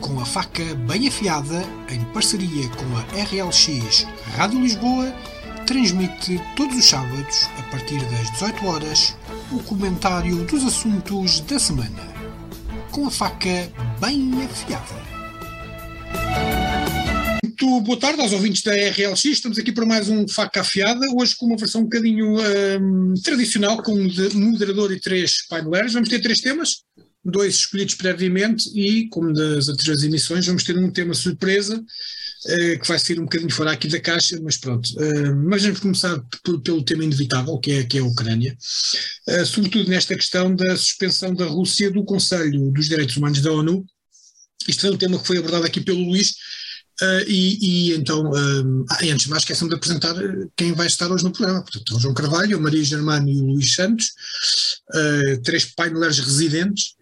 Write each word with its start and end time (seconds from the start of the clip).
com 0.00 0.18
a 0.18 0.24
faca 0.24 0.64
bem 0.86 1.08
afiada, 1.08 1.62
em 1.90 2.02
parceria 2.12 2.68
com 2.70 2.96
a 2.96 3.02
RLX 3.22 4.06
Rádio 4.34 4.60
Lisboa, 4.60 5.12
transmite 5.66 6.40
todos 6.56 6.76
os 6.76 6.88
sábados, 6.88 7.48
a 7.58 7.62
partir 7.70 8.00
das 8.06 8.30
18 8.32 8.66
horas, 8.66 9.16
o 9.52 9.62
comentário 9.62 10.44
dos 10.46 10.64
assuntos 10.64 11.40
da 11.40 11.58
semana. 11.58 12.08
Com 12.90 13.06
a 13.06 13.10
faca 13.10 13.70
bem 14.00 14.32
afiada. 14.42 15.10
Muito 17.44 17.80
boa 17.82 17.98
tarde 18.00 18.22
aos 18.22 18.32
ouvintes 18.32 18.62
da 18.62 18.72
RLX. 18.72 19.24
Estamos 19.26 19.58
aqui 19.58 19.70
para 19.70 19.84
mais 19.84 20.08
um 20.08 20.26
Faca 20.26 20.62
Afiada, 20.62 21.06
hoje 21.14 21.36
com 21.36 21.46
uma 21.46 21.56
versão 21.56 21.82
um 21.82 21.84
bocadinho 21.84 22.36
um, 22.80 23.14
tradicional, 23.22 23.82
com 23.82 23.92
um 23.92 24.40
moderador 24.50 24.92
e 24.92 24.98
três 24.98 25.46
paineleiros. 25.46 25.92
Vamos 25.92 26.08
ter 26.08 26.20
três 26.20 26.40
temas 26.40 26.82
dois 27.24 27.56
escolhidos 27.56 27.94
previamente 27.94 28.70
e, 28.74 29.08
como 29.08 29.32
das 29.32 29.68
outras 29.68 30.02
emissões, 30.02 30.46
vamos 30.46 30.64
ter 30.64 30.76
um 30.76 30.90
tema 30.90 31.12
surpresa 31.14 31.78
uh, 31.78 32.80
que 32.80 32.88
vai 32.88 32.98
ser 32.98 33.20
um 33.20 33.24
bocadinho 33.24 33.52
fora 33.52 33.72
aqui 33.72 33.88
da 33.88 34.00
caixa, 34.00 34.38
mas 34.42 34.56
pronto. 34.56 34.86
Uh, 34.94 35.36
mas 35.48 35.62
vamos 35.62 35.80
começar 35.80 36.18
pelo 36.64 36.84
tema 36.84 37.04
inevitável, 37.04 37.58
que 37.58 37.72
é, 37.72 37.84
que 37.84 37.98
é 37.98 38.00
a 38.00 38.04
Ucrânia, 38.04 38.56
uh, 39.28 39.46
sobretudo 39.46 39.90
nesta 39.90 40.14
questão 40.14 40.54
da 40.54 40.76
suspensão 40.76 41.34
da 41.34 41.46
Rússia 41.46 41.90
do 41.90 42.04
Conselho 42.04 42.70
dos 42.70 42.88
Direitos 42.88 43.16
Humanos 43.16 43.40
da 43.40 43.52
ONU. 43.52 43.84
Isto 44.68 44.86
é 44.86 44.90
um 44.90 44.96
tema 44.96 45.18
que 45.18 45.26
foi 45.26 45.38
abordado 45.38 45.66
aqui 45.66 45.80
pelo 45.80 46.02
Luís, 46.02 46.34
Uh, 47.02 47.24
e, 47.26 47.58
e, 47.62 47.94
então, 47.94 48.30
uh, 48.30 48.86
antes 49.02 49.24
de 49.24 49.30
mais, 49.30 49.42
esqueçam 49.42 49.66
de 49.66 49.74
apresentar 49.74 50.14
quem 50.54 50.74
vai 50.74 50.86
estar 50.86 51.10
hoje 51.10 51.24
no 51.24 51.32
programa. 51.32 51.62
Portanto, 51.62 51.96
o 51.96 51.98
João 51.98 52.12
Carvalho, 52.12 52.58
a 52.58 52.60
Maria 52.60 52.84
Germano 52.84 53.26
e 53.26 53.40
o 53.40 53.46
Luís 53.46 53.74
Santos, 53.74 54.12
uh, 54.94 55.40
três 55.42 55.64
paineleiros 55.64 56.18
residentes, 56.18 56.94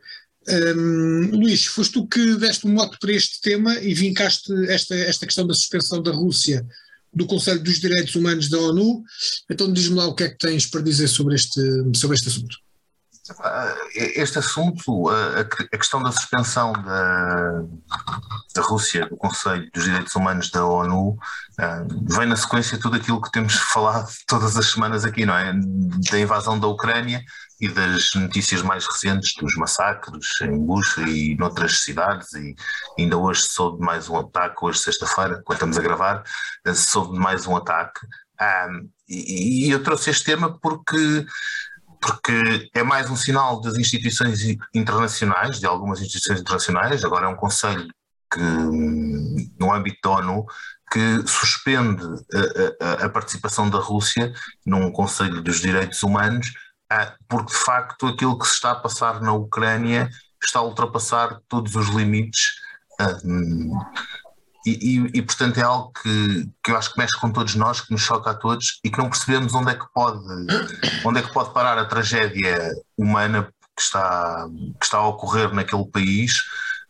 um, 0.49 1.31
Luís, 1.33 1.67
foste 1.67 1.93
tu 1.93 2.07
que 2.07 2.37
deste 2.37 2.67
um 2.67 2.73
mote 2.73 2.97
para 2.99 3.13
este 3.13 3.41
tema 3.41 3.75
e 3.79 3.95
vincaste 3.95 4.53
esta, 4.69 4.95
esta 4.95 5.27
questão 5.27 5.47
da 5.47 5.55
suspensão 5.55 6.03
da 6.03 6.13
Rússia 6.13 6.67
do 7.13 7.27
Conselho 7.27 7.63
dos 7.63 7.81
Direitos 7.81 8.15
Humanos 8.15 8.49
da 8.49 8.59
ONU. 8.59 9.03
Então 9.51 9.73
diz-me 9.73 9.97
lá 9.97 10.07
o 10.07 10.15
que 10.15 10.25
é 10.25 10.29
que 10.29 10.39
tens 10.39 10.67
para 10.67 10.81
dizer 10.81 11.09
sobre 11.09 11.35
este, 11.35 11.61
sobre 11.95 12.17
este 12.17 12.29
assunto. 12.29 12.57
Este 13.95 14.39
assunto, 14.39 15.11
a, 15.11 15.45
questão 15.77 16.03
da 16.03 16.11
suspensão 16.11 16.73
da, 16.73 17.63
da 18.55 18.63
Rússia 18.63 19.07
do 19.07 19.19
Conselho 19.19 19.69
dos 19.75 19.85
Direitos 19.85 20.15
Humanos 20.15 20.51
da 20.51 20.65
ONU, 20.65 21.19
vem 22.09 22.27
na 22.27 22.37
sequência 22.37 22.79
de 22.79 22.83
tudo 22.83 22.97
aquilo 22.97 23.21
que 23.21 23.31
temos 23.31 23.55
falado 23.73 24.11
todas 24.27 24.57
as 24.57 24.71
semanas 24.71 25.05
aqui, 25.05 25.27
não 25.27 25.37
é? 25.37 25.53
Da 26.11 26.19
invasão 26.19 26.59
da 26.59 26.69
Ucrânia 26.69 27.23
e 27.61 27.69
das 27.69 28.15
notícias 28.15 28.63
mais 28.63 28.87
recentes 28.87 29.35
dos 29.35 29.57
massacres 29.57 30.29
em 30.43 30.59
Bucha 30.59 31.03
e 31.03 31.37
noutras 31.37 31.83
cidades 31.83 32.33
e 32.35 32.55
ainda 32.99 33.17
hoje 33.17 33.43
soube 33.43 33.79
de 33.79 33.85
mais 33.85 34.09
um 34.09 34.17
ataque, 34.17 34.65
hoje 34.65 34.79
sexta-feira, 34.79 35.43
quando 35.45 35.57
estamos 35.57 35.79
a 35.79 35.83
gravar, 35.83 36.23
soube 36.75 37.15
de 37.15 37.19
mais 37.19 37.47
um 37.47 37.57
ataque. 37.57 38.01
Um, 38.41 38.89
e, 39.09 39.67
e 39.67 39.71
eu 39.71 39.83
trouxe 39.83 40.11
este 40.11 40.25
tema 40.25 40.59
porque 40.61 41.27
porque 42.01 42.71
é 42.75 42.83
mais 42.85 43.11
um 43.11 43.17
sinal 43.17 43.61
das 43.61 43.77
instituições 43.77 44.41
internacionais, 44.73 45.59
de 45.59 45.67
algumas 45.67 46.01
instituições 46.01 46.41
internacionais, 46.41 47.05
agora 47.05 47.27
é 47.27 47.29
um 47.29 47.35
conselho 47.35 47.89
que, 48.33 48.41
no 49.59 49.73
âmbito 49.73 49.99
da 50.05 50.11
ONU, 50.11 50.47
que 50.93 51.27
suspende 51.27 52.05
a, 52.81 53.03
a, 53.03 53.07
a 53.07 53.09
participação 53.09 53.69
da 53.69 53.79
Rússia 53.79 54.33
num 54.65 54.93
Conselho 54.93 55.43
dos 55.43 55.61
Direitos 55.61 56.03
Humanos 56.05 56.53
porque 57.29 57.53
de 57.53 57.59
facto 57.59 58.07
aquilo 58.07 58.39
que 58.39 58.47
se 58.47 58.55
está 58.55 58.73
a 58.73 58.77
passar 58.77 59.21
na 59.21 59.33
Ucrânia 59.33 60.11
está 60.43 60.61
a 60.61 60.63
ultrapassar 60.63 61.41
todos 61.49 61.75
os 61.75 61.89
limites. 61.89 62.55
Ah, 63.01 63.19
e, 64.67 64.71
e, 64.71 65.19
e, 65.19 65.23
portanto 65.23 65.59
é 65.59 65.63
algo 65.63 65.93
que, 65.93 66.51
que 66.63 66.71
eu 66.71 66.77
acho 66.77 66.93
que 66.93 66.99
mexe 66.99 67.19
com 67.19 67.31
todos 67.31 67.55
nós, 67.55 67.81
que 67.81 67.93
nos 67.93 68.03
choca 68.03 68.31
a 68.31 68.35
todos 68.35 68.81
e 68.85 68.91
que 68.91 68.99
não 68.99 69.09
percebemos 69.09 69.55
onde 69.55 69.71
é 69.71 69.75
que 69.75 69.87
pode, 69.95 70.21
onde 71.05 71.21
é 71.21 71.23
que 71.23 71.33
pode 71.33 71.55
parar 71.55 71.79
a 71.79 71.87
tragédia 71.87 72.75
humana 72.97 73.45
que 73.77 73.83
está, 73.83 74.47
que 74.79 74.85
está 74.85 74.99
a 74.99 75.07
ocorrer 75.07 75.55
naquele 75.55 75.87
país 75.87 76.43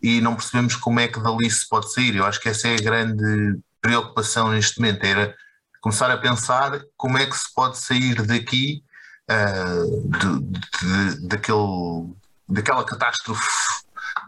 e 0.02 0.20
não 0.20 0.34
percebemos 0.34 0.74
como 0.76 0.98
é 0.98 1.08
que 1.08 1.20
dali 1.20 1.48
se 1.50 1.68
pode 1.68 1.92
sair. 1.92 2.16
Eu 2.16 2.24
acho 2.24 2.40
que 2.40 2.48
essa 2.48 2.68
é 2.68 2.74
a 2.74 2.82
grande 2.82 3.60
preocupação 3.80 4.50
neste 4.50 4.80
momento, 4.80 5.04
era 5.04 5.34
começar 5.80 6.10
a 6.10 6.16
pensar 6.16 6.80
como 6.96 7.18
é 7.18 7.26
que 7.26 7.36
se 7.36 7.52
pode 7.54 7.78
sair 7.78 8.22
daqui 8.26 8.82
uh, 9.30 10.08
de, 10.08 10.40
de, 10.40 11.28
daquele, 11.28 12.14
daquela 12.48 12.84
catástrofe 12.84 13.42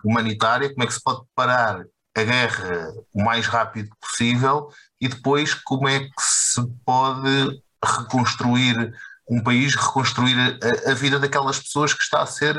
humanitária, 0.05 0.71
como 0.71 0.83
é 0.83 0.87
que 0.87 0.95
se 0.95 1.03
pode 1.03 1.23
parar 1.35 1.85
a 2.17 2.23
guerra 2.23 2.93
o 3.13 3.23
mais 3.23 3.47
rápido 3.47 3.91
possível 4.01 4.69
e 5.01 5.09
depois 5.09 5.55
como 5.55 5.89
é 5.89 6.01
que 6.01 6.11
se 6.19 6.61
pode 6.85 7.63
reconstruir 7.83 8.93
um 9.29 9.43
país, 9.43 9.75
reconstruir 9.75 10.37
a, 10.87 10.91
a 10.91 10.95
vida 10.95 11.19
daquelas 11.19 11.59
pessoas 11.59 11.95
que 11.95 12.03
está 12.03 12.23
a 12.23 12.27
ser 12.27 12.57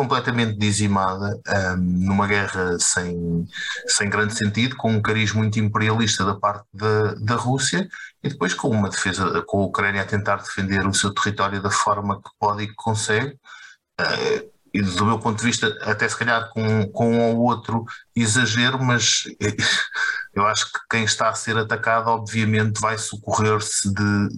completamente 0.00 0.56
dizimada 0.58 1.38
um, 1.46 1.76
numa 1.76 2.26
guerra 2.26 2.78
sem, 2.78 3.46
sem 3.86 4.08
grande 4.08 4.34
sentido, 4.34 4.74
com 4.74 4.90
um 4.92 5.02
cariz 5.02 5.34
muito 5.34 5.60
imperialista 5.60 6.24
da 6.24 6.34
parte 6.34 6.64
da, 6.72 7.14
da 7.16 7.34
Rússia 7.34 7.86
e 8.24 8.30
depois 8.30 8.54
com 8.54 8.70
uma 8.70 8.88
defesa, 8.88 9.42
com 9.42 9.58
a 9.58 9.66
Ucrânia 9.66 10.00
a 10.00 10.06
tentar 10.06 10.36
defender 10.36 10.86
o 10.86 10.94
seu 10.94 11.12
território 11.12 11.60
da 11.60 11.70
forma 11.70 12.16
que 12.16 12.30
pode 12.38 12.62
e 12.62 12.68
que 12.68 12.74
consegue. 12.76 13.38
Uh, 14.00 14.50
e 14.72 14.80
do 14.80 15.04
meu 15.04 15.18
ponto 15.18 15.38
de 15.38 15.44
vista, 15.44 15.66
até 15.82 16.08
se 16.08 16.16
calhar 16.16 16.48
com, 16.48 16.90
com 16.92 17.12
um 17.12 17.36
ou 17.36 17.40
outro 17.40 17.84
exagero, 18.16 18.82
mas 18.82 19.24
eu 20.32 20.46
acho 20.46 20.72
que 20.72 20.78
quem 20.88 21.04
está 21.04 21.28
a 21.28 21.34
ser 21.34 21.58
atacado, 21.58 22.08
obviamente, 22.08 22.80
vai 22.80 22.96
socorrer-se 22.96 23.92
de, 23.92 24.28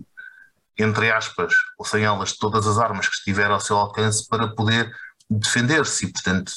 entre 0.76 1.12
aspas, 1.12 1.54
ou 1.78 1.84
sem 1.84 2.02
elas, 2.02 2.32
todas 2.32 2.66
as 2.66 2.78
armas 2.78 3.06
que 3.06 3.14
estiver 3.14 3.48
ao 3.48 3.60
seu 3.60 3.76
alcance 3.76 4.26
para 4.26 4.48
poder 4.48 4.90
defender-se 5.38 6.06
e, 6.06 6.12
portanto, 6.12 6.52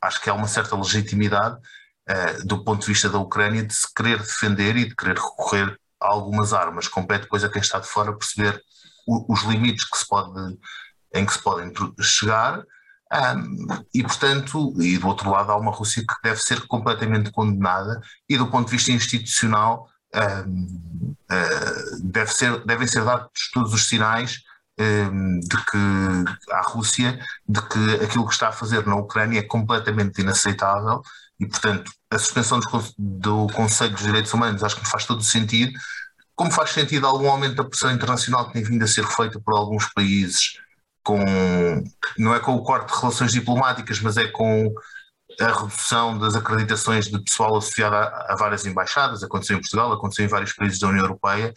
acho 0.00 0.20
que 0.20 0.30
há 0.30 0.34
uma 0.34 0.48
certa 0.48 0.76
legitimidade 0.76 1.56
uh, 1.56 2.46
do 2.46 2.64
ponto 2.64 2.80
de 2.80 2.88
vista 2.88 3.08
da 3.08 3.18
Ucrânia 3.18 3.64
de 3.64 3.74
se 3.74 3.92
querer 3.94 4.18
defender 4.18 4.76
e 4.76 4.88
de 4.88 4.94
querer 4.94 5.16
recorrer 5.16 5.78
a 6.00 6.08
algumas 6.08 6.52
armas. 6.52 6.88
Compete 6.88 7.22
depois 7.22 7.44
a 7.44 7.48
quem 7.48 7.60
está 7.60 7.78
de 7.78 7.86
fora 7.86 8.16
perceber 8.16 8.60
o, 9.06 9.32
os 9.32 9.42
limites 9.42 9.84
que 9.84 9.98
se 9.98 10.06
pode, 10.06 10.58
em 11.14 11.24
que 11.24 11.32
se 11.32 11.42
podem 11.42 11.72
chegar 12.00 12.62
um, 13.12 13.66
e, 13.94 14.02
portanto, 14.02 14.74
e 14.82 14.98
do 14.98 15.06
outro 15.06 15.30
lado 15.30 15.52
há 15.52 15.56
uma 15.56 15.70
Rússia 15.70 16.02
que 16.02 16.14
deve 16.22 16.40
ser 16.40 16.66
completamente 16.66 17.30
condenada 17.30 18.00
e 18.28 18.36
do 18.36 18.50
ponto 18.50 18.66
de 18.66 18.76
vista 18.76 18.90
institucional 18.90 19.88
um, 20.14 21.14
uh, 21.30 22.00
deve 22.02 22.32
ser, 22.32 22.64
devem 22.64 22.86
ser 22.86 23.04
dados 23.04 23.50
todos 23.52 23.72
os 23.72 23.86
sinais 23.86 24.40
de 24.78 25.56
que 25.64 26.52
à 26.52 26.60
Rússia 26.62 27.18
de 27.48 27.62
que 27.62 28.04
aquilo 28.04 28.26
que 28.26 28.32
está 28.32 28.48
a 28.48 28.52
fazer 28.52 28.86
na 28.86 28.96
Ucrânia 28.96 29.38
é 29.38 29.42
completamente 29.42 30.20
inaceitável 30.20 31.00
e, 31.40 31.46
portanto, 31.46 31.90
a 32.10 32.18
suspensão 32.18 32.60
do 32.98 33.46
Conselho 33.48 33.92
dos 33.92 34.02
Direitos 34.02 34.32
Humanos 34.32 34.62
acho 34.62 34.76
que 34.76 34.88
faz 34.88 35.04
todo 35.06 35.20
o 35.20 35.24
sentido, 35.24 35.72
como 36.34 36.50
faz 36.50 36.70
sentido 36.70 37.06
algum 37.06 37.30
aumento 37.30 37.56
da 37.56 37.64
pressão 37.64 37.90
internacional 37.90 38.46
que 38.46 38.54
tem 38.54 38.62
vindo 38.62 38.82
a 38.82 38.86
ser 38.86 39.06
feita 39.06 39.40
por 39.40 39.56
alguns 39.56 39.86
países 39.94 40.58
com, 41.02 41.24
não 42.18 42.34
é 42.34 42.40
com 42.40 42.54
o 42.56 42.62
corte 42.62 42.92
de 42.92 43.00
relações 43.00 43.32
diplomáticas, 43.32 44.00
mas 44.00 44.16
é 44.16 44.26
com 44.26 44.74
a 45.40 45.46
redução 45.46 46.18
das 46.18 46.34
acreditações 46.34 47.06
de 47.06 47.22
pessoal 47.22 47.56
associado 47.56 47.94
a, 47.94 48.32
a 48.32 48.36
várias 48.36 48.66
embaixadas, 48.66 49.22
aconteceu 49.22 49.56
em 49.56 49.60
Portugal, 49.60 49.92
aconteceu 49.92 50.24
em 50.24 50.28
vários 50.28 50.52
países 50.52 50.80
da 50.80 50.88
União 50.88 51.04
Europeia, 51.04 51.54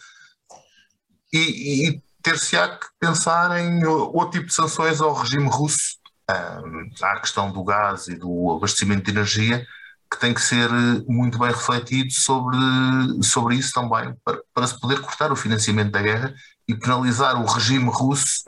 e, 1.32 1.88
e 1.88 2.02
ter-se-á 2.22 2.68
que 2.68 2.86
pensar 2.98 3.58
em 3.58 3.84
outro 3.84 4.30
tipo 4.30 4.46
de 4.46 4.54
sanções 4.54 5.00
ao 5.00 5.14
regime 5.14 5.48
russo. 5.48 5.98
Um, 6.30 6.90
há 7.02 7.12
a 7.12 7.20
questão 7.20 7.50
do 7.50 7.64
gás 7.64 8.06
e 8.08 8.14
do 8.14 8.56
abastecimento 8.56 9.04
de 9.04 9.10
energia, 9.10 9.66
que 10.10 10.18
tem 10.18 10.34
que 10.34 10.40
ser 10.40 10.68
muito 11.06 11.38
bem 11.38 11.48
refletido 11.48 12.12
sobre, 12.12 12.56
sobre 13.22 13.56
isso 13.56 13.72
também, 13.72 14.14
para, 14.24 14.40
para 14.52 14.66
se 14.66 14.78
poder 14.78 15.00
cortar 15.00 15.30
o 15.32 15.36
financiamento 15.36 15.90
da 15.90 16.02
guerra 16.02 16.34
e 16.66 16.74
penalizar 16.74 17.40
o 17.40 17.46
regime 17.46 17.90
russo, 17.92 18.42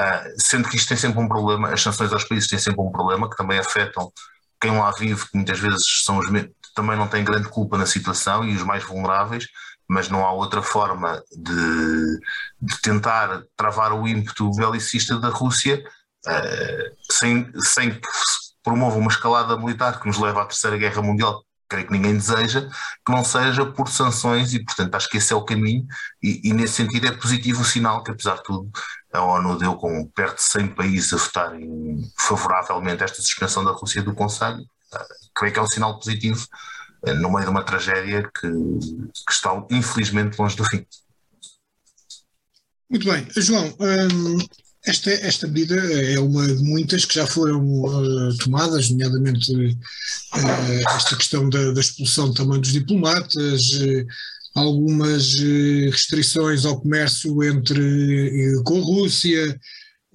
uh, 0.00 0.34
sendo 0.36 0.68
que 0.68 0.76
isto 0.76 0.88
tem 0.88 0.96
sempre 0.96 1.20
um 1.20 1.28
problema, 1.28 1.68
as 1.70 1.82
sanções 1.82 2.12
aos 2.12 2.24
países 2.24 2.48
têm 2.48 2.58
sempre 2.58 2.80
um 2.80 2.90
problema, 2.90 3.30
que 3.30 3.36
também 3.36 3.58
afetam 3.58 4.12
quem 4.60 4.76
lá 4.76 4.90
vive, 4.92 5.24
que 5.28 5.36
muitas 5.36 5.58
vezes 5.58 5.84
são 6.04 6.18
os, 6.18 6.26
também 6.74 6.96
não 6.96 7.08
têm 7.08 7.24
grande 7.24 7.48
culpa 7.48 7.78
na 7.78 7.86
situação 7.86 8.44
e 8.44 8.54
os 8.54 8.62
mais 8.62 8.84
vulneráveis, 8.84 9.46
mas 9.88 10.08
não 10.08 10.24
há 10.24 10.32
outra 10.32 10.62
forma 10.62 11.22
de, 11.32 12.20
de 12.60 12.80
tentar 12.82 13.42
travar 13.56 13.92
o 13.92 14.06
ímpeto 14.06 14.50
belicista 14.52 15.18
da 15.18 15.28
Rússia 15.28 15.82
uh, 16.26 17.12
sem, 17.12 17.50
sem 17.60 17.90
que 17.90 18.08
se 18.08 18.54
promova 18.62 18.98
uma 18.98 19.10
escalada 19.10 19.56
militar 19.56 20.00
que 20.00 20.06
nos 20.06 20.18
leva 20.18 20.42
à 20.42 20.46
Terceira 20.46 20.76
Guerra 20.76 21.02
Mundial, 21.02 21.44
creio 21.68 21.86
que 21.86 21.92
ninguém 21.92 22.14
deseja, 22.14 22.68
que 23.04 23.12
não 23.12 23.24
seja 23.24 23.64
por 23.64 23.88
sanções 23.88 24.52
e, 24.54 24.64
portanto, 24.64 24.94
acho 24.94 25.08
que 25.08 25.18
esse 25.18 25.32
é 25.32 25.36
o 25.36 25.44
caminho 25.44 25.86
e, 26.22 26.48
e 26.48 26.52
nesse 26.52 26.74
sentido 26.74 27.06
é 27.06 27.12
positivo 27.12 27.62
o 27.62 27.64
sinal 27.64 28.02
que, 28.02 28.10
apesar 28.10 28.36
de 28.36 28.42
tudo, 28.44 28.70
a 29.12 29.22
ONU 29.22 29.56
deu 29.58 29.74
com 29.76 30.06
perto 30.08 30.36
de 30.36 30.42
100 30.42 30.68
países 30.68 31.12
a 31.12 31.16
votarem 31.16 32.02
favoravelmente 32.18 33.02
esta 33.02 33.22
suspensão 33.22 33.64
da 33.64 33.72
Rússia 33.72 34.02
do 34.02 34.14
Conselho. 34.14 34.64
creio 35.34 35.52
que 35.52 35.58
é 35.58 35.62
um 35.62 35.66
sinal 35.66 35.98
positivo 35.98 36.46
no 37.14 37.30
meio 37.30 37.44
de 37.44 37.50
uma 37.50 37.64
tragédia 37.64 38.22
que, 38.22 38.48
que 38.48 39.32
está 39.32 39.64
infelizmente 39.70 40.38
longe 40.38 40.56
do 40.56 40.64
fim. 40.64 40.84
Muito 42.90 43.06
bem. 43.06 43.26
João, 43.36 43.74
hum, 43.80 44.38
esta, 44.86 45.10
esta 45.10 45.48
medida 45.48 45.74
é 45.74 46.18
uma 46.20 46.46
de 46.46 46.62
muitas 46.62 47.04
que 47.04 47.14
já 47.14 47.26
foram 47.26 47.60
uh, 47.60 48.36
tomadas, 48.38 48.88
nomeadamente 48.88 49.52
uh, 49.52 50.88
esta 50.94 51.16
questão 51.16 51.48
da, 51.48 51.72
da, 51.72 51.80
expulsão 51.80 52.32
também 52.32 52.60
dos 52.60 52.72
diplomatas, 52.72 53.72
uh, 53.72 54.06
algumas 54.54 55.34
restrições 55.90 56.64
ao 56.64 56.80
comércio 56.80 57.42
entre, 57.42 58.62
com 58.64 58.78
a 58.78 58.84
Rússia, 58.84 59.60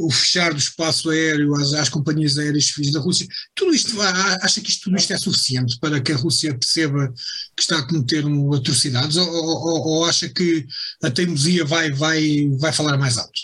o 0.05 0.11
fechar 0.11 0.53
do 0.53 0.59
espaço 0.59 1.09
aéreo 1.09 1.55
às, 1.55 1.73
às 1.73 1.89
companhias 1.89 2.37
aéreas 2.37 2.65
civis 2.65 2.91
da 2.91 2.99
Rússia, 2.99 3.27
tudo 3.55 3.73
isto, 3.73 3.99
acha 4.01 4.61
que 4.61 4.69
isto, 4.69 4.85
tudo 4.85 4.97
isto 4.97 5.13
é 5.13 5.17
suficiente 5.17 5.77
para 5.79 6.01
que 6.01 6.11
a 6.11 6.17
Rússia 6.17 6.57
perceba 6.57 7.13
que 7.55 7.61
está 7.61 7.79
a 7.79 7.87
cometer 7.87 8.25
um, 8.25 8.53
atrocidades 8.53 9.17
ou, 9.17 9.27
ou, 9.27 9.87
ou, 9.87 10.05
acha 10.05 10.27
que 10.29 10.65
a 11.03 11.09
teimosia 11.09 11.65
vai, 11.65 11.91
vai, 11.91 12.49
vai 12.59 12.71
falar 12.73 12.97
mais 12.97 13.17
alto? 13.17 13.39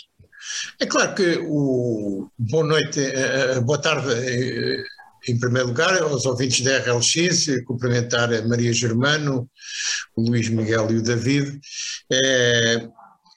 É 0.80 0.86
claro 0.86 1.14
que 1.14 1.38
o 1.42 2.28
boa 2.38 2.64
noite, 2.64 3.00
eh, 3.00 3.56
eh, 3.56 3.60
boa 3.60 3.78
tarde 3.78 4.12
eh, 4.12 4.82
em 5.28 5.38
primeiro 5.38 5.68
lugar 5.68 6.00
aos 6.00 6.24
ouvintes 6.24 6.62
da 6.62 6.78
RLX, 6.78 7.64
cumprimentar 7.66 8.32
a 8.32 8.42
Maria 8.42 8.72
Germano, 8.72 9.48
o 10.16 10.22
Luís 10.22 10.48
Miguel 10.48 10.90
e 10.90 10.96
o 10.96 11.02
David. 11.02 11.60
É, 12.10 12.88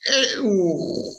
é, 0.08 0.40
o, 0.40 1.12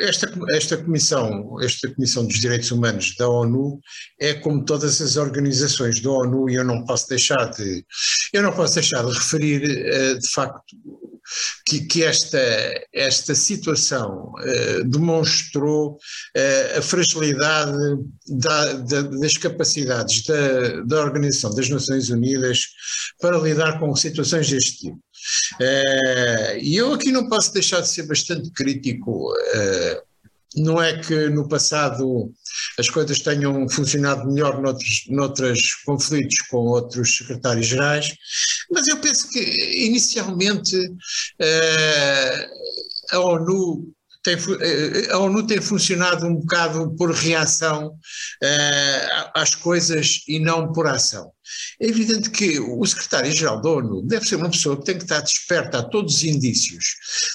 esta, 0.00 0.30
esta, 0.50 0.76
comissão, 0.76 1.56
esta 1.62 1.92
Comissão 1.94 2.26
dos 2.26 2.38
Direitos 2.38 2.70
Humanos 2.70 3.14
da 3.16 3.28
ONU 3.28 3.80
é 4.20 4.34
como 4.34 4.64
todas 4.64 5.00
as 5.00 5.16
organizações 5.16 6.00
da 6.00 6.10
ONU 6.10 6.50
e 6.50 6.56
eu 6.56 6.64
não 6.64 6.84
posso 6.84 7.08
deixar 7.08 7.50
de, 7.50 7.84
eu 8.32 8.42
não 8.42 8.52
posso 8.52 8.74
deixar 8.74 9.04
de 9.04 9.12
referir 9.12 9.62
uh, 9.64 10.18
de 10.18 10.28
facto 10.28 10.76
que, 11.66 11.80
que, 11.86 12.04
esta, 12.04 12.38
esta 12.92 13.34
situação 13.34 14.32
uh, 14.34 14.84
demonstrou 14.84 15.92
uh, 15.92 16.78
a 16.78 16.82
fragilidade 16.82 17.72
da, 18.28 18.72
da, 18.74 19.02
das 19.02 19.36
capacidades 19.36 20.24
da, 20.24 20.82
da 20.82 21.00
Organização 21.00 21.54
das 21.54 21.68
Nações 21.68 22.10
Unidas 22.10 22.60
para 23.20 23.38
lidar 23.38 23.78
com 23.80 23.96
situações 23.96 24.50
deste 24.50 24.78
tipo. 24.78 25.05
Eh, 25.60 26.58
e 26.62 26.76
eu 26.76 26.92
aqui 26.94 27.12
não 27.12 27.28
posso 27.28 27.52
deixar 27.52 27.80
de 27.80 27.88
ser 27.88 28.04
bastante 28.06 28.50
crítico. 28.50 29.32
Eh, 29.54 30.02
não 30.56 30.82
é 30.82 30.98
que 30.98 31.28
no 31.28 31.48
passado 31.48 32.32
as 32.78 32.88
coisas 32.88 33.20
tenham 33.20 33.68
funcionado 33.68 34.26
melhor 34.30 34.60
noutros, 34.60 35.04
noutros 35.08 35.74
conflitos 35.84 36.40
com 36.42 36.58
outros 36.58 37.18
secretários-gerais, 37.18 38.14
mas 38.70 38.88
eu 38.88 38.96
penso 38.98 39.28
que 39.30 39.40
inicialmente 39.86 40.76
eh, 41.38 42.48
a 43.10 43.20
ONU 43.20 43.94
tem, 44.26 44.36
eh, 44.60 45.12
a 45.12 45.18
ONU 45.18 45.46
tem 45.46 45.60
funcionado 45.60 46.26
um 46.26 46.34
bocado 46.34 46.90
por 46.96 47.12
reação 47.12 47.90
uh, 47.90 49.30
às 49.36 49.54
coisas 49.54 50.24
e 50.26 50.40
não 50.40 50.72
por 50.72 50.88
ação. 50.88 51.30
É 51.80 51.86
evidente 51.86 52.30
que 52.30 52.58
o 52.58 52.84
secretário-geral 52.84 53.62
da 53.62 53.70
ONU 53.70 54.02
deve 54.02 54.26
ser 54.26 54.34
uma 54.34 54.50
pessoa 54.50 54.76
que 54.76 54.84
tem 54.84 54.96
que 54.98 55.04
estar 55.04 55.20
desperta 55.20 55.78
a 55.78 55.82
todos 55.84 56.16
os 56.16 56.24
indícios 56.24 56.84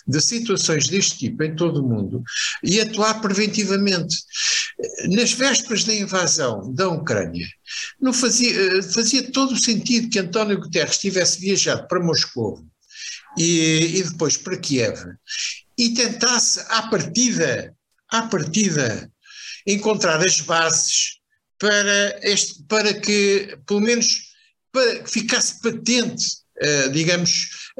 de 0.05 0.19
situações 0.19 0.89
deste 0.89 1.17
tipo 1.17 1.41
em 1.43 1.55
todo 1.55 1.81
o 1.81 1.87
mundo 1.87 2.21
e 2.61 2.81
atuar 2.81 3.21
preventivamente. 3.21 4.17
Nas 5.09 5.31
vésperas 5.31 5.85
da 5.85 5.95
invasão 5.95 6.73
da 6.73 6.89
Ucrânia, 6.89 7.47
não 8.01 8.11
fazia, 8.11 8.51
eh, 8.51 8.81
fazia 8.81 9.31
todo 9.31 9.53
o 9.53 9.63
sentido 9.63 10.09
que 10.09 10.19
António 10.19 10.59
Guterres 10.59 10.97
tivesse 10.97 11.39
viajado 11.39 11.87
para 11.87 12.03
Moscou 12.03 12.65
e, 13.37 13.99
e 13.99 14.03
depois 14.03 14.35
para 14.35 14.57
Kiev 14.57 14.99
e 15.81 15.95
tentasse 15.95 16.59
à 16.69 16.83
partida, 16.83 17.75
à 18.07 18.21
partida, 18.27 19.11
encontrar 19.65 20.23
as 20.23 20.39
bases 20.39 21.17
para, 21.57 22.19
este, 22.21 22.63
para 22.65 22.93
que, 22.93 23.57
pelo 23.65 23.81
menos, 23.81 24.29
para 24.71 24.99
que 24.99 25.09
ficasse 25.09 25.59
patente, 25.59 26.23
uh, 26.61 26.91
digamos, 26.91 27.71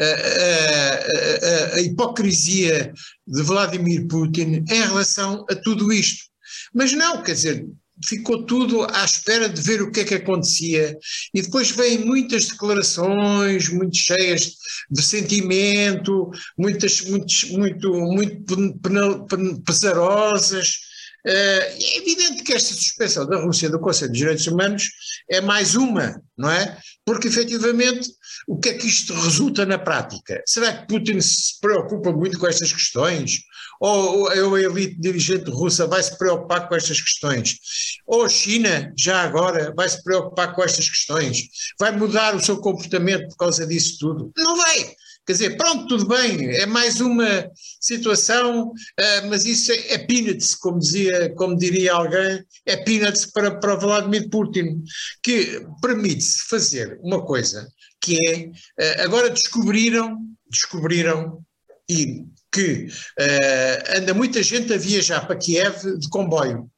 a, 1.75 1.79
hipocrisia 1.79 2.91
de 3.27 3.43
Vladimir 3.43 4.07
Putin 4.07 4.65
em 4.67 4.81
relação 4.81 5.45
a 5.47 5.55
tudo 5.55 5.93
isto. 5.93 6.25
Mas 6.73 6.93
não, 6.93 7.21
quer 7.21 7.33
dizer, 7.33 7.67
ficou 8.05 8.45
tudo 8.45 8.83
à 8.83 9.05
espera 9.05 9.47
de 9.47 9.61
ver 9.61 9.81
o 9.81 9.91
que 9.91 10.01
é 10.01 10.03
que 10.03 10.15
acontecia 10.15 10.97
e 11.33 11.41
depois 11.41 11.71
vêm 11.71 11.99
muitas 11.99 12.47
declarações 12.47 13.69
muito 13.69 13.95
cheias 13.95 14.53
de 14.89 15.01
sentimento, 15.01 16.29
muitas, 16.57 17.01
muitas, 17.01 17.43
muito, 17.51 17.93
muito 17.93 19.61
pesarosas. 19.65 20.79
Eh, 21.25 21.77
é 21.79 21.97
evidente 21.97 22.43
que 22.43 22.53
esta 22.53 22.73
suspensão 22.73 23.27
da 23.27 23.37
Rússia 23.37 23.69
do 23.69 23.79
Conselho 23.79 24.11
de 24.11 24.17
Direitos 24.17 24.47
Humanos 24.47 24.89
é 25.29 25.39
mais 25.39 25.75
uma, 25.75 26.21
não 26.37 26.49
é? 26.49 26.77
Porque 27.05 27.27
efetivamente 27.27 28.09
o 28.47 28.57
que 28.57 28.69
é 28.69 28.73
que 28.73 28.87
isto 28.87 29.13
resulta 29.13 29.65
na 29.65 29.77
prática? 29.77 30.41
Será 30.47 30.73
que 30.73 30.87
Putin 30.87 31.21
se 31.21 31.59
preocupa 31.59 32.11
muito 32.11 32.39
com 32.39 32.47
estas 32.47 32.73
questões? 32.73 33.39
Ou 33.81 34.27
a 34.53 34.61
elite 34.61 35.01
dirigente 35.01 35.49
russa 35.49 35.87
vai 35.87 36.03
se 36.03 36.15
preocupar 36.15 36.69
com 36.69 36.75
estas 36.75 37.01
questões? 37.01 37.57
Ou 38.05 38.23
a 38.23 38.29
China, 38.29 38.93
já 38.95 39.23
agora, 39.23 39.73
vai 39.75 39.89
se 39.89 40.03
preocupar 40.03 40.53
com 40.53 40.63
estas 40.63 40.87
questões? 40.87 41.47
Vai 41.79 41.91
mudar 41.91 42.35
o 42.35 42.39
seu 42.39 42.57
comportamento 42.57 43.27
por 43.29 43.37
causa 43.37 43.65
disso 43.65 43.97
tudo? 43.99 44.31
Não 44.37 44.55
vai! 44.55 44.93
Quer 45.25 45.33
dizer, 45.33 45.57
pronto, 45.57 45.87
tudo 45.87 46.07
bem, 46.07 46.47
é 46.57 46.65
mais 46.65 46.99
uma 46.99 47.49
situação, 47.79 48.69
uh, 48.69 49.29
mas 49.29 49.45
isso 49.45 49.71
é, 49.71 49.93
é 49.93 49.97
peanuts, 49.99 50.55
como, 50.55 50.79
dizia, 50.79 51.33
como 51.35 51.55
diria 51.55 51.93
alguém, 51.93 52.43
é 52.65 52.77
peanuts 52.77 53.27
para, 53.27 53.59
para 53.59 53.75
Vladimir 53.75 54.29
Putin, 54.29 54.83
que 55.23 55.63
permite-se 55.81 56.47
fazer 56.49 56.99
uma 57.01 57.23
coisa 57.23 57.67
que 58.01 58.17
é, 58.27 58.47
uh, 58.47 59.03
agora 59.03 59.29
descobriram, 59.29 60.17
descobriram 60.49 61.39
e 61.87 62.25
que 62.51 62.87
uh, 63.19 63.97
anda 63.97 64.13
muita 64.13 64.43
gente 64.43 64.73
a 64.73 64.77
viajar 64.77 65.25
para 65.25 65.37
Kiev 65.37 65.97
de 65.97 66.09
comboio. 66.09 66.69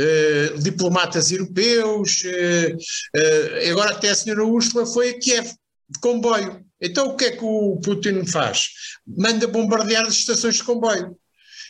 Uh, 0.00 0.58
diplomatas 0.58 1.30
europeus, 1.30 2.22
uh, 2.24 3.70
agora 3.70 3.90
até 3.90 4.08
a 4.08 4.14
senhora 4.14 4.44
Úrsula 4.44 4.86
foi 4.86 5.10
a 5.10 5.18
Kiev 5.18 5.52
de 5.88 6.00
comboio. 6.00 6.64
Então 6.80 7.08
o 7.08 7.16
que 7.16 7.26
é 7.26 7.30
que 7.32 7.44
o 7.44 7.78
Putin 7.84 8.24
faz? 8.26 8.70
Manda 9.06 9.46
bombardear 9.46 10.06
as 10.06 10.14
estações 10.14 10.56
de 10.56 10.64
comboio. 10.64 11.16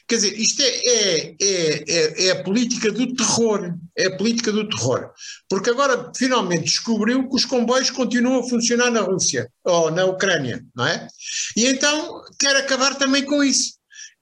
Quer 0.09 0.17
dizer, 0.17 0.39
isto 0.39 0.63
é, 0.63 0.67
é, 0.67 1.35
é, 1.41 2.27
é, 2.27 2.31
a 2.33 2.43
política 2.43 2.91
do 2.91 3.15
terror, 3.15 3.75
é 3.97 4.07
a 4.07 4.17
política 4.17 4.53
do 4.53 4.69
terror. 4.69 5.11
Porque 5.49 5.71
agora 5.71 6.11
finalmente 6.17 6.65
descobriu 6.65 7.29
que 7.29 7.37
os 7.37 7.45
comboios 7.45 7.91
continuam 7.91 8.41
a 8.41 8.49
funcionar 8.49 8.91
na 8.91 9.01
Rússia, 9.01 9.49
ou 9.65 9.91
na 9.91 10.05
Ucrânia, 10.05 10.65
não 10.75 10.87
é? 10.87 11.07
E 11.57 11.67
então 11.67 12.23
quer 12.39 12.57
acabar 12.57 12.95
também 12.97 13.25
com 13.25 13.43
isso. 13.43 13.75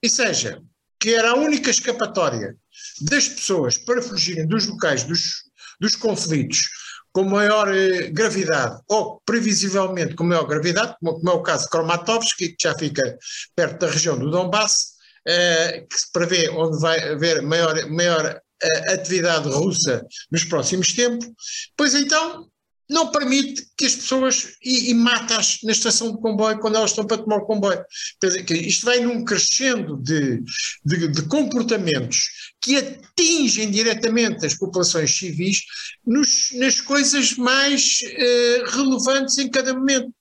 E 0.02 0.08
seja, 0.08 0.60
que 0.98 1.14
era 1.14 1.30
a 1.30 1.36
única 1.36 1.70
escapatória 1.70 2.56
das 3.00 3.28
pessoas 3.28 3.76
para 3.78 4.02
fugirem 4.02 4.46
dos 4.46 4.66
locais 4.66 5.04
dos, 5.04 5.44
dos 5.80 5.96
conflitos 5.96 6.68
com 7.12 7.24
maior 7.24 7.74
eh, 7.74 8.10
gravidade, 8.10 8.80
ou 8.88 9.20
previsivelmente 9.24 10.14
com 10.14 10.24
maior 10.24 10.44
gravidade, 10.44 10.94
como, 11.00 11.28
é 11.28 11.32
o 11.32 11.42
caso 11.42 11.64
de 11.64 11.70
Kromatovsk, 11.70 12.36
que 12.38 12.56
já 12.60 12.74
fica 12.76 13.18
perto 13.56 13.80
da 13.80 13.90
região 13.90 14.16
do 14.16 14.30
Donbass, 14.30 14.92
eh, 15.26 15.86
que 15.88 15.98
se 15.98 16.10
prevê 16.12 16.48
onde 16.50 16.78
vai 16.80 16.98
haver 17.12 17.42
maior, 17.42 17.88
maior 17.90 18.40
eh, 18.62 18.92
atividade 18.92 19.48
russa 19.48 20.04
nos 20.30 20.44
próximos 20.44 20.92
tempos, 20.92 21.28
pois 21.76 21.94
então 21.94 22.50
não 22.90 23.06
permite 23.12 23.64
que 23.76 23.86
as 23.86 23.94
pessoas 23.94 24.54
e, 24.62 24.90
e 24.90 24.94
mata-as 24.94 25.58
na 25.62 25.70
estação 25.70 26.10
de 26.10 26.20
comboio 26.20 26.58
quando 26.58 26.76
elas 26.76 26.90
estão 26.90 27.06
para 27.06 27.18
tomar 27.18 27.36
o 27.36 27.46
comboio. 27.46 27.82
Dizer, 28.20 28.44
isto 28.50 28.84
vai 28.84 28.98
num 28.98 29.24
crescendo 29.24 29.96
de, 29.96 30.42
de, 30.84 31.08
de, 31.08 31.22
comportamentos 31.22 32.24
que 32.60 32.76
atingem 32.76 33.70
diretamente 33.70 34.44
as 34.44 34.54
populações 34.54 35.16
civis 35.16 35.60
nos, 36.04 36.50
nas 36.54 36.80
coisas 36.80 37.36
mais 37.36 38.00
uh, 38.02 38.70
relevantes 38.76 39.38
em 39.38 39.48
cada 39.48 39.72
momento. 39.72 40.12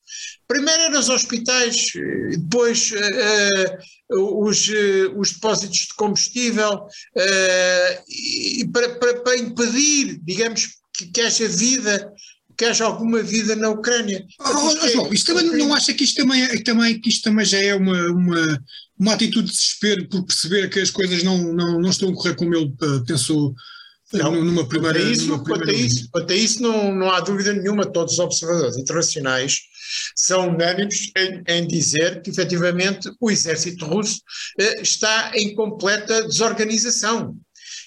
Primeiro 0.49 0.81
eram 0.81 0.99
os 0.99 1.09
hospitais, 1.09 1.91
depois 2.31 2.91
uh, 2.91 4.43
os, 4.43 4.67
uh, 4.67 5.13
os 5.15 5.31
depósitos 5.33 5.77
de 5.77 5.93
combustível, 5.95 6.87
e 8.09 8.67
para, 8.73 8.89
para, 8.95 9.19
para 9.21 9.37
impedir, 9.37 10.19
digamos, 10.23 10.69
que, 10.97 11.05
que 11.05 11.21
haja 11.21 11.47
vida 11.47 12.11
que 12.59 12.65
haja 12.65 12.83
alguma 12.83 13.23
vida 13.23 13.55
na 13.55 13.69
Ucrânia. 13.69 14.25
Oh, 14.41 14.69
isto, 14.85 14.85
é, 14.85 15.13
isto 15.13 15.33
também, 15.33 15.57
não 15.57 15.73
acha 15.73 15.93
que 15.93 16.03
isto 16.03 16.21
também, 16.21 16.43
é, 16.43 16.61
também, 16.61 16.99
que 16.99 17.07
isto 17.07 17.23
também 17.23 17.45
já 17.45 17.57
é 17.57 17.73
uma, 17.73 18.07
uma, 18.07 18.63
uma 18.99 19.13
atitude 19.13 19.47
de 19.47 19.53
desespero 19.53 20.09
por 20.09 20.25
perceber 20.25 20.69
que 20.69 20.81
as 20.81 20.91
coisas 20.91 21.23
não, 21.23 21.37
não, 21.53 21.79
não 21.79 21.89
estão 21.89 22.09
a 22.09 22.13
correr 22.13 22.35
como 22.35 22.53
ele 22.53 22.65
uh, 22.65 23.05
pensou 23.05 23.55
Não, 24.11 24.43
numa 24.43 24.67
primeira, 24.67 24.99
quanto 24.99 25.07
a 25.07 25.11
isso, 25.13 25.27
numa 25.27 25.41
primeira 25.41 25.65
quanto 25.65 25.77
a 25.77 25.81
isso, 25.81 26.09
quanto 26.11 26.33
a 26.33 26.35
isso 26.35 26.61
não, 26.61 26.93
não 26.93 27.09
há 27.09 27.21
dúvida 27.21 27.53
nenhuma, 27.53 27.85
todos 27.85 28.15
os 28.15 28.19
observadores 28.19 28.77
internacionais 28.77 29.59
são 30.15 30.49
unânimes 30.49 31.11
em, 31.17 31.43
em, 31.47 31.67
dizer 31.67 32.21
que 32.21 32.29
efetivamente 32.29 33.09
o 33.19 33.31
exército 33.31 33.85
russo 33.85 34.21
eh, 34.59 34.81
está 34.81 35.31
em 35.35 35.55
completa 35.55 36.27
desorganização. 36.27 37.35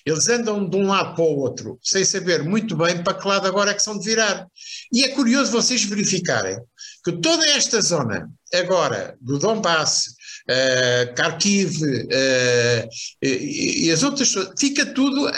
Eles 0.05 0.29
andam 0.29 0.69
de 0.69 0.77
um 0.77 0.87
lado 0.87 1.15
para 1.15 1.25
o 1.25 1.39
outro, 1.39 1.79
sem 1.83 2.05
saber 2.05 2.43
muito 2.43 2.77
bem 2.77 3.03
para 3.03 3.15
que 3.15 3.27
lado 3.27 3.47
agora 3.47 3.71
é 3.71 3.75
que 3.75 3.83
são 3.83 3.99
de 3.99 4.05
virar. 4.05 4.47
E 4.93 5.05
é 5.05 5.09
curioso 5.11 5.53
vocês 5.53 5.85
verificarem 5.85 6.59
que 7.05 7.13
toda 7.13 7.47
esta 7.51 7.81
zona, 7.81 8.29
agora, 8.53 9.17
do 9.21 9.39
Donbass, 9.39 10.07
uh, 10.49 11.15
Kharkiv 11.15 11.83
uh, 11.83 12.89
e, 13.23 13.87
e, 13.87 13.91
as 13.91 14.03
outras, 14.03 14.33
fica 14.59 14.87
tudo 14.87 15.27
a, 15.27 15.33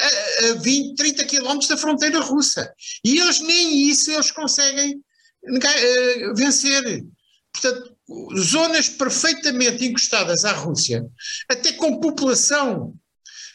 a 0.50 0.54
20, 0.60 0.94
30 0.96 1.24
quilómetros 1.24 1.68
da 1.68 1.76
fronteira 1.76 2.20
russa. 2.20 2.70
E 3.04 3.18
eles 3.18 3.40
nem 3.40 3.88
isso 3.88 4.10
eles 4.10 4.30
conseguem 4.30 5.00
vencer. 6.34 7.04
Portanto, 7.52 7.96
zonas 8.38 8.88
perfeitamente 8.88 9.84
encostadas 9.84 10.44
à 10.44 10.52
Rússia, 10.52 11.04
até 11.48 11.72
com 11.72 12.00
população 12.00 12.94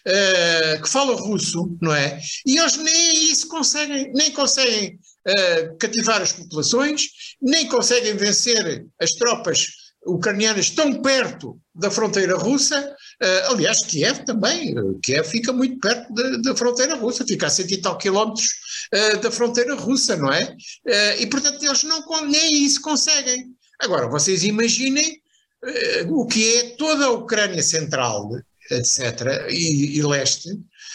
uh, 0.08 0.82
que 0.82 0.90
fala 0.90 1.16
russo, 1.16 1.78
não 1.82 1.94
é? 1.94 2.20
E 2.46 2.58
eles 2.58 2.78
nem 2.78 3.32
isso 3.32 3.48
conseguem, 3.48 4.12
nem 4.14 4.32
conseguem 4.32 5.00
uh, 5.28 5.78
cativar 5.78 6.22
as 6.22 6.32
populações, 6.32 7.04
nem 7.42 7.68
conseguem 7.68 8.16
vencer 8.16 8.86
as 9.00 9.12
tropas 9.12 9.68
ucranianas 10.06 10.70
tão 10.70 11.02
perto 11.02 11.60
da 11.76 11.92
fronteira 11.92 12.38
russa. 12.38 12.96
Uh, 13.22 13.52
aliás, 13.52 13.86
Kiev 13.86 14.26
também, 14.26 14.76
Kiev 15.04 15.28
fica 15.28 15.52
muito 15.52 15.80
perto 15.80 16.14
da, 16.14 16.38
da 16.38 16.56
fronteira 16.56 16.96
russa, 16.96 17.26
fica 17.26 17.48
a 17.48 17.50
cento 17.50 17.72
e 17.72 17.78
tal 17.78 17.98
quilómetros 17.98 18.48
uh, 18.94 19.18
da 19.20 19.32
fronteira 19.32 19.76
russa, 19.76 20.16
não 20.16 20.32
é? 20.32 20.44
Uh, 20.88 21.22
e 21.22 21.28
portanto 21.28 21.64
eles 21.64 21.84
não, 21.84 22.02
nem 22.28 22.66
isso 22.66 22.82
conseguem. 22.82 23.48
Agora, 23.82 24.08
vocês 24.08 24.44
imaginem 24.44 25.22
o 26.08 26.26
que 26.26 26.58
é 26.58 26.70
toda 26.78 27.06
a 27.06 27.12
Ucrânia 27.12 27.62
Central 27.62 28.30
etc., 28.72 29.48
e, 29.50 29.98
e 29.98 30.02
leste, 30.04 30.50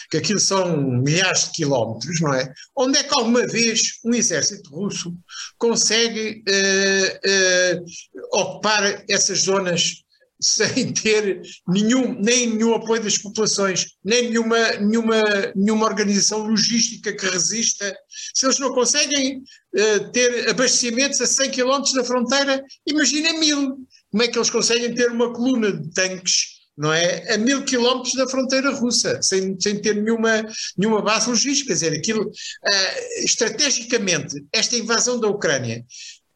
que 0.09 0.17
aquilo 0.17 0.39
são 0.39 0.77
milhares 0.77 1.45
de 1.45 1.51
quilómetros, 1.51 2.21
não 2.21 2.33
é? 2.33 2.51
Onde 2.75 2.97
é 2.97 3.03
que 3.03 3.13
alguma 3.13 3.45
vez 3.47 3.99
um 4.03 4.13
exército 4.13 4.69
russo 4.69 5.13
consegue 5.57 6.43
uh, 6.47 7.79
uh, 7.79 8.39
ocupar 8.39 9.03
essas 9.09 9.39
zonas 9.39 10.05
sem 10.41 10.91
ter 10.93 11.41
nenhum, 11.67 12.19
nem 12.19 12.47
nenhum 12.47 12.75
apoio 12.75 13.01
das 13.01 13.17
populações, 13.17 13.87
nem 14.03 14.29
nenhuma, 14.29 14.71
nenhuma, 14.73 15.21
nenhuma 15.55 15.85
organização 15.85 16.45
logística 16.47 17.13
que 17.13 17.25
resista, 17.27 17.95
se 18.33 18.45
eles 18.45 18.59
não 18.59 18.73
conseguem 18.73 19.37
uh, 19.39 20.11
ter 20.11 20.49
abastecimentos 20.49 21.21
a 21.21 21.27
100 21.27 21.51
km 21.51 21.81
da 21.95 22.03
fronteira, 22.03 22.63
imagina 22.85 23.33
mil. 23.39 23.77
Como 24.11 24.23
é 24.23 24.27
que 24.27 24.37
eles 24.37 24.49
conseguem 24.49 24.93
ter 24.93 25.11
uma 25.11 25.33
coluna 25.33 25.71
de 25.71 25.89
tanques 25.91 26.54
não 26.77 26.93
é? 26.93 27.33
A 27.33 27.37
mil 27.37 27.63
quilómetros 27.63 28.13
da 28.15 28.27
fronteira 28.27 28.71
russa, 28.71 29.21
sem, 29.21 29.59
sem 29.59 29.81
ter 29.81 29.95
nenhuma, 29.95 30.45
nenhuma 30.77 31.01
base 31.01 31.29
logística. 31.29 31.67
Quer 31.67 31.73
dizer, 31.73 31.93
aquilo, 31.97 32.23
uh, 32.23 33.23
estrategicamente, 33.23 34.43
esta 34.51 34.75
invasão 34.75 35.19
da 35.19 35.27
Ucrânia 35.27 35.85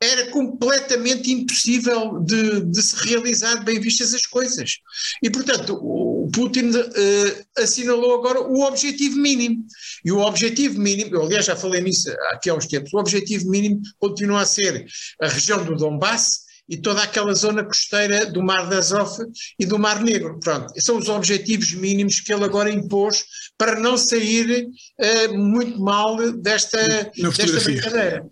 era 0.01 0.31
completamente 0.31 1.29
impossível 1.29 2.19
de, 2.21 2.61
de, 2.61 2.81
se 2.81 2.95
realizar 3.05 3.63
bem 3.65 3.81
vistas 3.81 4.13
as 4.13 4.25
coisas. 4.25 4.77
E, 5.21 5.29
portanto, 5.29 5.73
o 5.73 6.29
Putin 6.31 6.69
uh, 6.69 7.45
assinalou 7.57 8.15
agora 8.15 8.41
o 8.41 8.61
objetivo 8.61 9.17
mínimo. 9.17 9.65
E 10.05 10.11
o 10.11 10.19
objetivo 10.19 10.79
mínimo, 10.79 11.15
eu 11.15 11.23
aliás 11.23 11.45
já 11.45 11.55
falei 11.55 11.81
nisso 11.81 12.09
aqui 12.31 12.49
há 12.49 12.55
uns 12.55 12.65
tempos, 12.65 12.93
o 12.93 12.97
objetivo 12.97 13.49
mínimo 13.49 13.81
continua 13.99 14.41
a 14.41 14.45
ser 14.45 14.85
a 15.21 15.27
região 15.27 15.65
do 15.65 15.75
Donbass, 15.75 16.48
e 16.69 16.77
toda 16.77 17.01
aquela 17.01 17.33
zona 17.33 17.63
costeira 17.63 18.25
do 18.27 18.43
Mar 18.43 18.69
de 18.69 18.75
Azov 18.75 19.17
e 19.57 19.65
do 19.65 19.79
Mar 19.79 20.01
Negro. 20.03 20.39
Pronto, 20.39 20.71
são 20.77 20.97
os 20.97 21.09
objetivos 21.09 21.73
mínimos 21.73 22.19
que 22.19 22.31
ele 22.31 22.45
agora 22.45 22.69
impôs 22.69 23.25
para 23.57 23.79
não 23.79 23.97
sair 23.97 24.67
uh, 24.67 25.37
muito 25.37 25.79
mal 25.79 26.15
desta, 26.33 26.77
desta 27.17 27.59
brincadeira. 27.61 28.25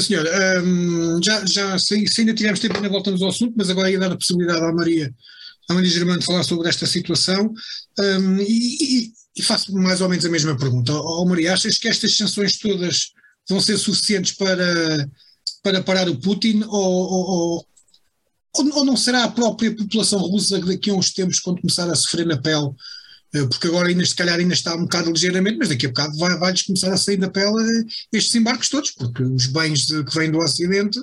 Senhora, 0.00 0.62
um, 0.62 1.20
já, 1.22 1.44
já 1.46 1.78
se, 1.78 2.06
se 2.06 2.20
ainda 2.20 2.34
tivermos 2.34 2.60
tempo, 2.60 2.76
ainda 2.76 2.88
voltamos 2.88 3.22
ao 3.22 3.28
assunto, 3.28 3.54
mas 3.56 3.70
agora 3.70 3.90
ia 3.90 3.98
dar 3.98 4.12
a 4.12 4.16
possibilidade 4.16 4.62
à 4.62 4.72
Maria, 4.72 5.14
à 5.68 5.74
Maria 5.74 5.90
Germano 5.90 6.22
falar 6.22 6.42
sobre 6.42 6.68
esta 6.68 6.86
situação 6.86 7.52
um, 7.98 8.36
e, 8.40 8.44
e, 8.44 9.12
e, 9.36 9.42
faço 9.42 9.72
mais 9.72 10.00
ou 10.00 10.08
menos 10.08 10.24
a 10.24 10.30
mesma 10.30 10.56
pergunta. 10.56 10.92
Oh, 10.92 11.24
Maria, 11.24 11.54
achas 11.54 11.78
que 11.78 11.88
estas 11.88 12.16
sanções 12.16 12.58
todas 12.58 13.12
vão 13.48 13.60
ser 13.60 13.78
suficientes 13.78 14.32
para, 14.32 15.08
para 15.62 15.82
parar 15.82 16.08
o 16.08 16.20
Putin 16.20 16.62
ou, 16.64 16.70
ou, 16.72 17.66
ou, 18.58 18.84
não 18.84 18.96
será 18.96 19.24
a 19.24 19.30
própria 19.30 19.74
população 19.74 20.18
russa 20.20 20.60
que 20.60 20.66
daqui 20.66 20.90
a 20.90 20.94
uns 20.94 21.12
tempos, 21.12 21.40
quando 21.40 21.60
começar 21.60 21.90
a 21.90 21.94
sofrer 21.94 22.26
na 22.26 22.36
pele, 22.36 22.70
eh, 23.34 23.46
porque 23.46 23.66
agora 23.66 23.88
ainda 23.88 24.04
se 24.04 24.14
calhar 24.14 24.38
ainda 24.38 24.54
está 24.54 24.74
um 24.74 24.82
bocado 24.82 25.10
ligeiramente, 25.10 25.58
mas 25.58 25.68
daqui 25.68 25.86
a 25.86 25.88
bocado 25.88 26.16
vai, 26.18 26.38
vai-lhes 26.38 26.62
começar 26.62 26.92
a 26.92 26.96
sair 26.96 27.16
da 27.16 27.28
pele 27.28 27.50
eh, 27.50 27.84
estes 28.12 28.34
embarques 28.34 28.68
todos, 28.68 28.90
porque 28.92 29.22
os 29.22 29.46
bens 29.46 29.86
que 29.86 30.18
vêm 30.18 30.30
do 30.30 30.38
Ocidente, 30.38 30.98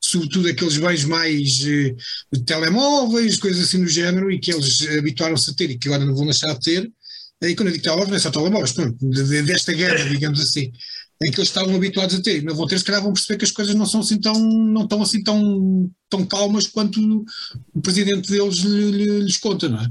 sobretudo 0.00 0.48
aqueles 0.48 0.76
bens 0.76 1.04
mais 1.04 1.60
eh, 1.66 1.94
telemóveis, 2.46 3.38
coisas 3.38 3.64
assim 3.64 3.82
do 3.82 3.88
género, 3.88 4.30
e 4.30 4.38
que 4.38 4.52
eles 4.52 4.86
habituaram-se 4.98 5.50
a 5.50 5.54
ter 5.54 5.70
e 5.70 5.78
que 5.78 5.88
agora 5.88 6.04
não 6.04 6.14
vão 6.14 6.24
deixar 6.24 6.54
de 6.54 6.60
ter, 6.60 6.92
e 7.42 7.54
quando 7.54 7.68
eu 7.68 7.72
digo 7.72 7.84
telemóveis, 7.84 8.10
não 8.10 8.16
é 8.16 8.20
só 8.20 8.30
telemóveis, 8.30 8.72
pronto, 8.72 8.96
desta 9.44 9.72
guerra, 9.72 10.08
digamos 10.08 10.40
assim, 10.40 10.72
em 11.22 11.30
que 11.30 11.38
eles 11.38 11.48
estavam 11.48 11.74
habituados 11.74 12.16
a 12.16 12.22
ter. 12.22 12.42
Vão 12.44 12.66
ter, 12.66 12.78
se 12.78 12.84
calhar 12.84 13.02
vão 13.02 13.12
perceber 13.12 13.38
que 13.38 13.44
as 13.44 13.50
coisas 13.50 13.74
não 13.74 13.86
são 13.86 14.00
assim 14.00 14.20
tão, 14.20 14.34
não 14.38 14.82
estão 14.82 15.02
assim 15.02 15.22
tão, 15.22 15.90
tão 16.08 16.26
calmas 16.26 16.66
quanto 16.66 17.24
o 17.74 17.80
presidente 17.80 18.30
deles 18.30 18.56
lhe, 18.56 18.90
lhe, 18.90 19.20
lhes 19.20 19.36
conta, 19.36 19.68
não 19.68 19.80
é? 19.80 19.90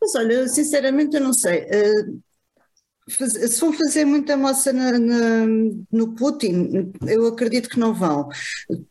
Mas 0.00 0.14
olha, 0.14 0.48
sinceramente 0.48 1.16
eu 1.16 1.22
não 1.22 1.32
sei. 1.32 1.62
Uh, 1.64 2.20
se 3.08 3.60
vão 3.60 3.72
fazer 3.72 4.04
muita 4.04 4.36
moça 4.36 4.72
na, 4.72 4.98
na, 4.98 5.46
no 5.92 6.14
Putin, 6.14 6.92
eu 7.06 7.26
acredito 7.26 7.68
que 7.68 7.78
não 7.78 7.94
vão. 7.94 8.28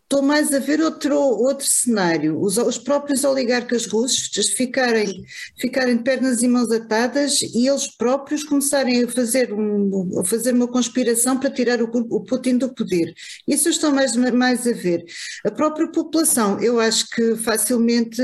Estou 0.06 0.22
mais 0.22 0.54
a 0.54 0.60
ver 0.60 0.82
outro, 0.82 1.18
outro 1.18 1.66
cenário, 1.66 2.40
os, 2.40 2.58
os 2.58 2.78
próprios 2.78 3.24
oligarcas 3.24 3.88
russos 3.88 4.30
ficarem, 4.56 5.26
ficarem 5.60 5.98
de 5.98 6.04
pernas 6.04 6.44
e 6.44 6.48
mãos 6.48 6.72
atadas 6.72 7.42
e 7.42 7.68
eles 7.68 7.88
próprios 7.88 8.44
começarem 8.44 9.04
a 9.04 9.08
fazer, 9.08 9.52
um, 9.52 10.20
a 10.20 10.24
fazer 10.24 10.54
uma 10.54 10.68
conspiração 10.68 11.40
para 11.40 11.50
tirar 11.50 11.82
o, 11.82 11.90
o 11.92 12.24
Putin 12.24 12.60
do 12.60 12.72
poder. 12.72 13.16
Isso 13.48 13.68
eu 13.68 13.72
estou 13.72 13.92
mais, 13.92 14.16
mais 14.16 14.68
a 14.68 14.74
ver. 14.74 15.04
A 15.44 15.50
própria 15.50 15.88
população, 15.92 16.60
eu 16.62 16.80
acho 16.80 17.10
que 17.10 17.36
facilmente, 17.38 18.22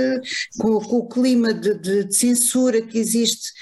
com, 0.59 0.79
com 0.81 0.97
o 0.97 1.09
clima 1.09 1.51
de, 1.51 1.79
de, 1.79 2.03
de, 2.03 2.15
censura 2.15 2.79
que 2.79 2.99
existe, 2.99 3.53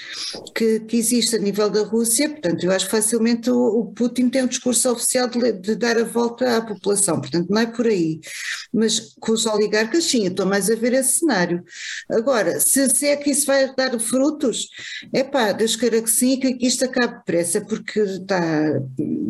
que, 0.54 0.80
que 0.80 0.98
existe 0.98 1.36
a 1.36 1.38
nível 1.38 1.70
da 1.70 1.84
Rússia, 1.84 2.28
portanto, 2.28 2.64
eu 2.64 2.70
acho 2.70 2.84
que 2.84 2.90
facilmente 2.90 3.48
o, 3.50 3.80
o 3.80 3.86
Putin 3.94 4.28
tem 4.28 4.42
um 4.42 4.46
discurso 4.46 4.90
oficial 4.90 5.26
de, 5.26 5.52
de 5.52 5.74
dar 5.74 5.96
a 5.96 6.04
volta 6.04 6.58
à 6.58 6.60
população, 6.60 7.18
portanto, 7.18 7.48
não 7.48 7.62
é 7.62 7.64
por 7.64 7.86
aí. 7.86 8.09
Mas 8.72 9.14
com 9.20 9.32
os 9.32 9.46
oligarcas, 9.46 10.04
sim, 10.04 10.24
eu 10.24 10.30
estou 10.30 10.46
mais 10.46 10.70
a 10.70 10.74
ver 10.74 10.94
esse 10.94 11.18
cenário. 11.18 11.62
Agora, 12.10 12.58
se, 12.60 12.88
se 12.88 13.06
é 13.06 13.16
que 13.16 13.30
isso 13.30 13.46
vai 13.46 13.74
dar 13.74 13.98
frutos, 13.98 14.68
é 15.12 15.22
pá, 15.22 15.52
Deus 15.52 15.76
queira 15.76 16.00
que 16.00 16.10
sim, 16.10 16.38
que 16.38 16.56
isto 16.60 16.84
acabe 16.84 17.18
depressa, 17.18 17.60
porque 17.60 18.00
está, 18.00 18.40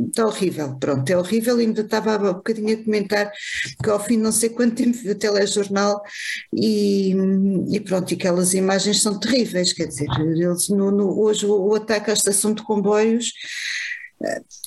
está 0.09 0.27
horrível. 0.27 0.77
Pronto, 0.79 1.09
é 1.11 1.17
horrível. 1.17 1.57
Ainda 1.59 1.81
estava 1.83 2.17
um 2.31 2.35
bocadinho 2.35 2.75
a 2.75 2.85
comentar 2.85 3.33
que 3.83 3.91
ao 3.91 4.03
fim 4.03 4.17
não 4.17 4.33
sei 4.33 4.51
quanto 4.51 4.77
tempo 4.77 4.97
vi 4.97 5.11
o 5.11 5.15
telejornal 5.15 6.03
e, 6.55 7.15
e 7.73 7.81
pronto, 7.81 8.11
e 8.13 8.15
aquelas 8.15 8.55
imagens 8.55 9.03
são 9.03 9.19
terríveis. 9.19 9.73
Quer 9.73 9.87
dizer, 9.87 10.07
eles 10.19 10.69
no, 10.69 10.91
no, 10.91 11.19
hoje 11.21 11.47
o, 11.47 11.53
o 11.53 11.75
ataque 11.75 12.11
à 12.11 12.15
estação 12.15 12.55
de 12.55 12.63
comboios 12.63 13.33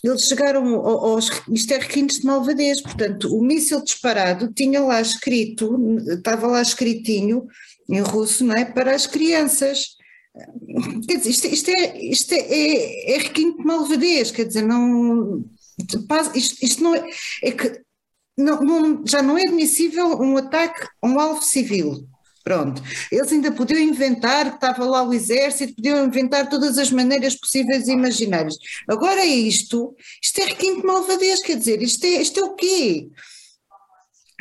eles 0.04 0.24
chegaram 0.24 0.76
aos. 0.76 1.30
Isto 1.52 1.74
é 1.74 1.78
requintes 1.78 2.20
de 2.20 2.26
malvadez, 2.26 2.82
portanto, 2.82 3.36
o 3.36 3.44
míssil 3.44 3.84
disparado 3.84 4.52
tinha 4.54 4.82
lá 4.82 5.00
escrito, 5.00 5.98
estava 6.08 6.48
lá 6.48 6.62
escritinho 6.62 7.46
em 7.90 8.00
russo, 8.00 8.44
não 8.44 8.56
é? 8.56 8.66
Para 8.66 8.96
as 8.96 9.06
crianças. 9.06 9.96
Quer 11.08 11.18
dizer, 11.18 11.30
isto, 11.30 11.48
isto 11.48 11.70
é, 11.70 12.00
isto 12.00 12.34
é, 12.34 12.38
é, 12.38 13.14
é 13.14 13.18
requinte 13.20 13.58
de 13.58 13.66
malvadez, 13.66 14.32
quer 14.32 14.46
dizer, 14.46 14.64
não. 14.64 15.46
Isto, 16.34 16.66
isto 16.66 16.84
não 16.84 16.96
é. 16.96 17.08
é 17.44 17.52
que 17.52 17.82
não, 18.38 18.62
não, 18.62 19.04
já 19.06 19.22
não 19.22 19.38
é 19.38 19.44
admissível 19.44 20.20
um 20.20 20.38
ataque 20.38 20.88
a 21.02 21.08
um 21.08 21.20
alvo 21.20 21.44
civil. 21.44 22.08
Pronto. 22.44 22.82
Eles 23.10 23.32
ainda 23.32 23.52
podiam 23.52 23.80
inventar 23.80 24.50
que 24.50 24.56
estava 24.56 24.84
lá 24.84 25.02
o 25.02 25.14
exército, 25.14 25.76
podiam 25.76 26.06
inventar 26.06 26.50
todas 26.50 26.78
as 26.78 26.92
maneiras 26.92 27.36
possíveis 27.36 27.88
e 27.88 27.92
imaginárias. 27.94 28.58
Agora 28.88 29.22
é 29.22 29.26
isto, 29.26 29.96
isto 30.22 30.42
é 30.42 30.46
requinte 30.46 30.86
malvadez, 30.86 31.42
quer 31.42 31.58
dizer, 31.58 31.82
isto 31.82 32.06
é, 32.06 32.22
isto 32.22 32.40
é 32.40 32.44
o 32.44 32.54
quê? 32.56 33.08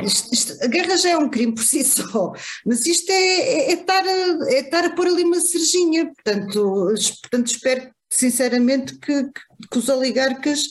Isto, 0.01 0.35
isto, 0.35 0.65
a 0.65 0.67
guerra 0.67 0.97
já 0.97 1.11
é 1.11 1.17
um 1.17 1.29
crime 1.29 1.55
por 1.55 1.63
si 1.63 1.85
só, 1.85 2.33
mas 2.67 2.85
isto 2.87 3.11
é, 3.11 3.15
é, 3.15 3.71
é, 3.71 3.73
estar, 3.75 4.05
a, 4.05 4.51
é 4.51 4.61
estar 4.61 4.85
a 4.85 4.91
pôr 4.91 5.07
ali 5.07 5.23
uma 5.23 5.41
cerejinha, 5.41 6.07
portanto, 6.07 6.95
portanto 7.21 7.47
espero 7.47 7.91
sinceramente, 8.13 8.99
que, 8.99 9.25
que 9.71 9.79
os 9.79 9.89
oligarcas 9.89 10.69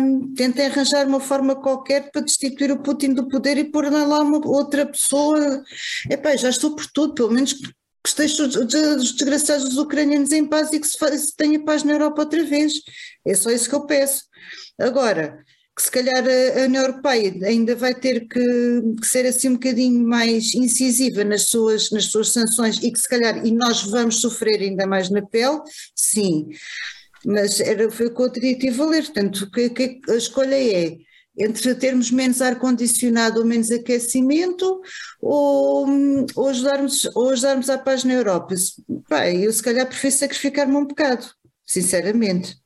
um, 0.00 0.34
tentem 0.34 0.66
arranjar 0.66 1.06
uma 1.06 1.20
forma 1.20 1.54
qualquer 1.54 2.10
para 2.10 2.22
destituir 2.22 2.72
o 2.72 2.82
Putin 2.82 3.12
do 3.12 3.28
poder 3.28 3.58
e 3.58 3.64
pôr 3.64 3.90
lá 3.90 4.20
uma 4.20 4.46
outra 4.46 4.86
pessoa. 4.86 5.62
Epá, 6.10 6.34
já 6.36 6.48
estou 6.48 6.74
por 6.74 6.86
tudo, 6.86 7.14
pelo 7.14 7.30
menos 7.30 7.52
que 7.52 7.72
esteja 8.06 8.44
os 8.44 9.12
desgraçados 9.12 9.76
ucranianos 9.76 10.32
em 10.32 10.46
paz 10.46 10.72
e 10.72 10.80
que 10.80 10.86
se, 10.86 11.18
se 11.18 11.36
tenha 11.36 11.62
paz 11.62 11.82
na 11.82 11.92
Europa 11.92 12.22
outra 12.22 12.42
vez. 12.44 12.72
É 13.24 13.34
só 13.34 13.50
isso 13.50 13.68
que 13.68 13.74
eu 13.74 13.86
peço. 13.86 14.24
Agora, 14.78 15.44
que 15.76 15.82
se 15.82 15.90
calhar 15.90 16.24
a, 16.26 16.64
União 16.64 16.84
Europeia 16.84 17.34
ainda 17.44 17.76
vai 17.76 17.94
ter 17.94 18.26
que, 18.26 18.40
que, 18.98 19.06
ser 19.06 19.26
assim 19.26 19.50
um 19.50 19.54
bocadinho 19.54 20.02
mais 20.08 20.54
incisiva 20.54 21.22
nas 21.22 21.42
suas, 21.42 21.90
nas 21.90 22.06
suas 22.06 22.30
sanções 22.30 22.82
e 22.82 22.90
que 22.90 22.98
se 22.98 23.08
calhar, 23.08 23.46
e 23.46 23.52
nós 23.52 23.82
vamos 23.82 24.20
sofrer 24.22 24.62
ainda 24.62 24.86
mais 24.86 25.10
na 25.10 25.20
pele, 25.20 25.60
sim, 25.94 26.46
mas 27.26 27.60
era, 27.60 27.90
foi 27.90 28.06
o 28.06 28.14
que 28.14 28.22
eu 28.22 28.30
teria 28.30 28.56
a 28.56 28.86
ler, 28.86 29.04
portanto 29.04 29.50
que, 29.50 29.68
que 29.68 30.00
a 30.08 30.14
escolha 30.14 30.56
é 30.56 30.96
entre 31.38 31.74
termos 31.74 32.10
menos 32.10 32.40
ar-condicionado 32.40 33.40
ou 33.40 33.46
menos 33.46 33.70
aquecimento 33.70 34.80
ou, 35.20 35.86
ou, 36.34 36.48
ajudarmos, 36.48 37.04
ou 37.14 37.30
ajudarmos 37.30 37.68
à 37.68 37.76
paz 37.76 38.04
na 38.04 38.14
Europa. 38.14 38.54
Pá, 39.08 39.30
eu 39.30 39.52
se 39.52 39.62
calhar 39.62 39.86
prefiro 39.86 40.14
sacrificar-me 40.14 40.74
um 40.74 40.86
bocado, 40.86 41.26
sinceramente. 41.66 42.56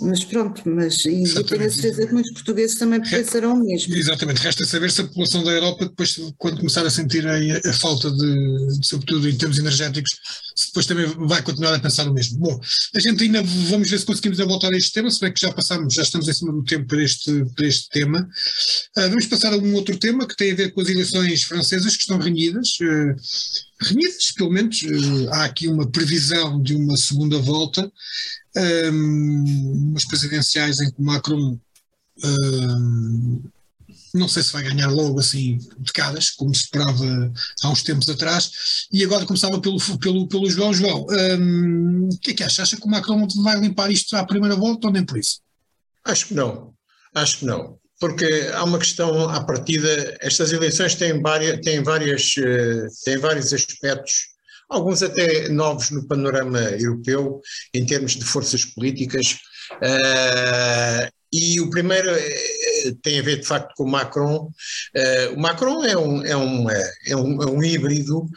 Mas 0.00 0.24
pronto, 0.24 0.62
mas 0.66 1.04
e 1.04 1.22
eu 1.34 1.44
tenho 1.44 1.64
a 1.64 1.70
certeza 1.70 2.06
que 2.06 2.12
muitos 2.12 2.32
portugueses 2.32 2.78
também 2.78 3.00
pensarão 3.00 3.54
o 3.54 3.64
mesmo. 3.64 3.94
Exatamente, 3.94 4.40
resta 4.40 4.64
saber 4.64 4.90
se 4.90 5.00
a 5.00 5.04
população 5.04 5.44
da 5.44 5.50
Europa, 5.50 5.86
depois, 5.86 6.16
quando 6.38 6.58
começar 6.58 6.84
a 6.84 6.90
sentir 6.90 7.26
a, 7.26 7.36
a 7.68 7.72
falta 7.72 8.10
de, 8.10 8.78
sobretudo 8.82 9.28
em 9.28 9.36
termos 9.36 9.58
energéticos, 9.58 10.10
se 10.54 10.66
depois 10.68 10.86
também 10.86 11.06
vai 11.26 11.42
continuar 11.42 11.74
a 11.74 11.78
pensar 11.78 12.08
o 12.08 12.14
mesmo. 12.14 12.38
Bom, 12.38 12.60
a 12.94 13.00
gente 13.00 13.22
ainda 13.24 13.42
vamos 13.42 13.90
ver 13.90 13.98
se 13.98 14.06
conseguimos 14.06 14.38
voltar 14.38 14.72
a 14.72 14.76
este 14.76 14.92
tema, 14.92 15.10
se 15.10 15.20
bem 15.20 15.32
que 15.32 15.40
já 15.40 15.52
passamos, 15.52 15.94
já 15.94 16.02
estamos 16.02 16.28
em 16.28 16.32
cima 16.32 16.52
do 16.52 16.64
tempo 16.64 16.86
para 16.86 17.02
este, 17.02 17.44
para 17.56 17.66
este 17.66 17.88
tema. 17.88 18.28
Uh, 18.96 19.08
vamos 19.08 19.26
passar 19.26 19.52
a 19.52 19.56
um 19.56 19.74
outro 19.74 19.96
tema 19.96 20.26
que 20.26 20.36
tem 20.36 20.52
a 20.52 20.56
ver 20.56 20.72
com 20.72 20.80
as 20.80 20.88
eleições 20.88 21.42
francesas 21.44 21.96
que 21.96 22.02
estão 22.02 22.18
renhidas. 22.18 22.68
Uh, 22.80 23.14
renhidas, 23.88 24.32
pelo 24.32 24.50
menos 24.50 24.82
uh, 24.82 25.30
há 25.32 25.44
aqui 25.44 25.68
uma 25.68 25.86
previsão 25.86 26.62
de 26.62 26.74
uma 26.74 26.96
segunda 26.96 27.38
volta 27.38 27.90
um, 28.56 29.88
umas 29.90 30.04
presidenciais 30.04 30.80
em 30.80 30.90
que 30.90 31.02
Macron 31.02 31.58
um, 32.24 33.42
não 34.14 34.28
sei 34.28 34.44
se 34.44 34.52
vai 34.52 34.62
ganhar 34.62 34.88
logo 34.88 35.18
assim 35.18 35.58
de 35.78 35.92
caras, 35.92 36.30
como 36.30 36.54
se 36.54 36.62
esperava 36.62 37.32
há 37.62 37.68
uns 37.68 37.82
tempos 37.82 38.08
atrás, 38.08 38.86
e 38.92 39.02
agora 39.02 39.26
começava 39.26 39.60
pelo, 39.60 39.78
pelo, 39.98 40.28
pelo 40.28 40.48
João 40.48 40.72
João. 40.72 41.04
Um, 41.10 42.08
o 42.08 42.18
que 42.18 42.30
é 42.30 42.34
que 42.34 42.44
acha? 42.44 42.62
Acha 42.62 42.76
que 42.76 42.86
o 42.86 42.88
Macron 42.88 43.26
vai 43.42 43.58
limpar 43.58 43.90
isto 43.90 44.16
à 44.16 44.24
primeira 44.24 44.54
volta 44.54 44.86
ou 44.86 44.92
nem 44.92 45.04
por 45.04 45.18
isso? 45.18 45.40
Acho 46.04 46.28
que 46.28 46.34
não, 46.34 46.72
acho 47.12 47.40
que 47.40 47.44
não. 47.44 47.76
Porque 48.00 48.50
há 48.52 48.64
uma 48.64 48.78
questão 48.78 49.28
à 49.28 49.44
partida, 49.44 50.16
estas 50.20 50.52
eleições 50.52 50.94
têm, 50.94 51.20
várias, 51.22 51.60
têm, 51.60 51.82
várias, 51.82 52.34
eh, 52.38 52.86
têm 53.04 53.18
vários 53.18 53.52
aspectos 53.52 54.34
alguns 54.68 55.02
até 55.02 55.48
novos 55.48 55.90
no 55.90 56.06
panorama 56.06 56.60
europeu, 56.60 57.40
em 57.72 57.84
termos 57.84 58.12
de 58.12 58.24
forças 58.24 58.64
políticas. 58.64 59.38
Uh, 59.74 61.08
e 61.32 61.60
o 61.60 61.68
primeiro 61.68 62.10
eh, 62.10 62.94
tem 63.02 63.18
a 63.18 63.22
ver 63.22 63.40
de 63.40 63.46
facto 63.46 63.72
com 63.76 63.84
o 63.84 63.90
Macron. 63.90 64.48
O 65.34 65.40
Macron 65.40 65.84
é 65.84 65.96
um, 65.96 66.24
é 66.24 66.36
um, 66.36 66.70
é 66.70 67.16
um, 67.16 67.42
é 67.42 67.46
um 67.46 67.62
híbrido 67.62 68.28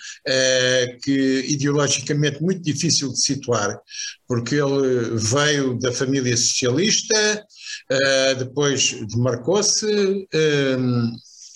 que 1.04 1.46
ideologicamente 1.48 2.42
muito 2.42 2.64
difícil 2.64 3.12
de 3.12 3.22
situar, 3.22 3.80
porque 4.28 4.56
ele 4.56 5.12
veio 5.16 5.78
da 5.78 5.92
família 5.92 6.36
socialista, 6.36 7.46
uh, 7.91 8.36
depois 8.36 8.94
demarcou-se 9.10 10.27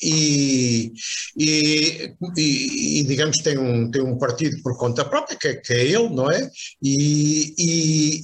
e, 0.02 0.94
e, 1.38 2.14
e, 2.36 3.04
digamos 3.04 3.38
tem 3.38 3.58
um, 3.58 3.90
tem 3.92 4.02
um 4.02 4.18
partido 4.18 4.62
por 4.64 4.78
conta 4.78 5.06
própria, 5.06 5.38
que, 5.38 5.56
que 5.56 5.74
é 5.74 5.86
ele, 5.86 6.10
não 6.10 6.30
é? 6.32 6.50
E, 6.82 7.54
e, 7.58 8.22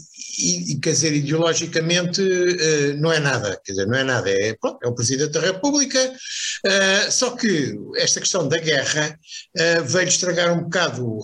e, 0.72 0.80
quer 0.80 0.92
dizer, 0.92 1.14
ideologicamente 1.14 2.22
uh, 2.22 2.98
não 2.98 3.12
é 3.12 3.20
nada, 3.20 3.62
quer 3.64 3.74
dizer, 3.74 3.88
não 3.88 3.98
é 3.98 4.04
nada, 4.04 4.30
é, 4.30 4.56
pronto, 4.60 4.80
é 4.84 4.88
o 4.88 4.96
Presidente 4.96 5.34
da 5.34 5.42
República, 5.42 6.00
uh, 6.66 7.12
só 7.12 7.36
que 7.36 7.76
esta 7.98 8.20
questão 8.20 8.48
da 8.48 8.58
guerra 8.58 9.18
veio 9.86 10.08
estragar 10.08 10.58
um 10.58 10.64
bocado 10.64 11.20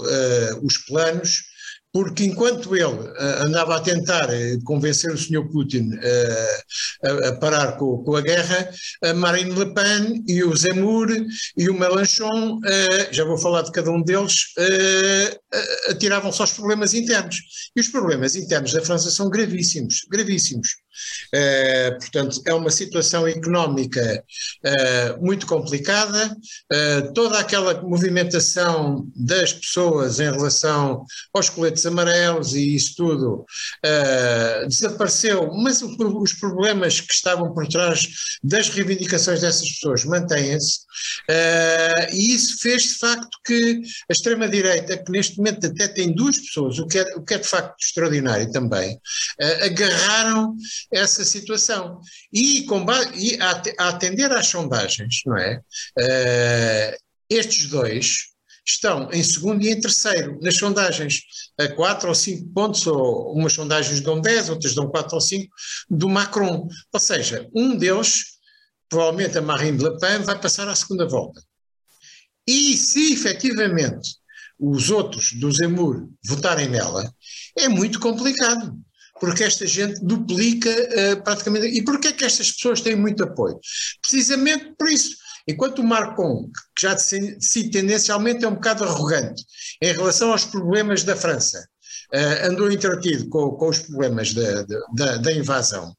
os 0.64 0.78
planos 0.78 1.53
porque 1.94 2.24
enquanto 2.24 2.76
ele 2.76 2.86
uh, 2.86 3.44
andava 3.46 3.78
a 3.78 3.80
tentar 3.80 4.28
uh, 4.28 4.64
convencer 4.64 5.12
o 5.12 5.18
Sr. 5.18 5.48
Putin 5.52 5.92
uh, 5.94 7.28
a, 7.28 7.34
parar 7.34 7.78
com, 7.78 8.16
a 8.16 8.22
guerra, 8.22 8.72
a 9.04 9.14
Marine 9.14 9.52
Le 9.52 9.74
Pen 9.76 10.24
e 10.28 10.44
o 10.44 10.56
Zemmour 10.56 11.10
e 11.56 11.70
o 11.70 11.74
Mélenchon, 11.74 12.60
já 13.12 13.24
vou 13.24 13.38
falar 13.38 13.62
de 13.62 13.72
cada 13.72 13.92
um 13.92 14.02
deles, 14.02 14.54
atiravam 15.90 16.32
só 16.32 16.46
os 16.46 16.54
problemas 16.54 16.94
internos. 16.94 17.38
E 17.76 17.82
os 17.82 17.90
problemas 17.90 18.36
internos 18.36 18.74
da 18.74 18.82
França 18.82 19.12
são 19.12 19.30
gravíssimos, 19.30 20.06
gravíssimos. 20.10 20.83
Uh, 21.34 21.98
portanto, 22.00 22.42
é 22.46 22.54
uma 22.54 22.70
situação 22.70 23.28
económica 23.28 24.24
uh, 24.66 25.26
muito 25.26 25.48
complicada. 25.48 26.36
Uh, 26.72 27.14
toda 27.14 27.40
aquela 27.40 27.82
movimentação 27.82 29.08
das 29.16 29.54
pessoas 29.54 30.20
em 30.20 30.32
relação 30.32 31.06
aos 31.34 31.50
coletes 31.50 31.86
amarelos 31.86 32.54
e 32.54 32.76
isso 32.76 32.96
tudo 32.96 33.46
desapareceu, 34.68 35.52
mas 35.54 35.82
o, 35.82 35.96
os 36.22 36.34
problemas 36.34 37.02
que 37.02 37.14
estavam 37.14 37.54
por 37.54 37.68
trás 37.68 38.08
das 38.44 38.70
reivindicações 38.70 39.42
dessas 39.42 39.68
pessoas 39.70 40.06
mantêm-se. 40.06 40.80
e 42.12 42.34
isso 42.34 42.58
fez 42.60 42.84
de 42.84 42.96
facto 42.96 43.38
que 43.46 43.82
a 44.10 44.14
extrema-direita, 44.14 44.98
que 44.98 45.12
neste 45.12 45.38
momento 45.38 45.68
até 45.68 45.88
tem 45.88 46.14
duas 46.14 46.38
pessoas, 46.38 46.80
o 46.80 46.88
que 46.88 47.00
é, 47.00 47.16
o 47.16 47.24
que 47.24 47.34
é 47.34 47.38
de 47.38 47.48
facto 47.48 47.76
extraordinário 47.82 48.52
também, 48.52 49.00
agarraram 49.62 50.56
essa 50.92 51.24
situação. 51.24 52.00
E, 52.32 52.64
com, 52.64 52.86
e 53.16 53.40
a, 53.42 53.62
a, 53.80 53.90
atender 53.90 54.32
às 54.32 54.48
sondagens, 54.48 55.22
não 55.26 55.38
é? 55.38 55.62
Uh, 56.00 56.98
estes 57.30 57.68
dois 57.68 58.34
estão 58.66 59.10
em 59.12 59.24
segundo 59.24 59.64
e 59.64 59.70
em 59.70 59.80
terceiro 59.80 60.40
nas 60.42 60.56
sondagens, 60.56 61.22
a 61.60 61.68
4 61.68 62.08
ou 62.08 62.16
5 62.16 62.54
pontos, 62.54 62.88
ou 62.88 63.34
umas 63.34 63.54
sondagens 63.54 64.02
dão 64.02 64.22
10, 64.22 64.50
outras 64.50 64.74
dão 64.74 64.90
4 64.90 65.16
ou 65.16 65.22
5, 65.22 65.54
do 65.90 66.10
Macron. 66.10 66.68
Ou 66.92 67.00
seja, 67.00 67.50
um 67.54 67.76
deles, 67.76 68.24
provavelmente 68.90 69.38
a 69.38 69.42
Marine 69.42 69.84
Le 69.84 69.98
Pen, 70.00 70.20
vai 70.20 70.40
passar 70.40 70.68
à 70.68 70.76
segunda 70.76 71.08
volta. 71.08 71.42
E 72.48 72.76
se 72.78 73.14
efetivamente 73.14 74.16
os 74.60 74.90
outros 74.90 75.34
do 75.34 75.52
Zemmour 75.52 76.08
votarem 76.26 76.70
nela, 76.70 77.14
é 77.58 77.68
muito 77.68 78.00
complicado 78.00 78.78
porque 79.24 79.46
esta 79.46 79.66
gente 79.66 80.04
duplica 80.04 80.70
uh, 80.70 81.24
praticamente. 81.24 81.68
E 81.68 81.82
porquê 81.82 82.10
é 82.10 82.12
que 82.12 82.26
estas 82.26 82.52
pessoas 82.52 82.82
têm 82.82 82.94
muito 82.94 83.24
apoio? 83.24 83.58
Precisamente 84.02 84.74
por 84.78 84.90
isso. 84.90 85.16
Enquanto 85.48 85.80
o 85.80 85.84
Marcon, 85.84 86.50
que 86.76 86.82
já 86.82 86.94
de 86.94 87.02
si 87.40 87.70
tendencialmente 87.70 88.44
é 88.44 88.48
um 88.50 88.56
bocado 88.56 88.84
arrogante 88.84 89.42
em 89.82 89.94
relação 89.94 90.34
aos 90.34 90.44
problemas 90.44 91.06
da 91.06 91.16
França, 91.16 91.66
uh, 92.14 92.48
andou 92.50 92.70
entretido 92.70 93.30
com, 93.30 93.52
com 93.52 93.70
os 93.70 93.80
problemas 93.80 94.34
da, 94.34 94.66
da, 94.94 95.16
da, 95.16 95.32
invasão, 95.32 95.96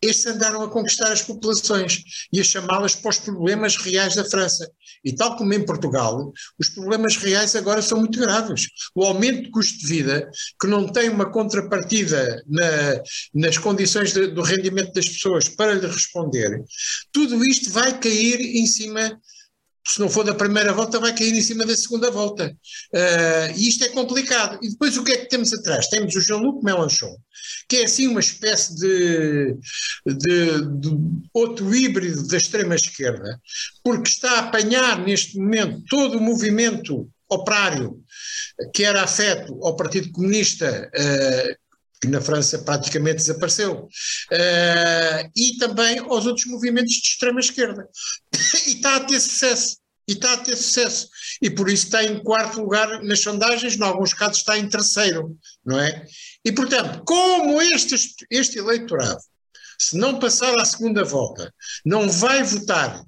estes 0.00 0.26
andaram 0.26 0.62
a 0.62 0.70
conquistar 0.70 1.10
as 1.10 1.22
populações 1.22 2.04
e 2.32 2.40
a 2.40 2.44
chamá-las 2.44 2.94
para 2.94 3.10
os 3.10 3.18
problemas 3.18 3.74
reais 3.76 4.14
da 4.14 4.24
França. 4.24 4.70
E 5.04 5.14
tal 5.14 5.36
como 5.36 5.52
em 5.52 5.64
Portugal, 5.64 6.32
os 6.58 6.68
problemas 6.70 7.16
reais 7.16 7.54
agora 7.54 7.82
são 7.82 7.98
muito 7.98 8.18
graves. 8.18 8.68
O 8.94 9.04
aumento 9.04 9.44
de 9.44 9.50
custo 9.50 9.78
de 9.78 9.86
vida, 9.86 10.30
que 10.60 10.66
não 10.66 10.88
tem 10.88 11.08
uma 11.08 11.30
contrapartida 11.30 12.42
na, 12.46 13.02
nas 13.34 13.58
condições 13.58 14.12
de, 14.12 14.28
do 14.28 14.42
rendimento 14.42 14.92
das 14.92 15.08
pessoas 15.08 15.48
para 15.48 15.74
lhe 15.74 15.86
responder, 15.86 16.62
tudo 17.12 17.44
isto 17.44 17.70
vai 17.70 17.98
cair 17.98 18.40
em 18.40 18.66
cima 18.66 19.18
se 19.88 20.00
não 20.00 20.08
for 20.08 20.22
da 20.22 20.34
primeira 20.34 20.72
volta, 20.72 21.00
vai 21.00 21.14
cair 21.14 21.32
em 21.34 21.40
cima 21.40 21.64
da 21.64 21.74
segunda 21.74 22.10
volta. 22.10 22.54
Uh, 22.92 23.56
e 23.56 23.68
isto 23.68 23.84
é 23.84 23.88
complicado. 23.88 24.58
E 24.62 24.68
depois 24.68 24.96
o 24.98 25.02
que 25.02 25.12
é 25.12 25.16
que 25.16 25.30
temos 25.30 25.50
atrás? 25.52 25.88
Temos 25.88 26.14
o 26.14 26.20
Jean-Luc 26.20 26.62
Mélenchon, 26.62 27.16
que 27.68 27.78
é 27.78 27.84
assim 27.84 28.06
uma 28.06 28.20
espécie 28.20 28.76
de, 28.76 29.56
de, 30.06 30.80
de, 30.80 30.90
outro 31.32 31.74
híbrido 31.74 32.26
da 32.26 32.36
extrema-esquerda, 32.36 33.40
porque 33.82 34.10
está 34.10 34.30
a 34.32 34.38
apanhar 34.40 34.98
neste 35.00 35.38
momento 35.38 35.82
todo 35.88 36.18
o 36.18 36.22
movimento 36.22 37.08
operário 37.30 37.98
que 38.74 38.84
era 38.84 39.02
afeto 39.02 39.58
ao 39.64 39.74
Partido 39.74 40.12
Comunista. 40.12 40.90
Uh, 40.94 41.68
que 42.00 42.08
na 42.08 42.20
França 42.20 42.58
praticamente 42.60 43.16
desapareceu, 43.16 43.84
uh, 43.84 45.30
e 45.36 45.56
também 45.58 45.98
aos 45.98 46.26
outros 46.26 46.46
movimentos 46.46 46.92
de 46.92 47.08
extrema-esquerda. 47.08 47.88
E 48.68 48.74
está 48.74 48.96
a 48.96 49.00
ter 49.00 49.20
sucesso. 49.20 49.78
e 50.08 50.12
está 50.12 50.32
a 50.32 50.36
ter 50.38 50.56
sucesso. 50.56 51.08
E 51.42 51.50
por 51.50 51.68
isso 51.68 51.84
está 51.84 52.02
em 52.02 52.22
quarto 52.22 52.60
lugar 52.60 53.02
nas 53.02 53.20
sondagens, 53.20 53.76
em 53.76 53.82
alguns 53.82 54.14
casos 54.14 54.38
está 54.38 54.56
em 54.56 54.68
terceiro, 54.68 55.36
não 55.64 55.78
é? 55.78 56.06
E 56.42 56.50
portanto, 56.50 57.02
como 57.04 57.60
este, 57.60 57.94
este 58.30 58.58
eleitorado, 58.58 59.20
se 59.78 59.98
não 59.98 60.18
passar 60.18 60.58
à 60.58 60.64
segunda 60.64 61.04
volta, 61.04 61.52
não 61.84 62.08
vai 62.08 62.42
votar 62.42 63.04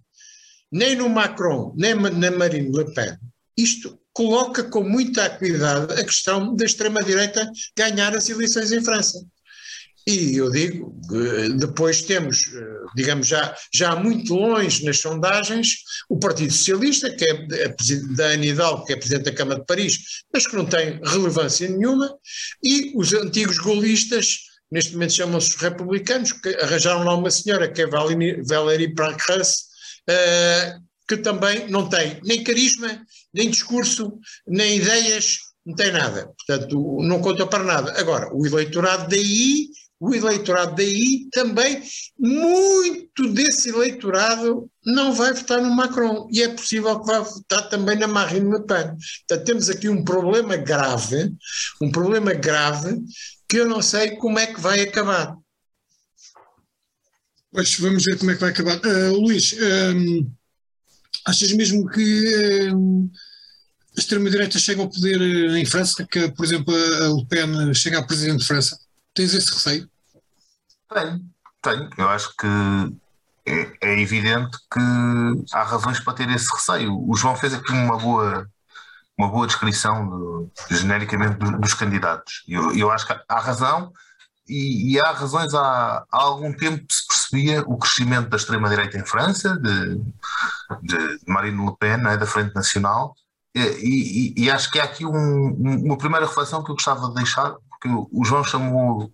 nem 0.71 0.95
no 0.95 1.09
Macron, 1.09 1.75
nem 1.77 1.95
na 1.95 2.31
Marine 2.31 2.71
Le 2.71 2.93
Pen, 2.95 3.17
isto 3.57 3.99
coloca 4.13 4.65
com 4.65 4.83
muita 4.83 5.25
acuidade 5.25 5.93
a 5.95 6.05
questão 6.05 6.55
da 6.55 6.65
extrema-direita 6.65 7.51
ganhar 7.77 8.15
as 8.15 8.29
eleições 8.29 8.71
em 8.73 8.85
França. 8.85 9.19
E 10.07 10.37
eu 10.37 10.51
digo, 10.51 10.99
depois 11.59 12.03
temos, 12.03 12.47
eh, 12.55 12.81
digamos, 12.97 13.27
já, 13.27 13.55
já 13.73 13.95
muito 13.95 14.35
longe 14.35 14.85
nas 14.85 14.99
sondagens, 14.99 15.77
o 16.09 16.19
Partido 16.19 16.53
Socialista, 16.53 17.11
que 17.11 17.25
é 17.25 17.75
da 18.17 18.27
Ana 18.27 18.47
Hidalgo, 18.47 18.85
que 18.87 18.93
é 18.93 18.97
Presidente 18.97 19.25
da 19.25 19.35
Câmara 19.35 19.61
de 19.61 19.67
Paris, 19.67 19.99
mas 20.33 20.47
que 20.47 20.57
não 20.57 20.65
tem 20.65 21.01
relevância 21.05 21.69
nenhuma, 21.69 22.15
e 22.65 22.93
os 22.97 23.13
antigos 23.13 23.59
golistas, 23.59 24.39
neste 24.73 24.93
momento 24.95 25.13
chamam-se 25.13 25.57
republicanos, 25.59 26.33
que 26.33 26.49
arranjaram 26.57 27.05
lá 27.05 27.15
uma 27.15 27.31
senhora, 27.31 27.71
que 27.71 27.83
é 27.83 27.87
Valérie 27.87 28.95
Pancras, 28.95 29.65
uh, 30.09 30.81
que 31.07 31.17
também 31.19 31.69
não 31.69 31.89
tem 31.89 32.21
nem 32.25 32.45
carisma, 32.45 33.05
nem 33.35 33.51
discurso, 33.51 34.19
nem 34.47 34.77
ideias, 34.77 35.39
não 35.67 35.75
tem 35.75 35.93
nada. 35.93 36.33
Portanto, 36.47 36.99
não 37.03 37.21
conta 37.21 37.47
para 37.47 37.65
nada. 37.65 37.99
Agora, 37.99 38.31
o 38.33 38.47
eleitorado 38.47 39.09
daí 39.09 39.69
o 40.01 40.15
eleitorado 40.15 40.77
daí 40.77 41.29
também, 41.31 41.83
muito 42.19 43.31
desse 43.33 43.69
eleitorado 43.69 44.69
não 44.83 45.13
vai 45.13 45.35
votar 45.35 45.61
no 45.61 45.71
Macron 45.71 46.27
e 46.33 46.43
é 46.43 46.49
possível 46.49 46.99
que 47.01 47.07
vá 47.07 47.21
votar 47.21 47.69
também 47.69 47.99
na 47.99 48.09
Marine 48.09 48.51
Le 48.51 48.65
Pen. 48.65 48.97
Portanto, 49.29 49.45
temos 49.45 49.69
aqui 49.69 49.91
um 49.91 50.03
problema 50.03 50.57
grave, 50.57 51.31
um 51.83 51.93
problema 51.93 52.33
grave 52.33 52.99
que 53.47 53.59
eu 53.59 53.69
não 53.69 53.83
sei 53.83 54.13
como 54.13 54.39
é 54.39 54.47
que 54.47 54.59
vai 54.59 54.81
acabar. 54.81 55.37
Pois 57.53 57.79
vamos 57.79 58.03
ver 58.05 58.17
como 58.17 58.31
é 58.31 58.35
que 58.35 58.41
vai 58.41 58.51
acabar. 58.51 58.79
Uh, 58.79 59.21
Luís, 59.21 59.55
um, 59.55 60.33
achas 61.27 61.53
mesmo 61.53 61.87
que 61.91 62.73
um, 62.73 63.11
a 63.97 64.01
extrema-direita 64.01 64.59
chega 64.59 64.81
ao 64.81 64.89
poder 64.89 65.21
eh, 65.21 65.59
em 65.59 65.67
França, 65.67 66.07
que, 66.11 66.31
por 66.31 66.47
exemplo, 66.47 66.75
a 66.75 67.09
Le 67.09 67.27
Pen 67.27 67.75
chega 67.75 67.99
a 67.99 68.07
presidente 68.07 68.39
de 68.39 68.47
França? 68.47 68.79
Tens 69.15 69.35
esse 69.35 69.53
receio? 69.53 69.91
Tenho, 70.93 71.21
tenho. 71.63 71.91
Eu 71.97 72.09
acho 72.09 72.35
que 72.37 72.47
é, 73.47 73.73
é, 73.81 74.01
evidente 74.01 74.57
que 74.73 75.55
há 75.55 75.63
razões 75.63 76.01
para 76.01 76.15
ter 76.15 76.29
esse 76.31 76.53
receio. 76.53 76.97
O 77.09 77.17
João 77.17 77.37
fez 77.37 77.55
aqui 77.55 77.73
uma 77.73 77.99
boa, 77.99 78.49
uma 79.19 79.29
boa 79.29 79.47
descrição 79.47 80.09
do, 80.09 80.51
genericamente 80.71 81.37
dos, 81.39 81.61
dos 81.61 81.75
candidatos. 81.75 82.45
Eu, 82.49 82.75
eu 82.77 82.91
acho 82.91 83.07
que 83.07 83.13
há 83.29 83.41
razão 83.41 83.93
e, 84.49 84.93
e 84.93 85.01
há 85.01 85.13
razões. 85.13 85.55
Há, 85.55 86.05
há, 86.11 86.23
algum 86.23 86.53
tempo 86.53 86.85
se 86.91 87.07
percebia 87.07 87.63
o 87.63 87.79
crescimento 87.79 88.29
da 88.29 88.37
extrema-direita 88.37 88.99
em 88.99 89.07
França, 89.07 89.57
de, 89.57 89.97
de 90.83 91.21
Marine 91.27 91.65
Le 91.65 91.77
Pen, 91.79 92.07
é, 92.07 92.17
da 92.17 92.27
Frente 92.27 92.55
Nacional. 92.55 93.15
E, 93.55 93.61
e, 93.61 94.45
e, 94.45 94.51
acho 94.51 94.71
que 94.71 94.79
há 94.79 94.85
aqui 94.85 95.05
um, 95.05 95.55
uma 95.85 95.99
primeira 95.99 96.27
reflexão 96.27 96.63
que 96.63 96.71
eu 96.71 96.77
gostava 96.77 97.09
de 97.09 97.15
deixar, 97.15 97.53
porque 97.81 98.09
o 98.13 98.25
João 98.25 98.45
chamou 98.45 99.13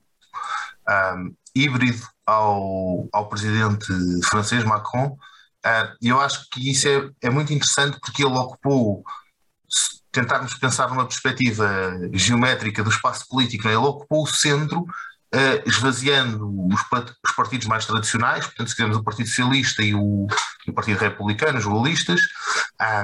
um, 0.88 1.34
híbrido 1.54 2.02
ao, 2.26 3.08
ao 3.12 3.28
presidente 3.28 3.86
francês 4.28 4.64
Macron, 4.64 5.16
uh, 5.64 5.96
e 6.02 6.08
eu 6.08 6.20
acho 6.20 6.48
que 6.50 6.70
isso 6.70 6.88
é, 6.88 7.10
é 7.22 7.30
muito 7.30 7.52
interessante 7.52 7.98
porque 8.00 8.24
ele 8.24 8.36
ocupou, 8.36 9.04
tentarmos 10.10 10.54
pensar 10.54 10.88
numa 10.88 11.06
perspectiva 11.06 11.68
geométrica 12.12 12.82
do 12.82 12.90
espaço 12.90 13.26
político, 13.28 13.68
ele 13.68 13.76
ocupou 13.76 14.24
o 14.24 14.26
centro, 14.26 14.80
uh, 14.80 15.62
esvaziando 15.64 16.48
os, 16.66 16.80
os, 16.80 17.34
partidos 17.34 17.68
mais 17.68 17.86
tradicionais, 17.86 18.46
portanto, 18.46 18.68
se 18.68 18.76
queremos 18.76 18.96
o 18.98 19.04
Partido 19.04 19.28
Socialista 19.28 19.82
e 19.82 19.94
o, 19.94 20.26
e 20.66 20.70
o 20.70 20.74
Partido 20.74 20.98
Republicano, 20.98 21.58
os 21.58 21.64
golistas, 21.64 22.20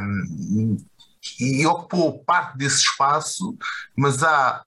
um, 0.03 0.77
e 1.39 1.65
ocupou 1.67 2.25
parte 2.25 2.59
desse 2.59 2.81
espaço, 2.81 3.57
mas 3.97 4.25
há 4.25 4.63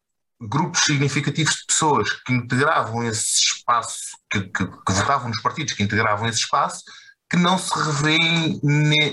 grupos 0.47 0.81
significativos 0.81 1.55
de 1.55 1.65
pessoas 1.67 2.09
que 2.25 2.33
integravam 2.33 3.03
esse 3.03 3.43
espaço, 3.43 4.17
que, 4.29 4.41
que, 4.41 4.65
que, 4.65 4.93
votavam 4.93 5.29
nos 5.29 5.41
partidos 5.41 5.73
que 5.73 5.83
integravam 5.83 6.27
esse 6.27 6.39
espaço, 6.39 6.83
que 7.29 7.37
não 7.37 7.57
se 7.57 7.73
revêem 7.77 8.59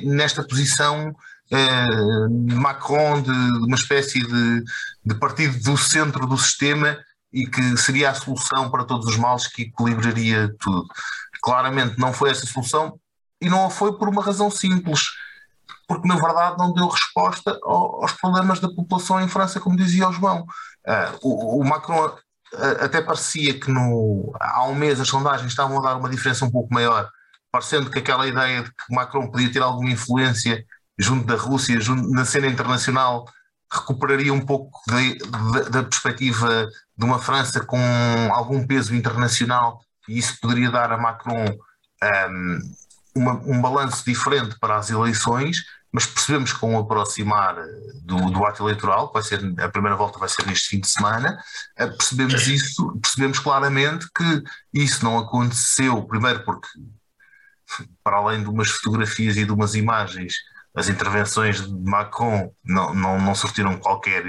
nesta 0.05 0.43
posição 0.43 1.15
eh, 1.51 1.87
de 2.29 2.55
Macron, 2.55 3.23
de, 3.23 3.33
de, 3.33 3.67
uma 3.67 3.77
espécie 3.77 4.21
de, 4.21 4.65
de 5.05 5.15
partido 5.15 5.59
do 5.63 5.77
centro 5.77 6.27
do 6.27 6.37
sistema 6.37 6.99
e 7.33 7.47
que 7.47 7.77
seria 7.77 8.11
a 8.11 8.15
solução 8.15 8.71
para 8.71 8.85
todos 8.85 9.07
os 9.07 9.17
males 9.17 9.47
que 9.47 9.63
equilibraria 9.63 10.55
tudo. 10.61 10.87
Claramente 11.43 11.99
não 11.99 12.13
foi 12.13 12.31
essa 12.31 12.45
a 12.45 12.49
solução 12.49 12.99
e 13.41 13.49
não 13.49 13.69
foi 13.71 13.97
por 13.99 14.09
uma 14.09 14.23
razão 14.23 14.51
simples 14.51 15.09
porque 15.93 16.09
na 16.09 16.15
verdade 16.17 16.57
não 16.59 16.73
deu 16.73 16.89
resposta 16.89 17.59
aos 17.63 18.13
problemas 18.13 18.61
da 18.61 18.69
população 18.69 19.21
em 19.21 19.29
França, 19.29 19.61
como 19.61 19.77
dizia 19.77 20.09
o 20.09 20.13
João. 20.13 20.47
Uh, 20.87 21.19
o, 21.23 21.61
o, 21.61 21.65
Macron 21.65 22.07
uh, 22.07 22.85
até 22.85 23.01
parecia 23.01 23.59
que 23.59 23.71
no, 23.71 24.35
há 24.41 24.67
um 24.67 24.75
mês 24.75 25.01
as 25.01 25.09
sondagens 25.09 25.51
estavam 25.51 25.79
a 25.79 25.83
dar 25.83 25.97
uma 25.97 26.09
diferença 26.09 26.45
um 26.45 26.51
pouco 26.51 26.73
maior, 26.73 27.09
parecendo 27.51 27.91
que 27.91 27.99
aquela 27.99 28.27
ideia 28.27 28.63
de 28.63 28.71
que 28.71 28.95
Macron 28.95 29.31
podia 29.31 29.53
ter 29.53 29.63
alguma 29.63 29.91
influência 29.91 30.65
junto 30.99 31.27
da 31.27 31.37
Rússia, 31.37 31.81
junto, 31.81 32.11
na 32.11 32.25
cena 32.25 32.47
internacional, 32.47 33.25
recuperaria 33.73 34.33
um 34.33 34.45
pouco 34.45 34.81
da 35.71 35.83
perspectiva 35.83 36.69
de 36.97 37.05
uma 37.05 37.19
França 37.19 37.65
com 37.65 37.79
algum 38.33 38.67
peso 38.67 38.95
internacional 38.95 39.81
e 40.09 40.19
isso 40.19 40.39
poderia 40.41 40.71
dar 40.71 40.93
a 40.93 40.99
Macron 40.99 41.47
um, 42.29 42.59
uma, 43.15 43.33
um 43.47 43.61
balanço 43.61 44.05
diferente 44.05 44.59
para 44.59 44.77
as 44.77 44.91
eleições, 44.91 45.59
mas 45.93 46.07
percebemos 46.07 46.53
com 46.53 46.75
o 46.75 46.79
aproximar 46.79 47.59
eh, 47.59 47.65
do, 48.03 48.31
do 48.31 48.45
ato 48.47 48.63
eleitoral, 48.63 49.09
que 49.09 49.15
vai 49.15 49.23
ser, 49.23 49.41
a 49.61 49.69
primeira 49.69 49.97
volta 49.97 50.19
vai 50.19 50.29
ser 50.29 50.47
neste 50.47 50.69
fim 50.69 50.81
de 50.81 50.89
semana, 50.89 51.39
eh, 51.77 51.87
percebemos 51.87 52.47
isso, 52.49 52.99
percebemos 53.01 53.39
claramente 53.39 54.07
que 54.17 54.43
isso 54.73 55.05
não 55.05 55.19
aconteceu, 55.19 56.03
primeiro 56.05 56.45
porque, 56.45 56.69
para 58.03 58.17
além 58.17 58.43
de 58.43 58.49
umas 58.49 58.71
fotografias 58.71 59.37
e 59.37 59.45
de 59.45 59.53
umas 59.53 59.75
imagens, 59.75 60.35
as 60.75 60.89
intervenções 60.89 61.61
de 61.61 61.91
Macron 61.91 62.51
não, 62.65 62.95
não, 62.95 63.21
não 63.21 63.35
surtiram 63.35 63.79
qualquer 63.79 64.25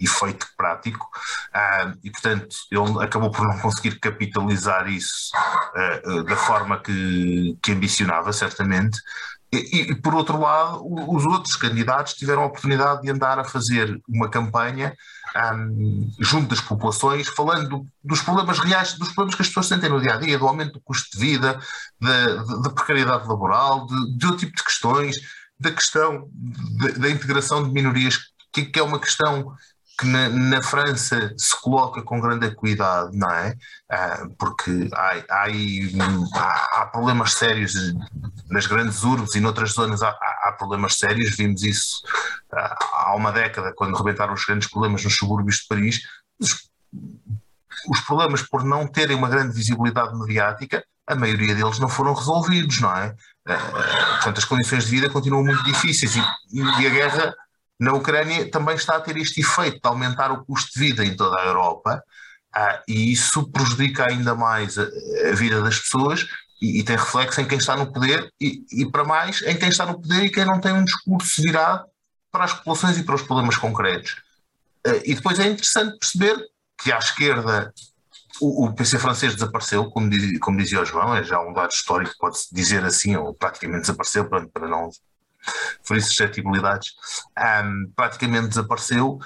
efeito 0.00 0.46
prático. 0.56 1.08
Uh, 1.54 1.98
e 2.04 2.10
portanto 2.10 2.54
ele 2.70 3.04
acabou 3.04 3.30
por 3.30 3.46
não 3.46 3.58
conseguir 3.58 3.98
capitalizar 3.98 4.88
isso 4.88 5.30
uh, 6.04 6.22
da 6.24 6.36
forma 6.36 6.80
que, 6.80 7.56
que 7.62 7.72
ambicionava 7.72 8.32
certamente 8.32 8.98
e, 9.56 9.90
e, 9.90 9.94
por 9.94 10.14
outro 10.14 10.40
lado 10.40 10.82
os 10.84 11.24
outros 11.24 11.56
candidatos 11.56 12.14
tiveram 12.14 12.42
a 12.42 12.46
oportunidade 12.46 13.02
de 13.02 13.10
andar 13.10 13.38
a 13.38 13.44
fazer 13.44 14.00
uma 14.08 14.28
campanha 14.28 14.94
um, 15.54 16.10
junto 16.20 16.48
das 16.48 16.60
populações, 16.60 17.28
falando 17.28 17.86
dos 18.02 18.22
problemas 18.22 18.58
reais, 18.58 18.94
dos 18.94 19.12
problemas 19.12 19.34
que 19.34 19.42
as 19.42 19.48
pessoas 19.48 19.66
sentem 19.66 19.90
no 19.90 20.00
dia 20.00 20.14
a 20.14 20.16
dia, 20.16 20.38
do 20.38 20.46
aumento 20.46 20.74
do 20.74 20.80
custo 20.80 21.18
de 21.18 21.24
vida, 21.24 21.58
da, 22.00 22.70
precariedade 22.70 23.28
laboral, 23.28 23.86
de, 23.86 24.16
de 24.16 24.26
outro 24.26 24.40
tipo 24.40 24.56
de 24.56 24.64
questões, 24.64 25.16
da 25.58 25.70
questão 25.70 26.28
da 26.98 27.10
integração 27.10 27.64
de 27.64 27.70
minorias, 27.70 28.18
que, 28.52 28.64
que, 28.64 28.78
é 28.78 28.82
uma 28.82 28.98
questão 28.98 29.52
que 29.98 30.06
na, 30.06 30.28
na, 30.28 30.62
França 30.62 31.32
se 31.38 31.58
coloca 31.60 32.02
com 32.02 32.20
grande 32.20 32.54
cuidado, 32.54 33.10
não 33.14 33.30
é? 33.30 33.56
Ah, 33.90 34.26
porque 34.38 34.90
há, 34.92 35.14
há, 35.30 36.82
há, 36.82 36.86
problemas 36.86 37.32
sérios 37.32 37.74
nas 38.50 38.66
grandes 38.66 39.02
urbes 39.02 39.34
e 39.34 39.40
noutras 39.40 39.72
zonas 39.72 40.02
há, 40.02 40.10
há 40.10 40.54
problemas 40.58 40.96
sérios, 40.96 41.34
vimos 41.36 41.62
isso 41.62 42.02
ah, 42.52 42.76
há 42.92 43.14
uma 43.16 43.32
década, 43.32 43.72
quando 43.74 43.96
rebentaram 43.96 44.34
os 44.34 44.44
grandes 44.44 44.68
problemas 44.68 45.02
nos 45.02 45.16
subúrbios 45.16 45.56
de 45.56 45.66
Paris. 45.66 46.00
Os, 46.38 46.68
os 47.88 48.00
problemas, 48.00 48.42
por 48.42 48.64
não 48.64 48.86
terem 48.86 49.16
uma 49.16 49.28
grande 49.28 49.54
visibilidade 49.54 50.14
mediática, 50.18 50.84
a 51.06 51.14
maioria 51.14 51.54
deles 51.54 51.78
não 51.78 51.88
foram 51.88 52.12
resolvidos, 52.12 52.80
não 52.80 52.94
é? 52.94 53.14
Ah, 53.48 54.16
portanto, 54.16 54.38
as 54.38 54.44
condições 54.44 54.84
de 54.84 54.90
vida 54.90 55.08
continuam 55.08 55.42
muito 55.42 55.62
difíceis 55.64 56.16
e, 56.16 56.22
e 56.52 56.86
a 56.86 56.90
guerra 56.90 57.34
na 57.78 57.92
Ucrânia 57.92 58.50
também 58.50 58.74
está 58.74 58.96
a 58.96 59.00
ter 59.00 59.16
este 59.16 59.40
efeito 59.40 59.80
de 59.80 59.88
aumentar 59.88 60.32
o 60.32 60.44
custo 60.44 60.72
de 60.74 60.80
vida 60.80 61.04
em 61.04 61.14
toda 61.14 61.40
a 61.40 61.44
Europa 61.44 62.02
ah, 62.54 62.82
e 62.88 63.12
isso 63.12 63.50
prejudica 63.50 64.06
ainda 64.08 64.34
mais 64.34 64.78
a, 64.78 64.82
a 65.30 65.34
vida 65.34 65.60
das 65.60 65.78
pessoas 65.78 66.26
e, 66.60 66.80
e, 66.80 66.82
tem 66.82 66.96
reflexo 66.96 67.40
em 67.40 67.46
quem 67.46 67.58
está 67.58 67.76
no 67.76 67.92
poder 67.92 68.32
e, 68.40 68.64
e, 68.72 68.90
para 68.90 69.04
mais 69.04 69.42
em 69.42 69.58
quem 69.58 69.68
está 69.68 69.84
no 69.84 70.00
poder 70.00 70.24
e 70.24 70.30
quem 70.30 70.46
não 70.46 70.58
tem 70.58 70.72
um 70.72 70.84
discurso 70.84 71.42
virado 71.42 71.86
para 72.32 72.44
as 72.44 72.54
populações 72.54 72.96
e 72.96 73.02
para 73.02 73.14
os 73.14 73.22
problemas 73.22 73.56
concretos. 73.56 74.22
Ah, 74.86 75.00
e 75.04 75.14
depois 75.14 75.38
é 75.38 75.46
interessante 75.46 75.98
perceber 75.98 76.36
que 76.78 76.90
à 76.90 76.98
esquerda 76.98 77.72
o, 78.40 78.66
o 78.66 78.74
PC 78.74 78.98
francês 78.98 79.34
desapareceu, 79.34 79.90
como, 79.90 80.08
diz, 80.08 80.38
como 80.38 80.58
dizia 80.58 80.80
o 80.80 80.84
João, 80.84 81.14
é 81.14 81.22
já 81.22 81.40
um 81.40 81.52
dado 81.52 81.70
histórico, 81.70 82.14
pode-se 82.18 82.54
dizer 82.54 82.84
assim, 82.84 83.16
ou 83.16 83.34
praticamente 83.34 83.82
desapareceu, 83.82 84.28
para, 84.28 84.46
para 84.48 84.68
não 84.68 84.90
referir 85.80 86.02
suscetibilidades, 86.02 86.92
um, 87.38 87.92
praticamente 87.94 88.48
desapareceu. 88.48 89.18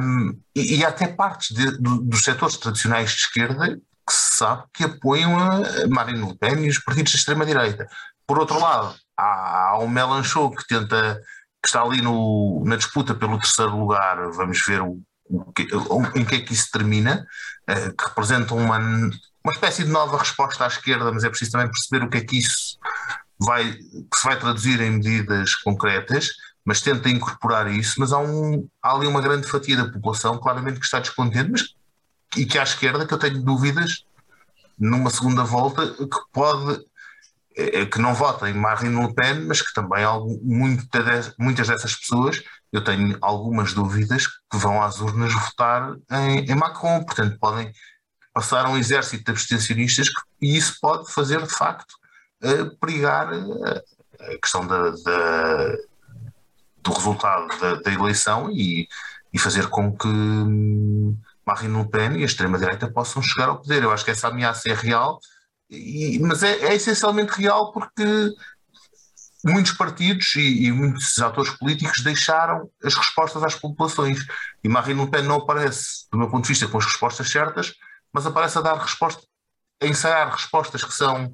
Um, 0.00 0.40
e, 0.54 0.76
e 0.76 0.84
até 0.84 1.08
partes 1.08 1.54
de, 1.54 1.78
do, 1.78 2.00
dos 2.02 2.22
setores 2.22 2.56
tradicionais 2.56 3.10
de 3.10 3.16
esquerda 3.16 3.80
que 4.06 4.14
se 4.14 4.36
sabe 4.36 4.62
que 4.72 4.84
apoiam 4.84 5.36
a 5.36 5.88
Marine 5.88 6.24
Le 6.24 6.38
Pen 6.38 6.64
e 6.64 6.68
os 6.68 6.78
partidos 6.78 7.12
de 7.12 7.18
extrema-direita. 7.18 7.88
Por 8.26 8.38
outro 8.38 8.60
lado, 8.60 8.94
há, 9.16 9.70
há 9.70 9.78
o 9.78 9.88
Melanchon 9.88 10.50
que 10.50 10.66
tenta, 10.66 11.20
que 11.60 11.68
está 11.68 11.82
ali 11.82 12.00
no, 12.00 12.62
na 12.64 12.76
disputa 12.76 13.14
pelo 13.14 13.40
terceiro 13.40 13.76
lugar, 13.76 14.30
vamos 14.30 14.64
ver 14.64 14.80
o, 14.80 15.00
o 15.28 15.52
que, 15.52 15.66
em 16.14 16.24
que 16.24 16.36
é 16.36 16.40
que 16.40 16.52
isso 16.52 16.70
termina, 16.70 17.26
uh, 17.68 17.96
que 17.96 18.04
representa 18.04 18.54
uma, 18.54 18.78
uma 18.78 19.52
espécie 19.52 19.84
de 19.84 19.90
nova 19.90 20.18
resposta 20.18 20.64
à 20.64 20.68
esquerda, 20.68 21.10
mas 21.10 21.24
é 21.24 21.28
preciso 21.28 21.52
também 21.52 21.70
perceber 21.70 22.04
o 22.04 22.10
que 22.10 22.18
é 22.18 22.20
que 22.20 22.38
isso 22.38 22.78
vai, 23.38 23.72
que 23.72 24.16
se 24.16 24.24
vai 24.24 24.38
traduzir 24.38 24.80
em 24.80 24.90
medidas 24.90 25.54
concretas, 25.54 26.28
mas 26.64 26.80
tenta 26.80 27.08
incorporar 27.08 27.70
isso, 27.70 27.94
mas 27.98 28.12
há, 28.12 28.18
um, 28.18 28.68
há 28.82 28.92
ali 28.92 29.06
uma 29.06 29.20
grande 29.20 29.46
fatia 29.46 29.76
da 29.76 29.90
população, 29.90 30.38
claramente 30.38 30.80
que 30.80 30.84
está 30.84 30.98
descontente, 30.98 31.50
mas 31.50 31.76
e 32.36 32.44
que 32.44 32.58
à 32.58 32.62
esquerda, 32.62 33.06
que 33.06 33.14
eu 33.14 33.18
tenho 33.18 33.42
dúvidas, 33.42 34.04
numa 34.78 35.10
segunda 35.10 35.44
volta, 35.44 35.86
que 35.86 36.18
pode, 36.32 36.84
é, 37.56 37.86
que 37.86 37.98
não 37.98 38.14
vota 38.14 38.50
em 38.50 38.54
Marine 38.54 39.06
Le 39.06 39.14
Pen, 39.14 39.46
mas 39.46 39.62
que 39.62 39.72
também 39.72 40.04
muitas, 40.42 41.68
dessas 41.68 41.94
pessoas, 41.94 42.42
eu 42.72 42.82
tenho 42.82 43.16
algumas 43.22 43.72
dúvidas, 43.72 44.26
que 44.26 44.58
vão 44.58 44.82
às 44.82 45.00
urnas 45.00 45.32
votar 45.32 45.94
em, 46.10 46.54
Macron, 46.54 47.04
portanto 47.04 47.38
podem 47.38 47.72
passar 48.34 48.68
um 48.68 48.76
exército 48.76 49.24
de 49.24 49.30
abstencionistas 49.30 50.08
e 50.42 50.56
isso 50.56 50.76
pode 50.80 51.10
fazer 51.10 51.40
de 51.40 51.54
facto 51.54 51.94
perigar 52.80 53.32
uh, 53.32 53.82
a 54.20 54.38
questão 54.40 54.66
da, 54.66 54.90
da, 54.90 55.76
do 56.82 56.92
resultado 56.92 57.60
da, 57.60 57.74
da 57.76 57.92
eleição 57.92 58.50
e, 58.50 58.88
e, 59.32 59.38
fazer 59.38 59.68
com 59.68 59.96
que 59.96 60.08
hum, 60.08 61.16
Marine 61.46 61.82
Le 61.82 61.88
Pen 61.88 62.16
e 62.16 62.22
a 62.22 62.26
extrema-direita 62.26 62.90
possam 62.90 63.22
chegar 63.22 63.48
ao 63.48 63.60
poder. 63.60 63.82
Eu 63.82 63.92
acho 63.92 64.04
que 64.04 64.10
essa 64.10 64.28
ameaça 64.28 64.68
é 64.68 64.74
real, 64.74 65.20
e, 65.70 66.18
mas 66.20 66.42
é, 66.42 66.66
é, 66.66 66.74
essencialmente 66.74 67.32
real 67.32 67.72
porque 67.72 68.04
muitos 69.44 69.72
partidos 69.72 70.34
e, 70.36 70.66
e, 70.66 70.72
muitos 70.72 71.18
atores 71.20 71.52
políticos 71.52 72.02
deixaram 72.02 72.68
as 72.82 72.94
respostas 72.94 73.42
às 73.42 73.54
populações. 73.54 74.24
E 74.62 74.68
Marine 74.68 75.04
Le 75.04 75.10
Pen 75.10 75.22
não 75.22 75.36
aparece, 75.36 76.08
do 76.10 76.18
meu 76.18 76.28
ponto 76.28 76.44
de 76.44 76.48
vista, 76.48 76.66
com 76.66 76.78
as 76.78 76.84
respostas 76.84 77.30
certas, 77.30 77.74
mas 78.12 78.26
aparece 78.26 78.58
a 78.58 78.62
dar 78.62 78.78
resposta, 78.78 79.22
a 79.80 79.86
ensaiar 79.86 80.32
respostas 80.32 80.82
que 80.82 80.94
são 80.94 81.32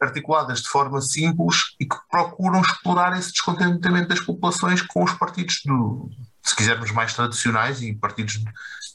articuladas 0.00 0.62
de 0.62 0.68
forma 0.68 1.00
simples 1.00 1.74
e 1.78 1.86
que 1.86 1.96
procuram 2.10 2.60
explorar 2.60 3.16
esse 3.16 3.30
descontentamento 3.32 4.08
das 4.08 4.20
populações 4.20 4.82
com 4.82 5.04
os 5.04 5.12
partidos 5.12 5.60
do, 5.64 6.10
se 6.42 6.56
quisermos 6.56 6.90
mais 6.90 7.14
tradicionais 7.14 7.80
e 7.82 7.94
partidos 7.94 8.42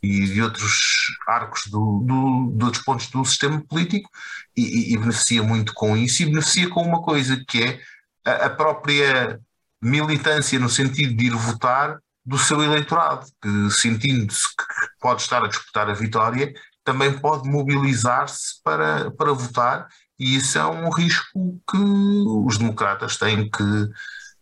e 0.04 0.26
de 0.26 0.41
outros 0.41 1.17
arcos 1.28 1.63
do, 1.67 2.04
do, 2.06 2.52
de 2.56 2.65
outros 2.65 2.84
pontos 2.84 3.08
do 3.08 3.23
sistema 3.26 3.62
político 3.62 4.10
e, 4.56 4.93
e, 4.93 4.97
beneficia 4.97 5.41
muito 5.41 5.73
com 5.73 5.95
isso 5.95 6.21
e 6.21 6.26
beneficia 6.26 6.69
com 6.69 6.82
uma 6.82 7.02
coisa 7.02 7.41
que 7.47 7.63
é 7.63 7.82
a, 8.26 8.45
a 8.45 8.50
própria 8.50 9.39
militância 9.82 10.60
no 10.60 10.69
sentido 10.69 11.15
de 11.15 11.28
ir 11.28 11.36
votar 11.36 11.97
do 12.26 12.38
seu 12.38 12.62
eleitorado, 12.62 13.26
que 13.41 13.71
sentindo-se 13.71 14.47
que 14.50 14.63
pode 15.00 15.21
estar 15.21 15.43
a 15.43 15.47
disputar 15.47 15.89
a 15.89 15.93
vitória, 15.93 16.54
também 16.84 17.17
pode 17.17 17.50
mobilizar-se 17.50 18.62
para, 18.63 19.10
para 19.12 19.32
votar 19.32 19.88
e 20.19 20.36
isso 20.36 20.58
é 20.58 20.65
um 20.65 20.89
risco 20.89 21.62
que 21.69 21.77
os 21.77 22.58
democratas 22.58 23.17
têm 23.17 23.49
que, 23.49 23.89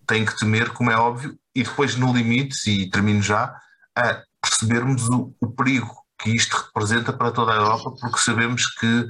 têm 0.07 0.25
que 0.25 0.37
temer, 0.37 0.71
como 0.71 0.91
é 0.91 0.97
óbvio, 0.97 1.37
e 1.53 1.63
depois 1.63 1.95
no 1.95 2.13
limite, 2.13 2.69
e 2.69 2.89
termino 2.89 3.21
já, 3.21 3.55
a 3.95 4.21
percebermos 4.41 5.07
o, 5.09 5.33
o 5.39 5.51
perigo 5.51 6.05
que 6.17 6.31
isto 6.31 6.55
representa 6.55 7.11
para 7.11 7.31
toda 7.31 7.51
a 7.51 7.55
Europa, 7.55 7.93
porque 7.99 8.19
sabemos 8.19 8.65
que 8.75 9.07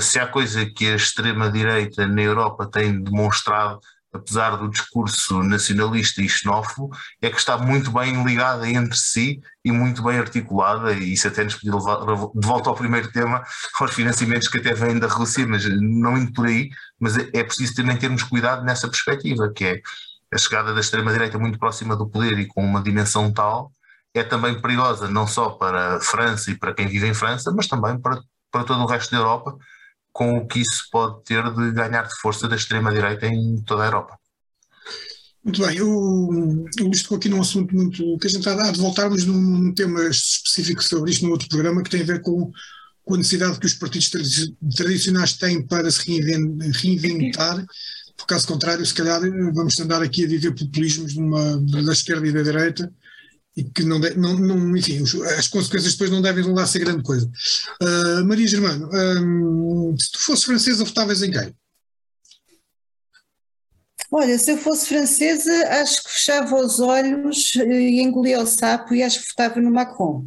se 0.00 0.18
há 0.18 0.26
coisa 0.26 0.66
que 0.66 0.88
a 0.88 0.96
extrema-direita 0.96 2.06
na 2.06 2.22
Europa 2.22 2.68
tem 2.70 3.02
demonstrado 3.02 3.80
apesar 4.12 4.56
do 4.56 4.68
discurso 4.68 5.42
nacionalista 5.42 6.20
e 6.20 6.28
xenófobo, 6.28 6.94
é 7.20 7.30
que 7.30 7.38
está 7.38 7.56
muito 7.56 7.90
bem 7.90 8.22
ligada 8.24 8.68
entre 8.68 8.96
si 8.96 9.40
e 9.64 9.72
muito 9.72 10.02
bem 10.02 10.18
articulada, 10.18 10.92
e 10.92 11.14
isso 11.14 11.28
até 11.28 11.44
nos 11.44 11.54
podia 11.54 11.74
levar 11.74 12.04
de 12.34 12.46
volta 12.46 12.68
ao 12.68 12.76
primeiro 12.76 13.10
tema, 13.10 13.42
aos 13.80 13.94
financiamentos 13.94 14.48
que 14.48 14.58
até 14.58 14.74
vêm 14.74 14.98
da 14.98 15.06
Rússia, 15.06 15.46
mas 15.46 15.64
não 15.80 16.18
indo 16.18 16.32
por 16.32 16.46
aí, 16.46 16.70
mas 17.00 17.16
é, 17.16 17.42
preciso 17.42 17.74
também 17.74 17.96
termos 17.96 18.22
cuidado 18.22 18.64
nessa 18.64 18.88
perspectiva, 18.88 19.50
que 19.52 19.64
é 19.64 19.80
a 20.32 20.38
chegada 20.38 20.74
da 20.74 20.80
extrema-direita 20.80 21.38
muito 21.38 21.58
próxima 21.58 21.96
do 21.96 22.08
poder 22.08 22.38
e 22.38 22.46
com 22.46 22.64
uma 22.64 22.82
dimensão 22.82 23.32
tal, 23.32 23.72
é 24.14 24.22
também 24.22 24.60
perigosa, 24.60 25.08
não 25.08 25.26
só 25.26 25.50
para 25.50 25.96
a 25.96 26.00
França 26.00 26.50
e 26.50 26.54
para 26.54 26.74
quem 26.74 26.86
vive 26.86 27.06
em 27.06 27.14
França, 27.14 27.50
mas 27.50 27.66
também 27.66 27.98
para, 27.98 28.20
para 28.50 28.64
todo 28.64 28.82
o 28.82 28.86
resto 28.86 29.10
da 29.10 29.18
Europa, 29.18 29.56
com 30.12 30.36
o 30.36 30.46
que 30.46 30.60
isso 30.60 30.88
pode 30.90 31.24
ter 31.24 31.42
de 31.42 31.72
ganhar 31.72 32.02
de 32.02 32.14
força 32.20 32.48
da 32.48 32.56
extrema-direita 32.56 33.26
em 33.26 33.62
toda 33.62 33.82
a 33.82 33.86
Europa. 33.86 34.18
Muito 35.44 35.66
bem, 35.66 35.80
o 35.80 36.66
Luís 36.80 37.02
tocou 37.02 37.16
aqui 37.18 37.28
num 37.28 37.40
assunto 37.40 37.74
muito. 37.74 38.18
que 38.18 38.28
a 38.28 38.30
gente 38.30 38.48
há 38.48 38.70
de 38.70 38.78
voltarmos 38.78 39.24
num 39.24 39.74
tema 39.74 40.06
específico 40.08 40.82
sobre 40.82 41.10
isto 41.10 41.24
no 41.24 41.32
outro 41.32 41.48
programa, 41.48 41.82
que 41.82 41.90
tem 41.90 42.02
a 42.02 42.06
ver 42.06 42.20
com, 42.20 42.52
com 43.04 43.14
a 43.14 43.18
necessidade 43.18 43.58
que 43.58 43.66
os 43.66 43.74
partidos 43.74 44.08
tradicionais 44.76 45.32
têm 45.32 45.66
para 45.66 45.90
se 45.90 46.20
reinventar, 46.80 47.64
por 48.16 48.26
caso 48.26 48.46
contrário, 48.46 48.86
se 48.86 48.94
calhar 48.94 49.20
vamos 49.52 49.78
andar 49.80 50.00
aqui 50.00 50.24
a 50.24 50.28
viver 50.28 50.54
populismos 50.54 51.16
numa, 51.16 51.56
da 51.82 51.92
esquerda 51.92 52.26
e 52.28 52.32
da 52.32 52.42
direita, 52.42 52.92
e 53.56 53.64
que 53.64 53.84
não, 53.84 54.00
de, 54.00 54.16
não, 54.16 54.34
não, 54.34 54.76
enfim, 54.76 55.02
as 55.38 55.48
consequências 55.48 55.92
depois 55.92 56.10
não 56.10 56.22
devem 56.22 56.44
lá 56.52 56.66
ser 56.66 56.80
grande 56.80 57.02
coisa. 57.02 57.30
Uh, 57.82 58.24
Maria 58.24 58.46
Germano, 58.46 58.88
um, 58.92 59.96
se 59.98 60.10
tu 60.10 60.18
fosses 60.20 60.44
francesa, 60.44 60.84
votavas 60.84 61.22
em 61.22 61.30
quem? 61.30 61.54
Olha, 64.10 64.38
se 64.38 64.52
eu 64.52 64.58
fosse 64.58 64.86
francesa, 64.86 65.52
acho 65.80 66.02
que 66.02 66.10
fechava 66.10 66.56
os 66.56 66.80
olhos 66.80 67.54
e 67.56 68.00
engolia 68.00 68.42
o 68.42 68.46
sapo 68.46 68.94
e 68.94 69.02
acho 69.02 69.20
que 69.20 69.28
votava 69.28 69.60
no 69.60 69.70
Macron, 69.70 70.26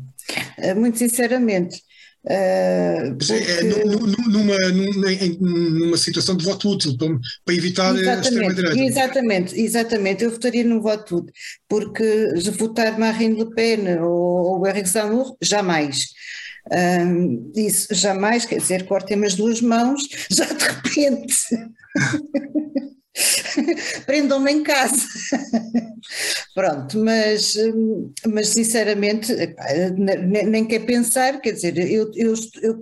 uh, 0.57 0.75
muito 0.75 0.97
sinceramente. 0.97 1.84
Uh, 2.25 3.15
porque... 3.17 3.33
é, 3.33 3.63
numa, 3.85 4.57
numa, 4.67 5.07
numa, 5.39 5.97
situação 5.97 6.35
de 6.35 6.43
voto 6.43 6.71
útil, 6.71 6.97
para, 6.97 7.07
para 7.45 7.53
evitar 7.53 7.95
exatamente, 7.95 8.09
a 8.09 8.21
extrema-direita. 8.21 8.79
Exatamente, 8.79 9.61
exatamente, 9.61 10.23
eu 10.23 10.31
votaria 10.31 10.63
no 10.63 10.81
voto 10.81 11.17
útil, 11.17 11.33
porque 11.69 12.33
votar 12.57 12.97
Marine 12.97 13.37
Le 13.37 13.53
Pen 13.53 13.99
ou, 13.99 14.57
ou 14.57 14.67
Eric 14.67 14.89
Zemmour, 14.89 15.37
jamais. 15.39 15.99
Um, 16.71 17.51
isso 17.55 17.93
jamais, 17.93 18.43
quer 18.43 18.57
dizer, 18.57 18.85
cortem-me 18.85 19.27
as 19.27 19.35
duas 19.35 19.61
mãos, 19.61 20.01
já 20.31 20.45
de 20.45 20.63
repente. 20.63 21.35
prendam-me 24.05 24.51
em 24.51 24.63
casa. 24.63 25.07
Pronto, 26.53 26.97
mas, 26.99 27.55
mas 28.27 28.49
sinceramente 28.49 29.33
nem 29.97 30.65
quer 30.65 30.85
pensar, 30.85 31.39
quer 31.39 31.53
dizer, 31.53 31.77
eu, 31.77 32.11
eu, 32.15 32.33
eu 32.61 32.79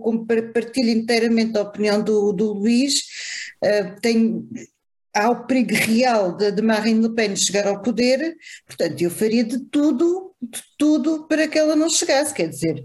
partilho 0.54 0.90
inteiramente 0.90 1.58
a 1.58 1.62
opinião 1.62 2.02
do, 2.02 2.34
do 2.34 2.54
Luís, 2.54 3.04
uh, 3.64 4.00
tenho, 4.02 4.48
há 5.14 5.30
o 5.30 5.46
perigo 5.46 5.74
real 5.74 6.36
de, 6.36 6.52
de 6.52 6.62
Marine 6.62 7.08
Le 7.08 7.14
Pen 7.14 7.36
chegar 7.36 7.68
ao 7.68 7.82
poder, 7.82 8.36
portanto 8.66 9.02
eu 9.02 9.12
faria 9.12 9.44
de 9.44 9.60
tudo 9.60 10.33
tudo 10.78 11.28
para 11.28 11.48
que 11.48 11.58
ela 11.58 11.76
não 11.76 11.90
chegasse, 11.90 12.34
quer 12.34 12.50
dizer, 12.50 12.84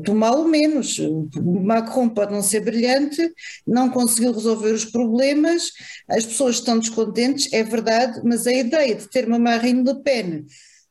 do 0.00 0.14
mal 0.14 0.44
menos. 0.44 0.98
Macron 1.42 2.08
pode 2.08 2.32
não 2.32 2.42
ser 2.42 2.60
brilhante, 2.60 3.32
não 3.66 3.90
conseguiu 3.90 4.32
resolver 4.32 4.72
os 4.72 4.84
problemas, 4.84 5.70
as 6.08 6.26
pessoas 6.26 6.56
estão 6.56 6.78
descontentes, 6.78 7.52
é 7.52 7.62
verdade, 7.62 8.20
mas 8.24 8.46
a 8.46 8.52
ideia 8.52 8.94
de 8.94 9.08
ter 9.08 9.26
uma 9.26 9.38
Marine 9.38 9.82
Le 9.82 10.02
Pen 10.02 10.46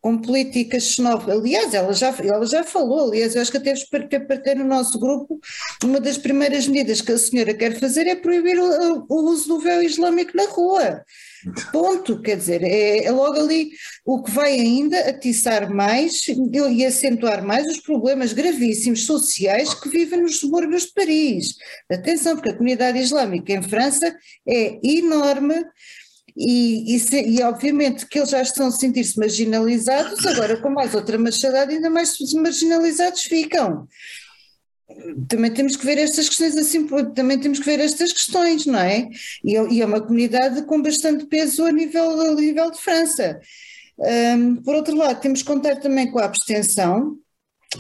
com 0.06 0.19
políticas 0.19 0.84
xenófobas, 0.84 1.39
aliás, 1.39 1.73
ela 1.73 1.91
já, 1.91 2.15
ela 2.23 2.45
já 2.45 2.63
falou, 2.63 3.10
aliás, 3.10 3.36
eu 3.36 3.41
acho 3.41 3.49
que 3.49 3.58
até 3.58 3.73
partilhei 4.19 4.54
no 4.54 4.63
nosso 4.63 4.99
grupo, 4.99 5.39
uma 5.84 5.99
das 5.99 6.15
primeiras 6.15 6.67
medidas 6.67 7.01
que 7.01 7.12
a 7.12 7.17
senhora 7.17 7.56
quer 7.56 7.80
fazer 7.80 8.06
é 8.06 8.15
proibir 8.15 8.60
o, 8.60 9.06
o 9.10 9.32
uso 9.32 9.47
do 9.47 9.60
véu 9.60 9.82
islâmico 9.82 10.38
na 10.38 10.45
rua. 10.45 11.04
Ponto, 11.71 12.21
quer 12.21 12.38
dizer, 12.38 12.63
é, 12.63 13.05
é, 13.05 13.12
logo 13.12 13.38
ali 13.38 13.71
o 14.03 14.23
que 14.23 14.31
vai 14.31 14.53
ainda 14.53 14.97
atiçar 15.10 15.69
mais 15.69 16.25
e 16.27 16.86
acentuar 16.86 17.45
mais 17.45 17.67
os 17.67 17.79
problemas 17.79 18.34
gravíssimos 18.34 19.05
sociais 19.05 19.73
que 19.73 19.89
vivem 19.89 20.21
nos 20.21 20.39
subúrbios 20.39 20.84
de 20.84 20.93
Paris. 20.93 21.55
Atenção, 21.91 22.36
porque 22.36 22.49
a 22.49 22.55
comunidade 22.55 22.99
islâmica 22.99 23.53
em 23.53 23.62
França 23.62 24.15
é 24.47 24.79
enorme 24.84 25.63
e, 26.38 26.95
e, 26.95 27.38
e, 27.38 27.43
obviamente 27.43 28.05
que 28.08 28.19
eles 28.19 28.29
já 28.29 28.41
estão 28.41 28.67
a 28.67 28.71
sentir-se 28.71 29.17
marginalizados, 29.17 30.25
agora 30.25 30.58
com 30.58 30.69
mais 30.69 30.93
outra 30.93 31.17
machadada 31.17 31.71
ainda 31.71 31.89
mais 31.89 32.17
marginalizados 32.34 33.21
ficam. 33.21 33.88
Também 35.28 35.52
temos 35.52 35.76
que 35.76 35.86
ver 35.86 35.98
estas 35.98 36.30
questões 36.30 36.56
assim, 36.58 36.86
também 37.13 37.39
temos 37.39 37.60
que 37.60 37.65
ver 37.65 37.80
estas 37.80 38.13
questões, 38.13 38.65
não 38.65 38.80
é? 38.80 39.10
E, 39.43 39.58
é, 39.58 39.67
e 39.71 39.82
é 39.82 39.86
uma 39.86 40.02
comunidade 40.02 40.63
com 40.63 40.82
bastante 40.82 41.26
peso 41.26 41.65
a 41.65 41.71
nível, 41.71 42.21
a 42.21 42.36
nível 42.36 42.71
de 42.71 42.80
França. 42.80 43.39
Um, 43.98 44.58
por 44.58 44.76
outro 44.76 44.95
lado, 44.95 45.21
temos 45.21 45.41
que 45.41 45.48
contar 45.48 45.78
também 45.78 46.12
com 46.12 46.19
a 46.19 46.26
abstenção, 46.26 47.17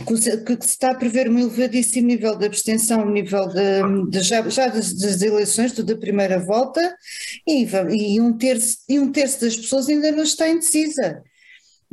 que 0.05 0.17
se 0.17 0.71
está 0.71 0.91
a 0.91 0.95
prever 0.95 1.29
um 1.29 1.39
elevadíssimo 1.39 2.07
nível 2.07 2.35
de 2.35 2.45
abstenção, 2.45 3.09
nível 3.09 3.47
de, 3.47 4.09
de 4.09 4.21
já, 4.21 4.47
já 4.49 4.67
das, 4.67 4.93
das, 4.93 5.21
eleições, 5.21 5.71
da 5.73 5.95
primeira 5.95 6.39
volta, 6.39 6.95
e, 7.47 7.65
e, 7.91 8.19
um 8.19 8.37
terço, 8.37 8.77
e 8.89 8.99
um 8.99 9.11
terço 9.11 9.41
das 9.41 9.55
pessoas 9.55 9.87
ainda 9.87 10.11
não 10.11 10.23
está 10.23 10.49
indecisa. 10.49 11.21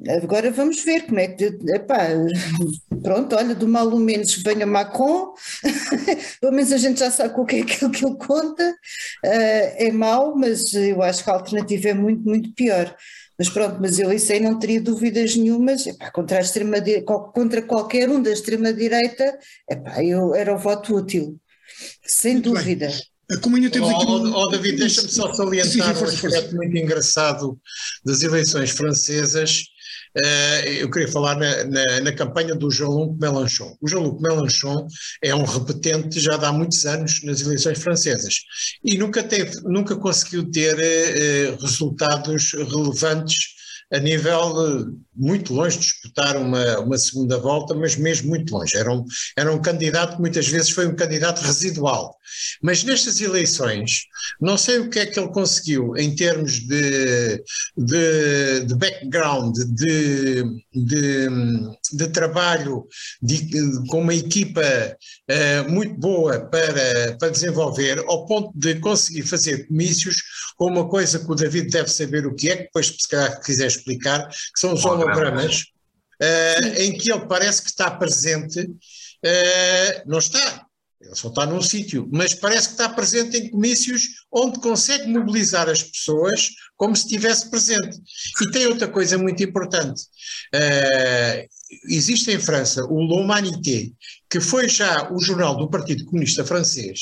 Agora 0.08 0.50
vamos 0.50 0.82
ver 0.82 1.06
como 1.06 1.20
é 1.20 1.28
que. 1.28 1.44
Epá, 1.68 2.08
pronto, 3.02 3.36
olha, 3.36 3.54
do 3.54 3.68
mal 3.68 3.88
ou 3.88 3.98
menos 3.98 4.34
venha 4.42 4.66
Macron, 4.66 5.34
pelo 6.40 6.52
menos 6.52 6.72
a 6.72 6.78
gente 6.78 7.00
já 7.00 7.10
sabe 7.10 7.34
o 7.36 7.44
que 7.44 7.56
é 7.56 7.60
aquilo 7.62 7.90
que 7.90 8.04
ele 8.04 8.16
conta. 8.16 8.70
Uh, 9.24 9.68
é 9.76 9.92
mau, 9.92 10.36
mas 10.36 10.72
eu 10.74 11.02
acho 11.02 11.22
que 11.22 11.30
a 11.30 11.34
alternativa 11.34 11.88
é 11.88 11.94
muito, 11.94 12.22
muito 12.24 12.52
pior. 12.54 12.94
Mas 13.38 13.48
pronto, 13.48 13.78
mas 13.80 13.98
eu 13.98 14.12
isso 14.12 14.32
aí 14.32 14.40
não 14.40 14.58
teria 14.58 14.80
dúvidas 14.80 15.36
nenhumas. 15.36 15.86
Epá, 15.86 16.10
contra, 16.10 16.38
a 16.38 16.40
extrema, 16.40 16.76
contra 17.32 17.62
qualquer 17.62 18.08
um 18.08 18.20
da 18.20 18.30
extrema-direita, 18.30 19.38
eu 20.02 20.34
era 20.34 20.54
o 20.54 20.58
voto 20.58 20.96
útil, 20.96 21.38
sem 22.04 22.34
muito 22.34 22.52
dúvida. 22.52 22.88
Bem. 22.88 23.40
Como 23.40 23.56
ainda 23.56 23.70
temos 23.70 23.88
aqui. 23.88 24.04
Oh, 24.06 24.42
oh, 24.42 24.46
David, 24.48 24.78
deixa-me 24.78 25.08
só 25.08 25.32
salientar 25.32 25.98
um 25.98 26.04
aspecto 26.04 26.54
muito 26.54 26.76
engraçado 26.76 27.58
das 28.04 28.22
eleições 28.22 28.70
francesas 28.70 29.71
eu 30.81 30.90
queria 30.90 31.09
falar 31.09 31.37
na, 31.37 31.64
na, 31.64 32.01
na 32.01 32.12
campanha 32.12 32.55
do 32.55 32.70
Jean-Luc 32.70 33.18
Mélenchon. 33.20 33.77
O 33.81 33.88
Jean-Luc 33.88 34.20
Mélenchon 34.20 34.87
é 35.22 35.35
um 35.35 35.44
repetente 35.44 36.20
já 36.20 36.35
há 36.35 36.53
muitos 36.53 36.85
anos 36.85 37.22
nas 37.25 37.40
eleições 37.40 37.83
francesas 37.83 38.35
e 38.85 38.98
nunca, 38.98 39.22
teve, 39.22 39.61
nunca 39.62 39.96
conseguiu 39.96 40.51
ter 40.51 40.79
eh, 40.79 41.57
resultados 41.61 42.53
relevantes 42.53 43.53
a 43.92 43.98
nível 43.98 44.87
muito 45.14 45.53
longe 45.53 45.79
de 45.79 45.85
disputar 45.85 46.37
uma, 46.37 46.79
uma 46.81 46.98
segunda 46.98 47.38
volta, 47.38 47.75
mas 47.75 47.96
mesmo 47.96 48.29
muito 48.29 48.53
longe. 48.53 48.77
Era 48.77 48.92
um, 48.92 49.05
era 49.37 49.53
um 49.53 49.61
candidato 49.61 50.16
que 50.16 50.20
muitas 50.20 50.48
vezes 50.48 50.70
foi 50.70 50.87
um 50.87 50.96
candidato 50.96 51.40
residual. 51.40 52.16
Mas 52.62 52.83
nestas 52.83 53.20
eleições, 53.20 54.05
não 54.40 54.57
sei 54.57 54.79
o 54.79 54.88
que 54.88 54.98
é 54.98 55.07
que 55.07 55.18
ele 55.18 55.29
conseguiu 55.29 55.96
em 55.96 56.14
termos 56.14 56.61
de, 56.61 57.42
de, 57.77 58.61
de 58.66 58.75
background, 58.75 59.55
de, 59.75 60.42
de, 60.72 61.29
de 61.92 62.09
trabalho 62.09 62.87
com 63.88 64.01
uma 64.01 64.14
equipa 64.14 64.62
uh, 64.62 65.70
muito 65.70 65.94
boa 65.98 66.40
para, 66.40 67.16
para 67.18 67.29
desenvolver, 67.29 67.98
ao 68.07 68.27
ponto 68.27 68.51
de 68.59 68.77
conseguir 68.77 69.22
fazer 69.22 69.66
comícios 69.66 70.16
com 70.57 70.66
uma 70.66 70.88
coisa 70.88 71.18
que 71.18 71.31
o 71.31 71.35
David 71.35 71.70
deve 71.70 71.88
saber 71.88 72.27
o 72.27 72.35
que 72.35 72.51
é, 72.51 72.57
que 72.57 72.62
depois 72.64 72.87
se 72.87 73.09
calhar 73.09 73.40
quiser 73.40 73.66
explicar, 73.66 74.29
que 74.29 74.61
são 74.61 74.75
os 74.75 74.85
hologramas, 75.02 75.66
uh, 76.20 76.66
em 76.78 76.96
que 76.96 77.10
ele 77.10 77.26
parece 77.26 77.62
que 77.62 77.68
está 77.68 77.90
presente, 77.90 78.60
uh, 78.60 80.02
não 80.06 80.18
está, 80.18 80.66
ele 81.00 81.14
só 81.14 81.28
está 81.28 81.46
num 81.46 81.60
sítio, 81.60 82.08
mas 82.12 82.34
parece 82.34 82.68
que 82.68 82.74
está 82.74 82.88
presente 82.88 83.36
em 83.36 83.50
comícios 83.50 84.02
onde 84.33 84.61
consegue 84.61 85.09
mobilizar 85.09 85.68
as 85.68 85.83
pessoas 85.83 86.51
como 86.77 86.97
se 86.97 87.05
estivesse 87.05 87.51
presente. 87.51 87.99
E 88.40 88.51
tem 88.51 88.66
outra 88.66 88.88
coisa 88.88 89.18
muito 89.18 89.42
importante. 89.42 90.03
Uh, 90.55 91.47
existe 91.88 92.31
em 92.31 92.38
França 92.38 92.85
o 92.85 93.01
L'Humanité, 93.01 93.90
que 94.29 94.40
foi 94.40 94.68
já 94.68 95.12
o 95.12 95.21
jornal 95.21 95.57
do 95.57 95.68
Partido 95.68 96.05
Comunista 96.07 96.45
Francês, 96.45 97.01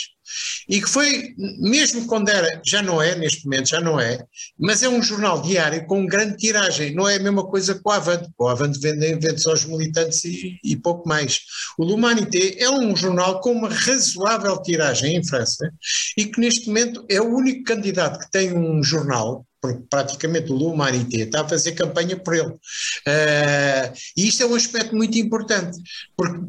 e 0.69 0.81
que 0.81 0.88
foi, 0.88 1.35
mesmo 1.61 2.07
quando 2.07 2.29
era, 2.29 2.61
já 2.64 2.83
não 2.83 3.01
é, 3.01 3.14
neste 3.14 3.45
momento 3.45 3.69
já 3.69 3.81
não 3.81 3.99
é, 3.99 4.25
mas 4.59 4.83
é 4.83 4.88
um 4.88 5.03
jornal 5.03 5.43
diário 5.43 5.85
com 5.87 6.07
grande 6.07 6.37
tiragem, 6.37 6.95
não 6.95 7.09
é 7.09 7.16
a 7.16 7.21
mesma 7.21 7.45
coisa 7.47 7.75
que 7.75 7.81
o 7.85 7.90
Avante, 7.90 8.29
o 8.38 8.49
Avante 8.49 8.79
vende, 8.79 9.14
vende 9.14 9.40
só 9.40 9.51
aos 9.51 9.64
militantes 9.64 10.25
e, 10.25 10.59
e 10.62 10.77
pouco 10.77 11.09
mais. 11.09 11.40
O 11.79 11.85
L'Humanité 11.85 12.57
é 12.59 12.71
um 12.71 12.95
jornal 12.95 13.40
com 13.40 13.53
uma 13.53 13.69
razoável 13.69 14.61
tiragem 14.62 15.16
em 15.16 15.25
França 15.25 15.71
e 16.16 16.27
que 16.27 16.40
neste 16.40 16.69
momento 16.69 17.05
é 17.09 17.19
o 17.20 17.35
único 17.35 17.64
candidato 17.64 18.18
que 18.18 18.30
tem 18.30 18.56
um 18.56 18.83
jornal 18.83 19.46
porque 19.61 19.83
praticamente 19.90 20.50
o 20.50 20.56
L'Humanité 20.56 21.18
está 21.18 21.42
a 21.42 21.48
fazer 21.48 21.72
campanha 21.72 22.16
por 22.16 22.35
ele. 22.35 22.48
Uh, 22.48 23.92
e 24.16 24.28
isto 24.28 24.42
é 24.42 24.46
um 24.46 24.54
aspecto 24.54 24.96
muito 24.96 25.18
importante, 25.18 25.78
porque 26.16 26.40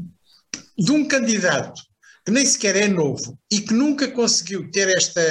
de 0.77 0.91
um 0.91 1.05
candidato 1.07 1.81
que 2.25 2.31
nem 2.31 2.45
sequer 2.45 2.75
é 2.75 2.87
novo 2.87 3.37
e 3.51 3.59
que 3.59 3.73
nunca 3.73 4.07
conseguiu 4.07 4.69
ter 4.71 4.89
esta, 4.95 5.21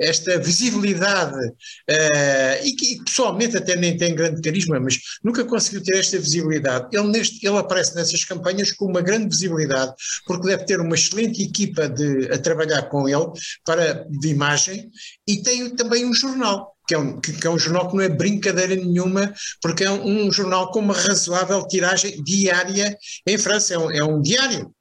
esta 0.00 0.38
visibilidade 0.38 1.38
uh, 1.38 2.64
e 2.64 2.72
que 2.72 3.02
pessoalmente 3.04 3.56
até 3.56 3.76
nem 3.76 3.96
tem 3.96 4.14
grande 4.14 4.40
carisma, 4.40 4.80
mas 4.80 4.98
nunca 5.22 5.44
conseguiu 5.44 5.82
ter 5.82 5.98
esta 5.98 6.18
visibilidade. 6.18 6.88
Ele, 6.92 7.08
neste, 7.08 7.46
ele 7.46 7.58
aparece 7.58 7.94
nessas 7.94 8.24
campanhas 8.24 8.72
com 8.72 8.86
uma 8.86 9.00
grande 9.00 9.28
visibilidade, 9.28 9.92
porque 10.26 10.48
deve 10.48 10.64
ter 10.64 10.80
uma 10.80 10.94
excelente 10.94 11.42
equipa 11.42 11.88
de, 11.88 12.30
a 12.32 12.38
trabalhar 12.38 12.82
com 12.88 13.08
ele 13.08 13.26
para, 13.64 14.04
de 14.08 14.28
imagem 14.28 14.90
e 15.26 15.42
tem 15.42 15.70
também 15.76 16.04
um 16.04 16.14
jornal 16.14 16.74
que 16.86 16.94
é, 16.94 16.98
um, 16.98 17.20
que, 17.20 17.46
é 17.46 17.50
um 17.50 17.58
jornal 17.58 17.90
que 17.90 17.96
não 17.96 18.02
é 18.02 18.08
brincadeira 18.08 18.74
nenhuma, 18.74 19.34
porque 19.60 19.84
é 19.84 19.90
um, 19.90 20.26
um 20.26 20.32
jornal 20.32 20.70
com 20.72 20.80
uma 20.80 20.94
razoável 20.94 21.68
tiragem 21.68 22.22
diária 22.24 22.96
em 23.26 23.36
França, 23.36 23.74
é 23.74 23.78
um, 23.78 23.90
é 23.90 24.02
um 24.02 24.22
diário. 24.22 24.74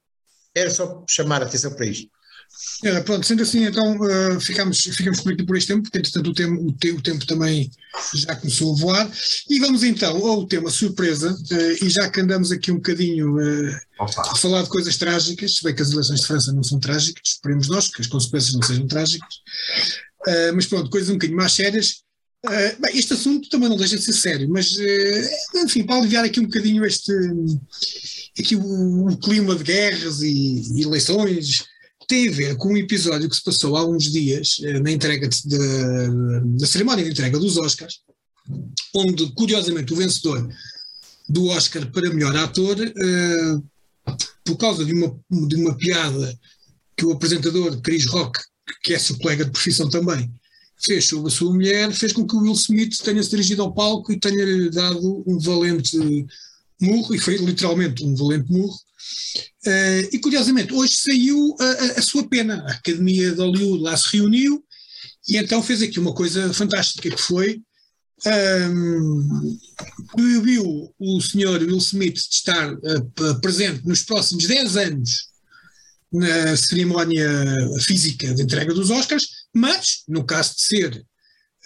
Era 0.57 0.69
só 0.69 1.03
chamar 1.09 1.41
a 1.41 1.45
atenção 1.45 1.73
para 1.73 1.85
isto. 1.85 2.09
É, 2.83 3.01
pronto, 3.01 3.25
sendo 3.25 3.43
assim, 3.43 3.65
então 3.65 3.97
uh, 3.97 4.39
ficamos, 4.39 4.79
ficamos 4.81 5.19
por 5.19 5.33
aqui 5.33 5.43
por 5.43 5.57
este 5.57 5.67
tempo, 5.67 5.83
porque 5.83 5.97
entretanto 5.97 6.29
o 6.29 6.33
tempo, 6.33 6.65
o, 6.65 6.71
te, 6.71 6.91
o 6.91 7.01
tempo 7.01 7.25
também 7.25 7.69
já 8.15 8.35
começou 8.35 8.73
a 8.73 8.79
voar. 8.79 9.11
E 9.49 9.59
vamos 9.59 9.83
então 9.83 10.25
ao 10.25 10.47
tema 10.47 10.69
surpresa, 10.69 11.33
uh, 11.33 11.85
e 11.85 11.89
já 11.89 12.09
que 12.09 12.21
andamos 12.21 12.51
aqui 12.51 12.71
um 12.71 12.75
bocadinho 12.75 13.35
uh, 13.35 13.77
a 13.99 14.35
falar 14.35 14.63
de 14.63 14.69
coisas 14.69 14.95
trágicas, 14.97 15.57
se 15.57 15.63
bem 15.63 15.75
que 15.75 15.81
as 15.81 15.91
eleições 15.91 16.21
de 16.21 16.27
França 16.27 16.53
não 16.53 16.63
são 16.63 16.79
trágicas, 16.79 17.21
esperemos 17.25 17.67
nós 17.67 17.89
que 17.89 18.01
as 18.01 18.07
consequências 18.07 18.53
não 18.53 18.61
sejam 18.61 18.87
trágicas, 18.87 19.35
Uh, 20.27 20.53
mas 20.53 20.65
pronto, 20.65 20.89
coisas 20.89 21.09
um 21.09 21.13
bocadinho 21.13 21.37
mais 21.37 21.53
sérias. 21.53 22.03
Uh, 22.45 22.81
bem, 22.81 22.97
este 22.97 23.13
assunto 23.13 23.49
também 23.49 23.69
não 23.69 23.77
deixa 23.77 23.97
de 23.97 24.03
ser 24.03 24.13
sério, 24.13 24.49
mas 24.49 24.73
uh, 24.73 25.57
enfim, 25.63 25.83
para 25.85 25.97
aliviar 25.97 26.25
aqui 26.25 26.39
um 26.39 26.43
bocadinho 26.43 26.85
este 26.85 27.11
aqui 28.39 28.55
o, 28.55 29.17
clima 29.17 29.55
de 29.55 29.63
guerras 29.63 30.21
e, 30.21 30.61
e, 30.75 30.83
eleições, 30.83 31.65
tem 32.07 32.29
a 32.29 32.31
ver 32.31 32.57
com 32.57 32.69
um 32.69 32.77
episódio 32.77 33.29
que 33.29 33.35
se 33.35 33.43
passou 33.43 33.75
há 33.75 33.85
uns 33.85 34.11
dias 34.11 34.57
na 34.81 34.91
entrega 34.91 35.27
de, 35.27 35.41
de, 36.55 36.67
cerimónia 36.67 37.03
de 37.03 37.11
entrega 37.11 37.37
dos 37.37 37.57
Oscars, 37.57 38.01
onde 38.95 39.29
curiosamente 39.33 39.91
o 39.91 39.97
vencedor 39.97 40.47
do 41.27 41.47
Oscar 41.47 41.91
para 41.91 42.13
melhor 42.13 42.35
ator, 42.37 42.77
por 44.45 44.57
causa 44.57 44.85
de 44.85 44.93
uma, 44.93 45.19
de 45.47 45.55
uma 45.57 45.75
piada 45.75 46.39
que 46.95 47.05
o 47.05 47.11
apresentador 47.11 47.81
Chris 47.81 48.05
Rock 48.05 48.39
que 48.83 48.93
é 48.93 48.99
seu 48.99 49.17
colega 49.17 49.45
de 49.45 49.51
profissão 49.51 49.89
também, 49.89 50.31
fez 50.77 51.05
sobre 51.05 51.27
a 51.27 51.31
sua 51.31 51.53
mulher, 51.53 51.91
fez 51.91 52.13
com 52.13 52.25
que 52.27 52.35
o 52.35 52.39
Will 52.39 52.53
Smith 52.53 52.97
tenha 53.03 53.21
se 53.23 53.29
dirigido 53.29 53.63
ao 53.63 53.73
palco 53.73 54.11
e 54.11 54.19
tenha-lhe 54.19 54.69
dado 54.69 55.23
um 55.25 55.39
valente 55.39 55.97
murro, 56.79 57.13
e 57.15 57.19
foi 57.19 57.37
literalmente 57.37 58.03
um 58.03 58.15
valente 58.15 58.51
murro. 58.51 58.75
Uh, 59.65 60.09
e 60.11 60.19
curiosamente, 60.19 60.73
hoje 60.73 60.95
saiu 60.95 61.55
a, 61.59 61.63
a, 61.63 61.99
a, 61.99 62.01
sua 62.01 62.27
pena. 62.27 62.63
A 62.67 62.71
Academia 62.71 63.31
de 63.31 63.41
Hollywood 63.41 63.83
lá 63.83 63.95
se 63.97 64.17
reuniu 64.17 64.63
e 65.27 65.37
então 65.37 65.61
fez 65.61 65.81
aqui 65.81 65.99
uma 65.99 66.13
coisa 66.13 66.53
fantástica 66.53 67.09
que 67.09 67.21
foi 67.21 67.61
um, 68.25 69.57
proibiu 70.11 70.93
o 70.97 71.21
senhor 71.21 71.61
Will 71.61 71.77
Smith 71.77 72.15
de 72.15 72.35
estar 72.35 72.73
uh, 72.73 73.41
presente 73.41 73.85
nos 73.85 74.03
próximos 74.03 74.47
10 74.47 74.77
anos 74.77 75.27
na 76.11 76.55
cerimónia 76.55 77.29
física 77.81 78.33
de 78.33 78.41
entrega 78.41 78.73
dos 78.73 78.89
Oscars, 78.89 79.27
mas, 79.53 80.03
no 80.07 80.23
caso 80.25 80.55
de 80.55 80.61
ser 80.61 81.05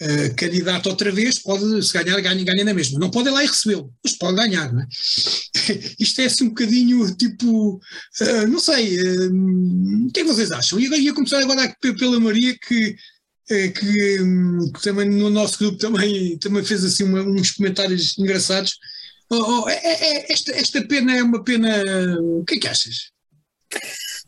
uh, 0.02 0.34
candidato 0.36 0.88
outra 0.88 1.10
vez, 1.10 1.38
pode, 1.38 1.82
se 1.82 1.92
ganhar, 1.92 2.20
ganha, 2.20 2.44
ganha 2.44 2.64
na 2.64 2.74
mesma. 2.74 2.98
Não 2.98 3.10
pode 3.10 3.28
ir 3.28 3.32
lá 3.32 3.42
e 3.42 3.46
recebê-lo, 3.46 3.92
mas 4.04 4.16
pode 4.16 4.36
ganhar, 4.36 4.72
não 4.72 4.82
é? 4.82 4.86
Isto 5.98 6.20
é 6.20 6.24
assim 6.26 6.44
um 6.44 6.48
bocadinho 6.48 7.14
tipo, 7.16 7.76
uh, 7.76 8.46
não 8.48 8.58
sei, 8.58 9.00
uh, 9.00 10.06
o 10.06 10.12
que 10.12 10.20
é 10.20 10.22
que 10.22 10.28
vocês 10.28 10.50
acham? 10.50 10.78
E 10.80 10.88
ia 10.88 11.14
começar 11.14 11.40
agora 11.40 11.74
pela 11.80 12.20
Maria, 12.20 12.56
que, 12.58 12.96
que, 13.48 13.72
que, 13.72 14.82
também 14.82 15.08
no 15.08 15.30
nosso 15.30 15.58
grupo 15.58 15.78
também, 15.78 16.38
também 16.38 16.64
fez 16.64 16.84
assim 16.84 17.04
uma, 17.04 17.22
uns 17.22 17.52
comentários 17.52 18.16
engraçados. 18.18 18.78
Oh, 19.30 19.62
oh, 19.62 19.68
é, 19.68 19.80
é, 19.82 20.32
esta, 20.32 20.52
esta 20.52 20.86
pena 20.86 21.16
é 21.16 21.22
uma 21.22 21.42
pena. 21.42 21.82
O 22.20 22.44
que 22.44 22.56
é 22.56 22.58
que 22.58 22.68
achas? 22.68 23.12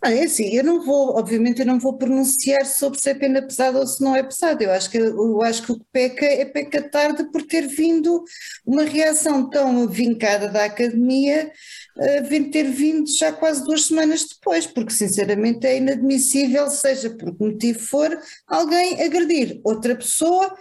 Ah, 0.07 0.13
é 0.13 0.25
assim, 0.25 0.55
eu 0.55 0.63
não 0.63 0.83
vou, 0.85 1.17
obviamente 1.17 1.61
eu 1.61 1.67
não 1.67 1.79
vou 1.81 1.97
pronunciar 1.97 2.67
sobre 2.67 3.01
se 3.01 3.09
é 3.09 3.15
pena 3.15 3.41
pesada 3.41 3.79
ou 3.79 3.87
se 3.87 4.03
não 4.03 4.15
é 4.15 4.23
pesada, 4.23 4.63
eu 4.63 4.71
acho 4.71 4.91
que, 4.91 4.99
eu 4.99 5.41
acho 5.43 5.63
que 5.63 5.73
o 5.73 5.79
que 5.79 5.87
peca 5.91 6.27
é 6.27 6.45
peca 6.45 6.83
tarde 6.91 7.25
por 7.33 7.43
ter 7.43 7.67
vindo 7.67 8.23
uma 8.67 8.83
reação 8.83 9.49
tão 9.49 9.89
vincada 9.89 10.49
da 10.49 10.67
academia, 10.67 11.51
uh, 11.97 12.51
ter 12.51 12.65
vindo 12.65 13.09
já 13.17 13.33
quase 13.33 13.65
duas 13.65 13.87
semanas 13.87 14.27
depois, 14.29 14.67
porque 14.67 14.93
sinceramente 14.93 15.67
é 15.67 15.79
inadmissível, 15.79 16.69
seja 16.71 17.09
por 17.09 17.35
que 17.35 17.43
motivo 17.43 17.79
for, 17.79 18.21
alguém 18.47 19.03
agredir 19.03 19.59
outra 19.65 19.97
pessoa 19.97 20.55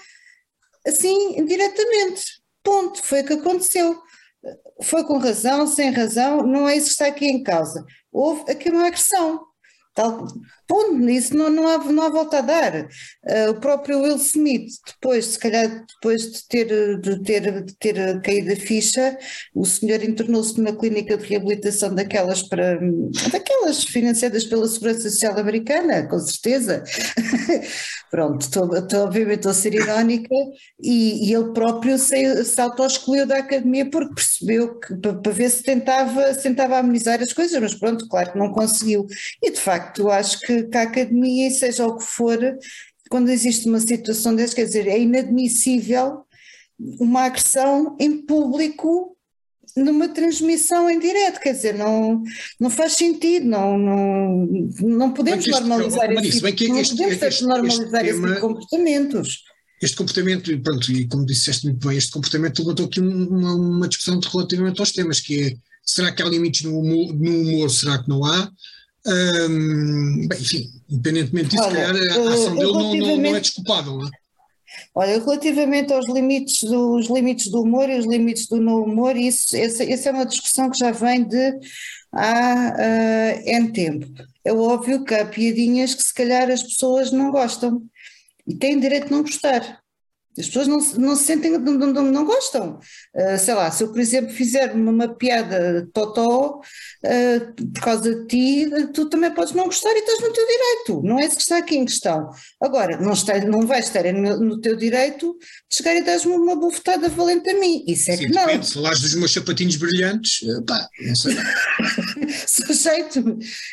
assim 0.88 1.44
diretamente, 1.44 2.42
ponto, 2.64 3.04
foi 3.04 3.22
o 3.22 3.26
que 3.26 3.34
aconteceu. 3.34 4.02
Foi 4.82 5.04
com 5.04 5.18
razão, 5.18 5.68
sem 5.68 5.92
razão, 5.92 6.46
não 6.46 6.68
é 6.68 6.76
isso 6.76 6.88
que 6.88 6.92
está 6.92 7.08
aqui 7.08 7.26
em 7.26 7.44
causa 7.44 7.86
houve 8.14 8.50
aqui 8.52 8.70
uma 8.70 8.86
agressão. 8.86 9.44
Tal, 9.96 10.26
ponto, 10.68 10.94
nisso 10.94 11.36
não, 11.36 11.50
não, 11.50 11.68
há, 11.68 11.78
não 11.78 12.04
há 12.04 12.10
volta 12.10 12.40
a 12.40 12.42
dar. 12.42 12.88
Uh, 13.24 13.52
o 13.52 13.60
próprio 13.60 14.02
Will 14.02 14.18
Smith, 14.18 14.72
depois, 14.86 15.26
se 15.26 15.40
calhar, 15.40 15.86
depois 15.96 16.32
de 16.32 16.48
ter, 16.48 17.00
de 17.00 17.24
ter, 17.24 17.64
de 17.64 17.76
ter 17.76 18.22
caído 18.22 18.54
a 18.54 18.56
ficha, 18.56 19.18
o 19.54 19.66
senhor 19.66 20.04
internou-se 20.04 20.58
numa 20.58 20.76
clínica 20.76 21.18
de 21.18 21.26
reabilitação 21.26 21.94
daquelas 21.94 22.44
para 22.44 22.80
daquelas 23.32 23.84
financiadas 23.84 24.44
pela 24.44 24.68
Segurança 24.68 25.10
Social 25.10 25.38
Americana, 25.38 26.08
com 26.08 26.20
certeza. 26.20 26.84
Pronto, 28.10 28.42
estou, 28.42 28.76
estou, 28.76 29.06
obviamente 29.06 29.38
estou 29.38 29.52
a 29.52 29.56
ser 29.56 29.74
irónica, 29.74 30.36
e, 30.82 31.30
e 31.30 31.34
ele 31.34 31.52
próprio 31.52 31.98
se, 31.98 32.46
se 32.46 32.62
auto-excluiu 32.62 33.26
da 33.26 33.38
academia 33.38 33.90
porque 33.90 34.14
percebeu 34.14 34.80
que 34.80 34.96
para 34.96 35.32
ver 35.32 35.50
se 35.50 35.64
tentava, 35.64 36.34
se 36.34 36.44
tentava 36.44 36.78
amenizar 36.78 37.22
as 37.22 37.34
coisas, 37.34 37.60
mas 37.60 37.74
pronto, 37.74 38.08
claro 38.08 38.32
que 38.32 38.38
não 38.38 38.52
conseguiu. 38.52 39.08
E 39.42 39.52
de 39.52 39.60
facto, 39.60 40.10
acho 40.10 40.40
que 40.42 40.53
que, 40.70 40.78
a 40.78 40.84
academia, 40.84 41.50
seja 41.52 41.86
o 41.86 41.98
que 41.98 42.04
for, 42.04 42.40
quando 43.10 43.30
existe 43.30 43.68
uma 43.68 43.80
situação 43.80 44.36
dessas, 44.36 44.54
quer 44.54 44.66
dizer, 44.66 44.88
é 44.88 45.00
inadmissível 45.00 46.24
uma 47.00 47.26
agressão 47.26 47.96
em 48.00 48.26
público 48.26 49.14
numa 49.76 50.08
transmissão 50.08 50.90
em 50.90 51.00
direto, 51.00 51.40
quer 51.40 51.54
dizer, 51.54 51.76
não, 51.76 52.22
não 52.60 52.70
faz 52.70 52.94
sentido, 52.94 53.48
não, 53.48 53.78
não, 53.78 54.48
não 54.82 55.12
podemos 55.12 55.48
este, 55.48 55.60
normalizar 55.60 56.12
esse, 56.12 56.42
tipo, 56.42 56.48
este, 56.78 56.96
podemos 56.96 57.22
este, 57.24 57.44
normalizar 57.44 58.06
tipo 58.06 58.28
de 58.28 58.40
comportamentos. 58.40 59.44
Este 59.82 59.98
comportamento, 59.98 60.60
pronto, 60.62 60.92
e 60.92 61.08
como 61.08 61.26
disseste 61.26 61.66
muito 61.66 61.88
bem, 61.88 61.98
este 61.98 62.12
comportamento 62.12 62.60
levantou 62.60 62.86
aqui 62.86 63.00
uma, 63.00 63.56
uma 63.56 63.88
discussão 63.88 64.20
relativamente 64.20 64.80
aos 64.80 64.92
temas, 64.92 65.20
que 65.20 65.44
é, 65.44 65.54
será 65.84 66.12
que 66.12 66.22
há 66.22 66.26
limites 66.26 66.62
no 66.64 66.80
humor, 66.80 67.14
no 67.14 67.42
humor 67.42 67.70
será 67.70 68.02
que 68.02 68.10
não 68.10 68.24
há? 68.24 68.52
Bem, 69.06 70.28
enfim, 70.40 70.70
independentemente 70.90 71.50
disso, 71.50 71.64
Olha, 71.64 71.88
calhar 71.88 72.18
a 72.18 72.34
ação 72.34 72.56
dele 72.56 72.72
não, 72.72 72.96
não, 72.96 73.18
não, 73.18 73.36
é 73.36 73.40
desculpável, 73.40 73.98
não 73.98 74.08
é? 74.08 74.12
Olha, 74.96 75.20
relativamente 75.20 75.94
aos 75.94 76.08
limites, 76.08 76.64
dos 76.64 77.08
limites 77.08 77.50
do 77.50 77.62
humor 77.62 77.90
e 77.90 77.98
os 77.98 78.06
limites 78.06 78.48
do 78.48 78.60
não 78.60 78.84
humor, 78.84 79.16
isso, 79.16 79.56
essa, 79.56 79.84
essa 79.84 80.10
é 80.10 80.12
uma 80.12 80.26
discussão 80.26 80.70
que 80.70 80.78
já 80.78 80.92
vem 80.92 81.24
de 81.24 81.60
há 82.12 82.74
uh, 82.76 83.50
N 83.50 83.72
tempo. 83.72 84.08
É 84.44 84.54
óbvio 84.54 85.04
que 85.04 85.14
há 85.14 85.26
piadinhas 85.26 85.94
que 85.94 86.04
se 86.04 86.14
calhar 86.14 86.50
as 86.50 86.64
pessoas 86.64 87.12
não 87.12 87.32
gostam 87.32 87.84
e 88.48 88.56
têm 88.56 88.80
direito 88.80 89.06
de 89.06 89.12
não 89.12 89.22
gostar. 89.22 89.83
As 90.38 90.48
pessoas 90.48 90.68
não, 90.68 90.80
não 90.98 91.16
se 91.16 91.26
sentem, 91.26 91.52
não, 91.52 91.74
não, 91.74 92.04
não 92.04 92.26
gostam. 92.26 92.80
Uh, 93.14 93.38
sei 93.38 93.54
lá, 93.54 93.70
se 93.70 93.84
eu, 93.84 93.92
por 93.92 94.00
exemplo, 94.00 94.34
fizer 94.34 94.74
uma, 94.74 95.08
piada 95.08 95.88
totó 95.94 96.60
uh, 96.60 97.64
por 97.72 97.82
causa 97.82 98.16
de 98.16 98.28
ti, 98.28 98.66
tu 98.94 99.08
também 99.10 99.32
podes 99.32 99.54
não 99.54 99.66
gostar 99.66 99.92
e 99.92 100.00
estás 100.00 100.20
no 100.22 100.34
teu 100.34 100.46
direito. 100.48 101.02
Não 101.04 101.20
é 101.20 101.26
isso 101.26 101.36
que 101.36 101.42
está 101.44 101.58
aqui 101.58 101.78
em 101.78 101.86
questão. 101.86 102.32
Agora, 102.60 102.98
não, 102.98 103.14
está, 103.14 103.40
não 103.42 103.68
vais 103.68 103.86
estar 103.86 104.04
no, 104.12 104.40
no 104.40 104.60
teu 104.60 104.76
direito 104.76 105.38
de 105.70 105.78
chegar 105.78 105.96
e 105.96 106.02
dar-me 106.02 106.34
uma 106.34 106.56
bufetada 106.56 107.10
valente 107.10 107.50
a 107.50 107.60
mim. 107.60 107.84
Isso 107.88 108.10
é 108.10 108.18
Sim, 108.18 108.28
que 108.28 108.34
não. 108.34 108.46
Depende, 108.46 108.74
falares 108.74 109.02
dos 109.02 109.14
meus 109.16 109.34
sapatinhos 109.34 109.76
brilhantes, 109.76 110.40
pá, 110.66 110.88
não 111.06 111.16
sei. 111.16 111.36
Sujeito, 112.48 113.20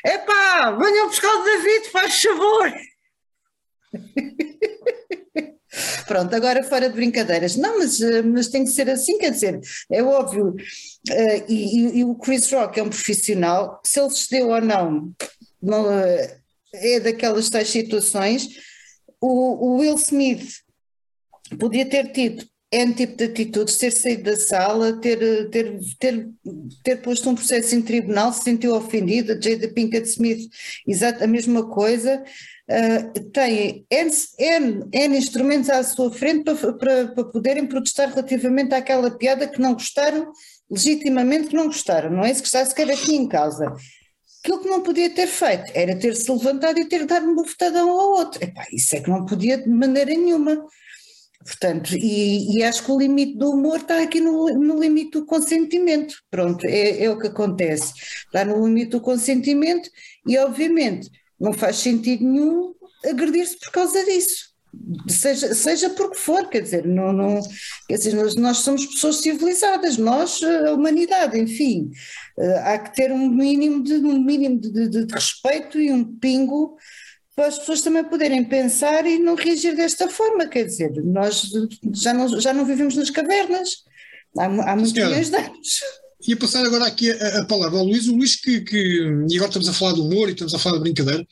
epá, 0.05 0.73
venham 0.73 1.09
buscar 1.09 1.35
o 1.35 1.45
David, 1.45 1.89
faz 1.91 2.21
favor. 2.21 2.73
Pronto, 6.07 6.35
agora 6.35 6.65
fora 6.65 6.89
de 6.89 6.95
brincadeiras. 6.95 7.57
Não, 7.57 7.79
mas, 7.79 8.01
eh, 8.01 8.23
mas 8.23 8.49
tem 8.49 8.65
que 8.65 8.71
ser 8.71 8.91
assim, 8.91 9.19
quer 9.19 9.31
dizer, 9.31 9.61
é 9.91 10.03
óbvio. 10.03 10.49
Uh, 10.49 11.45
e, 11.49 12.01
e, 12.01 12.05
o 12.05 12.15
Chris 12.17 12.51
Rock 12.53 12.79
é 12.79 12.83
um 12.83 12.89
profissional, 12.89 13.81
se 13.85 14.01
ele 14.01 14.11
cedeu 14.11 14.49
ou 14.49 14.61
não, 14.61 15.13
não 15.63 15.85
uh, 15.85 16.41
é 16.75 17.01
daquelas 17.01 17.49
tais 17.49 17.69
situações. 17.69 18.49
O, 19.21 19.67
o, 19.67 19.79
Will 19.79 19.95
Smith 19.95 20.61
podia 21.59 21.87
ter 21.87 22.13
tido 22.13 22.45
N 22.73 22.95
tipo 22.95 23.17
de 23.17 23.25
atitudes, 23.25 23.77
ter 23.77 23.91
saído 23.91 24.25
da 24.25 24.37
sala, 24.37 24.93
ter, 25.01 25.51
ter, 25.51 25.81
ter, 25.99 26.29
ter 26.85 26.97
posto 27.03 27.29
um 27.29 27.35
processo 27.35 27.75
em 27.75 27.83
tribunal, 27.83 28.33
se 28.33 28.45
sentiu 28.45 28.75
ofendido, 28.75 29.33
a 29.33 29.41
Jada 29.41 29.69
Pinkett 29.69 30.09
Smith, 30.09 30.49
exato 30.87 31.25
a 31.25 31.27
mesma 31.27 31.69
coisa, 31.69 32.23
uh, 32.71 33.31
têm 33.31 33.85
N, 33.91 34.11
N, 34.39 34.89
N, 34.93 35.19
instrumentos 35.19 35.69
à 35.69 35.83
sua 35.83 36.13
frente 36.13 36.45
para, 36.45 36.73
para, 36.73 37.09
para 37.09 37.25
poderem 37.25 37.67
protestar 37.67 38.09
relativamente 38.11 38.75
àquela 38.75 39.11
piada 39.11 39.49
que 39.49 39.61
não 39.61 39.75
gostaram, 39.75 40.33
legitimamente 40.71 41.49
que 41.49 41.57
não 41.57 41.67
gostaram, 41.67 42.11
não 42.11 42.25
é 42.25 42.31
isso 42.31 42.43
que 42.43 42.47
está 42.47 42.65
sequer 42.65 42.91
aqui 42.91 43.17
em 43.17 43.29
causa. 43.29 43.75
Aquilo 44.43 44.63
que 44.63 44.69
não 44.69 44.83
podia 44.83 45.11
ter 45.11 45.27
feito 45.27 45.71
era 45.75 45.99
ter-se 45.99 46.31
levantado 46.31 46.79
e 46.79 46.89
ter 46.89 47.05
dado 47.05 47.29
um 47.29 47.35
bufetadão 47.35 47.91
ao 47.91 48.13
outro. 48.13 48.43
Epá, 48.43 48.67
isso 48.73 48.97
é 48.97 49.01
que 49.01 49.11
não 49.11 49.27
podia 49.27 49.59
de 49.59 49.69
maneira 49.69 50.13
nenhuma. 50.13 50.65
Portanto, 51.45 51.95
e, 51.95 52.57
e, 52.57 52.63
acho 52.63 52.85
que 52.85 52.93
o 52.93 52.99
limite 52.99 53.37
do 53.37 53.51
humor 53.51 53.79
está 53.79 54.03
aqui 54.03 54.21
no, 54.21 54.47
no 54.59 54.79
limite 54.79 55.13
do 55.13 55.27
consentimento. 55.27 56.15
Pronto, 56.31 56.67
é, 56.67 57.03
é, 57.03 57.11
o 57.11 57.19
que 57.19 57.29
acontece. 57.29 57.95
Está 58.27 58.45
no 58.45 58.67
limite 58.67 58.91
do 58.91 59.01
consentimento 59.01 59.91
e, 60.27 60.37
obviamente, 60.37 61.11
não 61.41 61.53
faz 61.53 61.77
sentido 61.77 62.25
nenhum 62.25 62.75
agredir-se 63.05 63.59
por 63.59 63.71
causa 63.73 64.05
disso. 64.05 64.51
Seja, 65.09 65.53
seja 65.53 65.91
por 65.91 66.13
que 66.13 66.19
for, 66.19 66.49
quer 66.49 66.61
dizer, 66.61 66.87
não, 66.87 67.13
não, 67.13 67.41
quer 67.89 67.97
dizer 67.97 68.15
nós, 68.15 68.37
nós 68.37 68.59
somos 68.59 68.87
pessoas 68.87 69.17
civilizadas, 69.17 69.97
nós, 69.97 70.41
a 70.43 70.73
humanidade, 70.73 71.37
enfim, 71.41 71.91
eh, 72.39 72.59
há 72.65 72.79
que 72.79 72.95
ter 72.95 73.11
um 73.11 73.29
mínimo 73.29 73.83
de, 73.83 73.95
um 73.95 74.23
mínimo 74.23 74.61
de, 74.61 74.71
de, 74.89 75.07
de 75.07 75.13
respeito 75.13 75.81
e 75.81 75.91
um 75.91 76.05
pingo 76.05 76.77
para 77.35 77.47
as 77.47 77.59
pessoas 77.59 77.81
também 77.81 78.05
poderem 78.05 78.45
pensar 78.45 79.05
e 79.07 79.19
não 79.19 79.35
reagir 79.35 79.75
desta 79.75 80.09
forma, 80.09 80.47
quer 80.47 80.65
dizer, 80.65 80.93
nós 81.03 81.51
já 81.93 82.15
não, 82.15 82.41
já 82.41 82.53
não 82.53 82.65
vivemos 82.65 82.95
nas 82.95 83.11
cavernas, 83.11 83.71
há, 84.39 84.45
há 84.45 84.77
muitos 84.77 84.93
milhões 84.93 85.31
de 85.31 85.37
anos. 85.37 85.81
Ia 86.29 86.37
passar 86.37 86.65
agora 86.65 86.87
aqui 86.87 87.11
a, 87.11 87.41
a, 87.41 87.45
palavra 87.47 87.79
ao 87.79 87.85
Luís. 87.85 88.07
O 88.07 88.15
Luís, 88.15 88.37
que, 88.37 88.61
que, 88.61 88.77
e 89.29 89.37
agora 89.37 89.49
estamos 89.49 89.69
a 89.69 89.73
falar 89.73 89.93
do 89.93 90.05
humor 90.05 90.29
e 90.29 90.33
estamos 90.33 90.55
a 90.55 90.59
falar 90.59 90.77
de 90.77 90.83
brincadeira. 90.83 91.27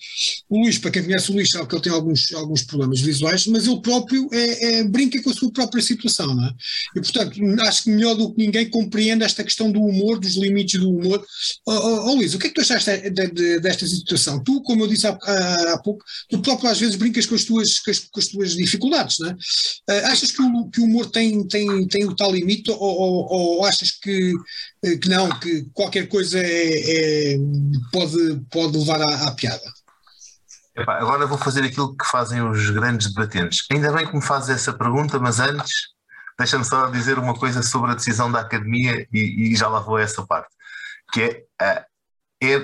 O 0.48 0.60
Luís, 0.62 0.78
para 0.78 0.90
quem 0.90 1.04
conhece 1.04 1.30
o 1.30 1.34
Luís, 1.34 1.50
sabe 1.50 1.68
que 1.68 1.74
ele 1.74 1.82
tem 1.82 1.92
alguns, 1.92 2.32
alguns 2.32 2.62
problemas 2.62 3.00
visuais, 3.00 3.46
mas 3.46 3.66
ele 3.66 3.80
próprio 3.80 4.28
é, 4.32 4.78
é, 4.78 4.84
brinca 4.84 5.22
com 5.22 5.30
a 5.30 5.34
sua 5.34 5.52
própria 5.52 5.82
situação, 5.82 6.34
não 6.34 6.44
é? 6.46 6.54
E, 6.96 7.00
portanto, 7.00 7.38
acho 7.62 7.84
que 7.84 7.90
melhor 7.90 8.14
do 8.14 8.32
que 8.32 8.38
ninguém 8.38 8.70
compreende 8.70 9.24
esta 9.24 9.44
questão 9.44 9.70
do 9.70 9.80
humor, 9.80 10.18
dos 10.18 10.36
limites 10.36 10.80
do 10.80 10.90
humor. 10.90 11.22
Oh, 11.66 11.72
oh, 11.72 12.10
oh 12.10 12.14
Luís, 12.14 12.34
o 12.34 12.38
que 12.38 12.46
é 12.46 12.48
que 12.48 12.54
tu 12.54 12.62
achaste 12.62 13.10
de, 13.10 13.26
de, 13.30 13.60
desta 13.60 13.86
situação? 13.86 14.42
Tu, 14.42 14.62
como 14.62 14.84
eu 14.84 14.88
disse 14.88 15.06
há, 15.06 15.18
há, 15.22 15.72
há, 15.74 15.78
pouco, 15.78 16.02
tu 16.30 16.40
próprio 16.40 16.70
às 16.70 16.80
vezes 16.80 16.96
brincas 16.96 17.26
com 17.26 17.34
as 17.34 17.44
tuas, 17.44 17.78
com 17.80 17.90
as, 17.90 17.98
com 17.98 18.20
as 18.20 18.26
tuas 18.28 18.54
dificuldades, 18.54 19.18
não 19.18 19.30
é? 19.30 19.32
Uh, 19.32 20.06
achas 20.06 20.32
que 20.32 20.40
o, 20.40 20.70
que 20.70 20.80
o 20.80 20.84
humor 20.84 21.10
tem, 21.10 21.46
tem, 21.46 21.86
tem 21.88 22.06
o 22.06 22.16
tal 22.16 22.32
limite 22.32 22.70
ou, 22.70 22.78
ou, 22.80 23.26
ou 23.30 23.64
achas 23.66 23.90
que 23.90 24.32
que 24.82 25.08
não, 25.08 25.28
que 25.38 25.68
qualquer 25.72 26.08
coisa 26.08 26.38
é, 26.38 27.34
é 27.34 27.36
pode, 27.92 28.40
pode 28.50 28.78
levar 28.78 29.00
à, 29.02 29.28
à 29.28 29.32
piada. 29.32 29.72
Epá, 30.76 30.98
agora 30.98 31.26
vou 31.26 31.36
fazer 31.36 31.64
aquilo 31.64 31.96
que 31.96 32.06
fazem 32.06 32.40
os 32.40 32.70
grandes 32.70 33.12
debatentes. 33.12 33.66
Ainda 33.72 33.92
bem 33.92 34.06
que 34.06 34.14
me 34.14 34.22
fazes 34.22 34.50
essa 34.50 34.72
pergunta, 34.72 35.18
mas 35.18 35.40
antes 35.40 35.72
deixa-me 36.38 36.64
só 36.64 36.86
dizer 36.86 37.18
uma 37.18 37.34
coisa 37.34 37.62
sobre 37.62 37.90
a 37.90 37.94
decisão 37.94 38.30
da 38.30 38.40
academia 38.40 39.04
e, 39.12 39.52
e 39.52 39.56
já 39.56 39.66
lá 39.66 39.80
vou 39.80 39.96
a 39.96 40.02
essa 40.02 40.24
parte, 40.24 40.54
que 41.12 41.22
é, 41.22 41.44
eh, 41.60 41.84
é, 42.40 42.54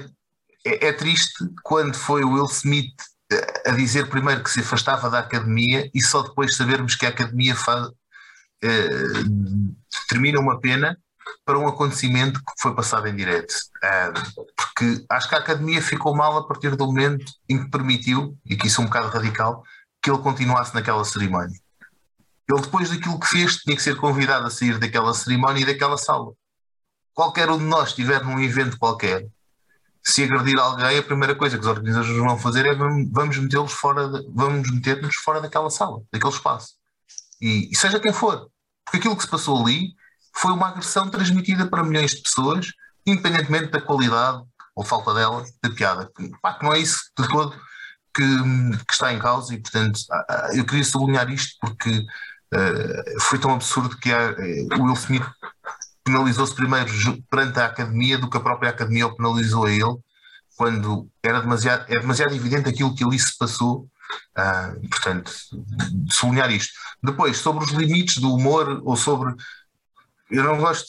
é, 0.65 0.87
é 0.87 0.93
triste 0.93 1.45
quando 1.65 1.97
foi 1.97 2.23
o 2.23 2.35
Will 2.35 2.47
Smith 2.47 2.95
eh, 3.33 3.71
a 3.71 3.73
dizer 3.73 4.09
primeiro 4.09 4.45
que 4.45 4.51
se 4.51 4.61
afastava 4.61 5.11
da 5.11 5.19
academia 5.19 5.91
e 5.93 6.01
só 6.01 6.23
depois 6.23 6.55
sabermos 6.55 6.95
que 6.95 7.07
a 7.07 7.09
academia 7.09 7.57
faz, 7.57 7.89
termina 10.09 10.39
uma 10.39 10.61
pena 10.61 10.97
para 11.45 11.59
um 11.59 11.69
acontecimento 11.69 12.41
que 12.41 12.53
foi 12.61 12.75
passado 12.75 13.07
em 13.07 13.15
direto. 13.17 13.55
porque 14.57 15.05
acho 15.11 15.29
que 15.29 15.35
a 15.35 15.39
academia 15.39 15.83
ficou 15.83 16.15
mal 16.15 16.37
a 16.39 16.47
partir 16.47 16.75
do 16.77 16.87
momento 16.87 17.33
em 17.49 17.63
que 17.63 17.71
permitiu, 17.71 18.37
e 18.45 18.57
que 18.57 18.67
isso 18.67 18.81
é 18.81 18.85
um 18.85 18.87
bocado 18.87 19.09
radical, 19.09 19.63
que 20.03 20.11
ele 20.11 20.19
continuasse 20.19 20.75
naquela 20.75 21.05
cerimónia. 21.05 21.59
Ele, 22.49 22.61
depois 22.61 22.91
daquilo 22.91 23.19
que 23.19 23.27
fez, 23.27 23.57
tinha 23.57 23.77
que 23.77 23.83
ser 23.83 23.97
convidado 23.97 24.47
a 24.47 24.51
sair 24.51 24.79
daquela 24.79 25.15
cerimónia 25.15 25.63
e 25.63 25.67
daquela 25.67 25.97
sala. 25.97 26.33
Qualquer 27.15 27.51
um 27.51 27.59
de 27.59 27.65
nós 27.65 27.91
estiver 27.91 28.23
num 28.23 28.41
evento 28.41 28.79
qualquer, 28.79 29.27
se 30.03 30.25
agredir 30.25 30.59
alguém, 30.59 30.99
a 30.99 31.03
primeira 31.03 31.35
coisa 31.35 31.57
que 31.57 31.63
os 31.63 31.69
organizadores 31.69 32.19
vão 32.19 32.39
fazer 32.39 32.67
é 32.67 32.75
vamos 32.75 33.39
metê-los 33.39 33.73
fora, 33.73 34.09
de, 34.09 34.29
vamos 34.35 34.71
meter-nos 34.71 35.17
fora 35.17 35.41
daquela 35.41 35.71
sala, 35.71 36.03
daquele 36.13 36.33
espaço. 36.33 36.75
E, 37.41 37.71
e, 37.73 37.77
seja 37.77 37.99
quem 37.99 38.13
for. 38.13 38.51
Porque 38.85 38.99
aquilo 38.99 39.17
que 39.17 39.23
se 39.23 39.31
passou 39.31 39.59
ali 39.59 39.95
foi 40.37 40.53
uma 40.53 40.69
agressão 40.69 41.09
transmitida 41.09 41.67
para 41.67 41.85
milhões 41.85 42.13
de 42.13 42.23
pessoas, 42.23 42.67
independentemente 43.07 43.71
da 43.71 43.81
qualidade 43.81 44.43
ou 44.75 44.85
falta 44.85 45.15
dela 45.15 45.45
da 45.63 45.71
piada. 45.71 46.11
Pá, 46.43 46.55
que 46.55 46.65
não 46.65 46.73
é 46.73 46.79
isso 46.79 47.03
de 47.19 47.29
todo 47.29 47.57
que, 48.15 48.23
que, 48.87 48.93
está 48.93 49.13
em 49.13 49.19
causa 49.19 49.53
e, 49.55 49.59
portanto, 49.59 50.01
eu 50.53 50.65
queria 50.65 50.85
sublinhar 50.85 51.31
isto 51.31 51.57
porque 51.61 51.91
uh, 51.99 53.21
foi 53.23 53.39
tão 53.39 53.53
absurdo 53.53 53.97
que 53.99 54.13
há, 54.13 54.31
uh, 54.31 54.81
o 54.81 54.85
Will 54.85 54.95
Smith 54.95 55.27
penalizou-se 56.05 56.55
primeiro 56.55 56.91
perante 57.31 57.59
a 57.59 57.67
academia 57.67 58.19
do 58.19 58.31
que 58.31 58.37
a 58.37 58.41
própria 58.41 58.71
academia 58.71 59.07
o 59.07 59.17
penalizou 59.17 59.65
a 59.65 59.71
ele, 59.71 59.97
quando 60.57 61.09
era 61.23 61.41
demasiado, 61.41 61.85
é 61.89 61.99
demasiado 61.99 62.35
evidente 62.35 62.69
aquilo 62.69 62.95
que 62.95 63.03
ali 63.03 63.19
se 63.19 63.37
passou. 63.37 63.89
Uh, 64.39 64.89
portanto, 64.89 65.33
sublinhar 66.11 66.51
isto. 66.53 66.73
Depois, 67.03 67.39
sobre 67.39 67.65
os 67.65 67.71
limites 67.73 68.19
do 68.19 68.33
humor 68.33 68.81
ou 68.85 68.97
sobre. 68.97 69.35
Eu 70.31 70.43
não 70.43 70.59
gosto, 70.59 70.89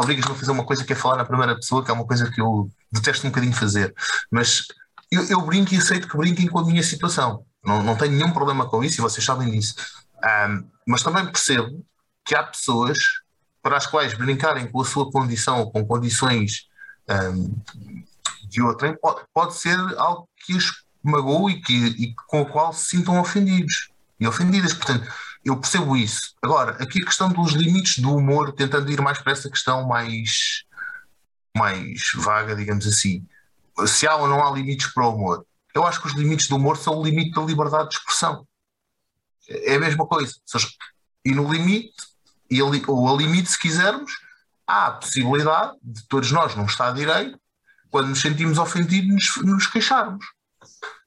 obrigas-me 0.00 0.32
a 0.32 0.34
fazer 0.38 0.50
uma 0.52 0.64
coisa 0.64 0.84
que 0.84 0.92
é 0.92 0.96
falar 0.96 1.16
na 1.16 1.24
primeira 1.24 1.54
pessoa, 1.54 1.84
que 1.84 1.90
é 1.90 1.94
uma 1.94 2.06
coisa 2.06 2.30
que 2.30 2.40
eu 2.40 2.70
detesto 2.92 3.26
um 3.26 3.30
bocadinho 3.30 3.52
fazer, 3.52 3.92
mas 4.30 4.66
eu, 5.10 5.24
eu 5.24 5.40
brinco 5.42 5.74
e 5.74 5.78
aceito 5.78 6.08
que 6.08 6.16
brinquem 6.16 6.46
com 6.46 6.60
a 6.60 6.64
minha 6.64 6.82
situação. 6.82 7.44
Não, 7.64 7.82
não 7.82 7.96
tenho 7.96 8.12
nenhum 8.12 8.30
problema 8.30 8.68
com 8.68 8.84
isso 8.84 9.00
e 9.00 9.02
vocês 9.02 9.24
sabem 9.24 9.50
disso. 9.50 9.74
Um, 10.48 10.68
mas 10.86 11.02
também 11.02 11.24
percebo 11.26 11.84
que 12.24 12.34
há 12.34 12.42
pessoas 12.42 12.98
para 13.62 13.76
as 13.76 13.86
quais 13.86 14.14
brincarem 14.14 14.70
com 14.70 14.80
a 14.80 14.84
sua 14.84 15.10
condição 15.10 15.60
ou 15.60 15.70
com 15.70 15.84
condições 15.84 16.68
um, 17.08 17.54
de 18.48 18.62
outrem 18.62 18.96
pode, 18.96 19.22
pode 19.32 19.54
ser 19.54 19.78
algo 19.98 20.28
que 20.44 20.54
os 20.54 20.84
magoe 21.02 21.52
e, 21.52 21.60
que, 21.60 21.74
e 21.74 22.14
com 22.26 22.42
o 22.42 22.46
qual 22.46 22.72
se 22.72 22.96
sintam 22.96 23.20
ofendidos 23.20 23.90
e 24.20 24.26
ofendidas. 24.26 24.72
Portanto, 24.74 25.10
eu 25.48 25.58
percebo 25.58 25.96
isso. 25.96 26.34
Agora, 26.42 26.72
aqui 26.82 27.02
a 27.02 27.06
questão 27.06 27.28
dos 27.28 27.52
limites 27.52 27.98
do 27.98 28.14
humor, 28.14 28.52
tentando 28.52 28.90
ir 28.90 29.00
mais 29.00 29.18
para 29.18 29.32
essa 29.32 29.48
questão 29.48 29.86
mais, 29.86 30.64
mais 31.56 32.00
vaga, 32.14 32.54
digamos 32.54 32.86
assim. 32.86 33.26
Se 33.86 34.06
há 34.06 34.16
ou 34.16 34.28
não 34.28 34.46
há 34.46 34.50
limites 34.50 34.88
para 34.88 35.06
o 35.06 35.14
humor. 35.14 35.46
Eu 35.74 35.86
acho 35.86 36.00
que 36.00 36.08
os 36.08 36.14
limites 36.14 36.48
do 36.48 36.56
humor 36.56 36.76
são 36.76 36.98
o 36.98 37.04
limite 37.04 37.32
da 37.32 37.42
liberdade 37.42 37.90
de 37.90 37.96
expressão. 37.96 38.46
É 39.48 39.76
a 39.76 39.80
mesma 39.80 40.06
coisa. 40.06 40.34
Seja, 40.44 40.68
e 41.24 41.32
no 41.32 41.50
limite 41.50 41.94
ou 42.86 43.08
a 43.08 43.16
limite, 43.16 43.50
se 43.50 43.58
quisermos, 43.58 44.10
há 44.66 44.86
a 44.86 44.92
possibilidade 44.92 45.76
de 45.82 46.06
todos 46.08 46.32
nós, 46.32 46.54
num 46.54 46.64
Estado 46.64 46.94
de 46.94 47.00
Direito, 47.00 47.38
quando 47.90 48.08
nos 48.08 48.20
sentimos 48.20 48.58
ofendidos, 48.58 49.08
nos, 49.08 49.44
nos 49.44 49.66
queixarmos. 49.66 50.24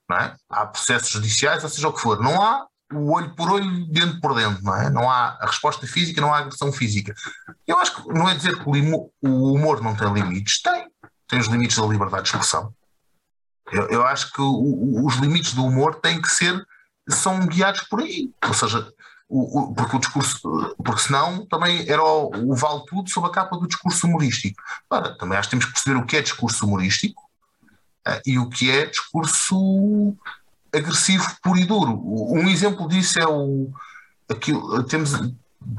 Não 0.10 0.18
é? 0.18 0.36
Há 0.50 0.66
processos 0.66 1.10
judiciais, 1.10 1.64
ou 1.64 1.70
seja 1.70 1.88
o 1.88 1.94
que 1.94 2.02
for. 2.02 2.22
Não 2.22 2.42
há 2.42 2.68
o 2.92 3.12
olho 3.12 3.34
por 3.36 3.52
olho, 3.52 3.86
dentro 3.88 4.20
por 4.20 4.36
dentro, 4.36 4.64
não 4.64 4.76
é? 4.76 4.90
Não 4.90 5.10
há 5.10 5.38
a 5.40 5.46
resposta 5.46 5.88
física, 5.88 6.22
não 6.22 6.34
há 6.34 6.40
agressão 6.40 6.72
física. 6.72 7.14
Eu 7.68 7.78
acho 7.80 7.96
que 7.96 8.08
não 8.10 8.30
é 8.30 8.36
dizer 8.36 8.58
que 8.58 8.70
o 8.70 9.54
humor 9.54 9.82
não 9.82 9.96
tem 9.96 10.12
limites. 10.14 10.62
Tem. 10.62 10.88
Tem 11.28 11.40
os 11.40 11.48
limites 11.48 11.78
da 11.78 11.86
liberdade 11.86 12.24
de 12.24 12.30
expressão. 12.30 12.74
Eu, 13.72 13.88
eu 13.88 14.06
acho 14.06 14.32
que 14.34 14.42
o, 14.42 15.06
os 15.06 15.16
limites 15.16 15.54
do 15.54 15.66
humor 15.66 15.96
têm 15.96 16.22
que 16.22 16.30
ser, 16.30 16.62
são 17.10 17.46
guiados 17.46 17.82
por 17.84 18.02
aí. 18.02 18.30
Ou 18.46 18.54
seja, 18.54 18.92
o, 19.30 19.60
o, 19.60 19.74
porque 19.74 19.96
o 19.96 20.00
discurso, 20.00 20.76
porque 20.84 21.02
senão 21.02 21.46
também 21.46 21.90
era 21.90 22.04
o, 22.04 22.52
o, 22.52 22.56
vale 22.56 22.84
tudo 22.86 23.10
sob 23.10 23.28
a 23.28 23.32
capa 23.32 23.58
do 23.58 23.68
discurso 23.68 24.06
humorístico. 24.06 24.62
Ora, 24.90 25.18
também 25.18 25.38
acho 25.38 25.48
que 25.48 25.52
temos 25.52 25.66
que 25.66 25.72
perceber 25.72 25.98
o 25.98 26.06
que 26.06 26.18
é 26.18 26.22
discurso 26.22 26.66
humorístico 26.66 27.24
uh, 28.06 28.22
e 28.26 28.38
o 28.38 28.50
que 28.50 28.70
é 28.70 28.88
discurso 28.88 30.18
agressivo 30.74 31.26
puro 31.44 31.60
e 31.60 31.66
duro. 31.66 32.02
Um 32.04 32.48
exemplo 32.50 32.88
disso 32.88 33.20
é 33.20 33.28
o 33.28 33.72
aquilo, 34.30 34.84
temos, 34.84 35.12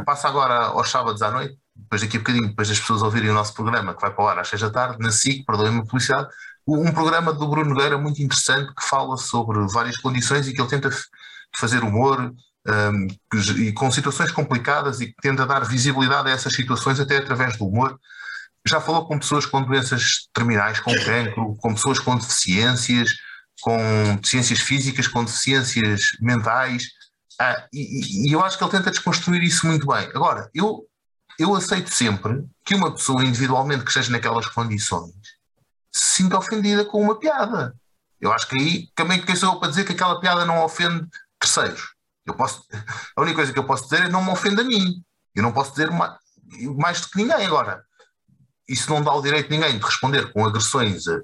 passa 0.04 0.28
agora 0.28 0.66
aos 0.66 0.90
sábados 0.90 1.22
à 1.22 1.30
noite, 1.30 1.58
depois 1.74 2.02
daqui 2.02 2.16
a 2.16 2.20
bocadinho, 2.20 2.48
depois 2.48 2.68
das 2.68 2.78
pessoas 2.78 3.02
ouvirem 3.02 3.30
o 3.30 3.34
nosso 3.34 3.54
programa, 3.54 3.94
que 3.94 4.00
vai 4.00 4.10
para 4.10 4.24
o 4.24 4.28
ar 4.28 4.38
às 4.38 4.48
seis 4.48 4.60
da 4.60 4.70
tarde, 4.70 4.98
na 5.00 5.10
SIC, 5.10 5.44
perdoem-me 5.44 5.80
a 5.80 5.84
publicidade, 5.84 6.28
um 6.66 6.92
programa 6.92 7.32
do 7.32 7.48
Bruno 7.48 7.70
Nogueira 7.70 7.98
muito 7.98 8.22
interessante 8.22 8.72
que 8.74 8.86
fala 8.86 9.16
sobre 9.16 9.58
várias 9.72 9.96
condições 9.96 10.46
e 10.46 10.52
que 10.52 10.60
ele 10.60 10.68
tenta 10.68 10.90
fazer 11.56 11.82
humor, 11.82 12.32
um, 12.66 13.06
e 13.58 13.72
com 13.72 13.90
situações 13.90 14.30
complicadas 14.30 15.00
e 15.00 15.08
que 15.08 15.16
tenta 15.20 15.44
dar 15.44 15.64
visibilidade 15.64 16.28
a 16.28 16.32
essas 16.32 16.54
situações 16.54 17.00
até 17.00 17.16
através 17.16 17.56
do 17.56 17.66
humor. 17.66 17.98
Já 18.64 18.80
falou 18.80 19.06
com 19.06 19.18
pessoas 19.18 19.44
com 19.44 19.60
doenças 19.62 20.28
terminais, 20.32 20.78
com 20.78 20.94
cancro, 20.94 21.56
com 21.56 21.74
pessoas 21.74 21.98
com 21.98 22.16
deficiências, 22.16 23.10
com 23.62 24.16
deficiências 24.16 24.58
físicas, 24.58 25.06
com 25.06 25.24
deficiências 25.24 26.08
mentais, 26.20 26.84
ah, 27.40 27.66
e, 27.72 28.28
e, 28.28 28.32
eu 28.32 28.44
acho 28.44 28.58
que 28.58 28.64
ele 28.64 28.70
tenta 28.70 28.90
desconstruir 28.90 29.42
isso 29.42 29.66
muito 29.66 29.86
bem. 29.86 30.08
Agora, 30.14 30.50
eu, 30.52 30.84
eu 31.38 31.54
aceito 31.54 31.90
sempre 31.90 32.44
que 32.64 32.74
uma 32.74 32.92
pessoa 32.92 33.24
individualmente 33.24 33.84
que 33.84 33.90
esteja 33.90 34.10
naquelas 34.10 34.46
condições 34.46 35.12
se 35.90 36.22
sinta 36.22 36.38
ofendida 36.38 36.84
com 36.84 37.00
uma 37.00 37.18
piada. 37.18 37.74
Eu 38.20 38.32
acho 38.32 38.48
que 38.48 38.56
aí 38.56 38.88
também 38.94 39.20
quem 39.20 39.36
sou 39.36 39.54
eu 39.54 39.60
para 39.60 39.68
dizer 39.68 39.84
que 39.84 39.92
aquela 39.92 40.20
piada 40.20 40.44
não 40.44 40.62
ofende 40.64 41.06
terceiros. 41.40 41.94
Eu 42.26 42.34
posso, 42.34 42.64
a 43.16 43.20
única 43.20 43.36
coisa 43.36 43.52
que 43.52 43.58
eu 43.58 43.66
posso 43.66 43.84
dizer 43.84 44.06
é 44.06 44.08
não 44.08 44.24
me 44.24 44.30
ofenda 44.30 44.62
a 44.62 44.64
mim. 44.64 45.02
Eu 45.34 45.42
não 45.42 45.52
posso 45.52 45.70
dizer 45.70 45.90
mais, 45.90 46.16
mais 46.76 47.00
do 47.00 47.08
que 47.08 47.18
ninguém 47.18 47.46
agora. 47.46 47.84
Isso 48.68 48.90
não 48.90 49.02
dá 49.02 49.12
o 49.12 49.22
direito 49.22 49.46
a 49.46 49.50
ninguém 49.50 49.78
de 49.78 49.84
responder 49.84 50.32
com 50.32 50.44
agressões 50.44 51.06
a, 51.08 51.20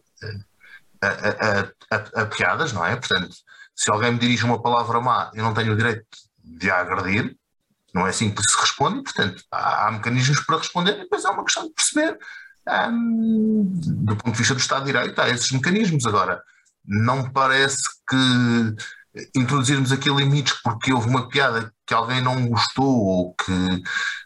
a, 1.02 2.22
a, 2.22 2.26
piadas, 2.26 2.72
não 2.72 2.84
é? 2.84 2.96
Portanto, 2.96 3.34
se 3.74 3.90
alguém 3.90 4.12
me 4.12 4.18
dirige 4.18 4.44
uma 4.44 4.60
palavra 4.60 5.00
má, 5.00 5.30
eu 5.34 5.42
não 5.42 5.54
tenho 5.54 5.72
o 5.72 5.76
direito 5.76 6.06
de 6.42 6.70
a 6.70 6.80
agredir. 6.80 7.36
Não 7.94 8.06
é 8.06 8.10
assim 8.10 8.30
que 8.30 8.42
se 8.42 8.60
responde, 8.60 9.02
portanto, 9.02 9.42
há, 9.50 9.86
há 9.86 9.92
mecanismos 9.92 10.40
para 10.40 10.58
responder 10.58 10.92
e 10.92 11.02
depois 11.02 11.24
é 11.24 11.30
uma 11.30 11.44
questão 11.44 11.66
de 11.66 11.72
perceber. 11.72 12.18
Hum, 12.90 13.64
do 13.80 14.16
ponto 14.16 14.32
de 14.32 14.38
vista 14.38 14.54
do 14.54 14.60
Estado 14.60 14.84
de 14.84 14.92
Direito, 14.92 15.18
há 15.20 15.28
esses 15.30 15.50
mecanismos. 15.50 16.06
Agora, 16.06 16.42
não 16.84 17.30
parece 17.30 17.82
que 18.08 18.76
introduzirmos 19.34 19.90
aqui 19.90 20.10
limites 20.10 20.54
porque 20.62 20.92
houve 20.92 21.08
uma 21.08 21.28
piada 21.28 21.72
que 21.86 21.94
alguém 21.94 22.20
não 22.20 22.48
gostou 22.48 22.86
ou 22.86 23.34
que, 23.34 23.82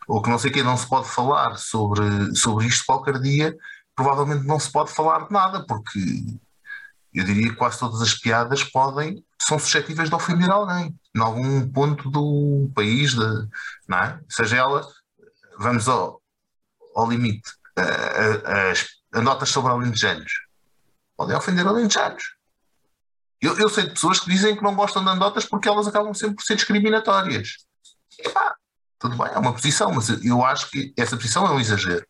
ou 0.08 0.20
que 0.20 0.30
não 0.30 0.38
sei 0.38 0.50
o 0.50 0.52
que, 0.52 0.62
não 0.62 0.76
se 0.76 0.88
pode 0.88 1.08
falar 1.08 1.56
sobre, 1.56 2.34
sobre 2.34 2.66
isto 2.66 2.84
qualquer 2.84 3.20
dia, 3.20 3.56
provavelmente 3.94 4.46
não 4.46 4.58
se 4.58 4.70
pode 4.70 4.92
falar 4.92 5.26
de 5.26 5.32
nada, 5.32 5.64
porque 5.66 6.00
eu 7.14 7.24
diria 7.24 7.50
que 7.50 7.56
quase 7.56 7.78
todas 7.78 8.00
as 8.00 8.14
piadas 8.14 8.64
podem, 8.64 9.24
são 9.40 9.58
suscetíveis 9.58 10.08
de 10.08 10.14
ofender 10.14 10.50
alguém, 10.50 10.94
em 11.14 11.20
algum 11.20 11.68
ponto 11.68 12.10
do 12.10 12.70
país, 12.74 13.12
de, 13.12 13.48
não 13.88 13.98
é? 13.98 14.20
Seja 14.28 14.56
ela, 14.56 14.86
vamos 15.58 15.88
ao, 15.88 16.22
ao 16.94 17.10
limite, 17.10 17.50
as 19.14 19.22
notas 19.22 19.48
sobre 19.48 19.72
alentejanos 19.72 20.32
podem 21.16 21.36
ofender 21.36 21.66
alentejanos 21.66 22.22
eu, 23.42 23.58
eu, 23.58 23.68
sei 23.68 23.84
de 23.84 23.90
pessoas 23.90 24.20
que 24.20 24.30
dizem 24.30 24.54
que 24.54 24.62
não 24.62 24.76
gostam 24.76 25.02
de 25.02 25.10
anedotas 25.10 25.44
porque 25.44 25.68
elas 25.68 25.88
acabam 25.88 26.14
sempre 26.14 26.36
por 26.36 26.44
ser 26.44 26.54
discriminatórias. 26.54 27.56
Ah, 28.36 28.54
tudo 29.00 29.18
bem, 29.18 29.32
é 29.34 29.38
uma 29.38 29.52
posição, 29.52 29.90
mas 29.92 30.08
eu 30.24 30.44
acho 30.44 30.70
que 30.70 30.94
essa 30.96 31.16
posição 31.16 31.44
é 31.44 31.50
um 31.50 31.58
exagero. 31.58 32.06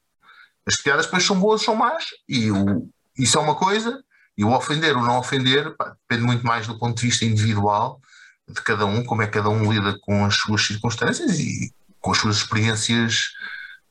As 0.66 0.76
piadas 0.76 1.06
depois 1.06 1.24
são 1.24 1.40
boas, 1.40 1.62
são 1.62 1.74
más, 1.74 2.04
e 2.28 2.50
o, 2.50 2.86
isso 3.16 3.38
é 3.38 3.40
uma 3.40 3.54
coisa, 3.54 4.04
e 4.36 4.44
o 4.44 4.52
ofender 4.52 4.96
ou 4.96 5.02
não 5.02 5.18
ofender 5.18 5.76
pá, 5.76 5.96
depende 6.08 6.26
muito 6.26 6.46
mais 6.46 6.66
do 6.66 6.78
ponto 6.78 6.96
de 6.96 7.06
vista 7.06 7.24
individual 7.24 8.00
de 8.48 8.60
cada 8.62 8.86
um, 8.86 9.04
como 9.04 9.22
é 9.22 9.26
que 9.26 9.32
cada 9.32 9.48
um 9.48 9.70
lida 9.72 9.98
com 10.00 10.24
as 10.24 10.36
suas 10.36 10.66
circunstâncias 10.66 11.38
e 11.38 11.72
com 12.00 12.12
as 12.12 12.18
suas 12.18 12.36
experiências, 12.36 13.30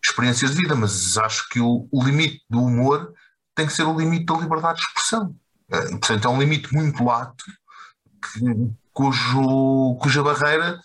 experiências 0.03 0.51
de 0.51 0.57
vida. 0.57 0.75
Mas 0.75 1.17
acho 1.17 1.47
que 1.49 1.59
o, 1.59 1.87
o 1.91 2.03
limite 2.03 2.43
do 2.49 2.61
humor 2.61 3.13
tem 3.55 3.65
que 3.65 3.73
ser 3.73 3.83
o 3.83 3.97
limite 3.97 4.25
da 4.25 4.35
liberdade 4.35 4.79
de 4.79 4.85
expressão. 4.85 5.35
Eh, 5.71 5.89
portanto, 5.89 6.27
é 6.27 6.29
um 6.29 6.39
limite 6.39 6.73
muito 6.73 7.03
lato 7.03 7.45
que, 8.21 8.71
cujo, 8.93 9.97
cuja 10.01 10.23
barreira 10.23 10.79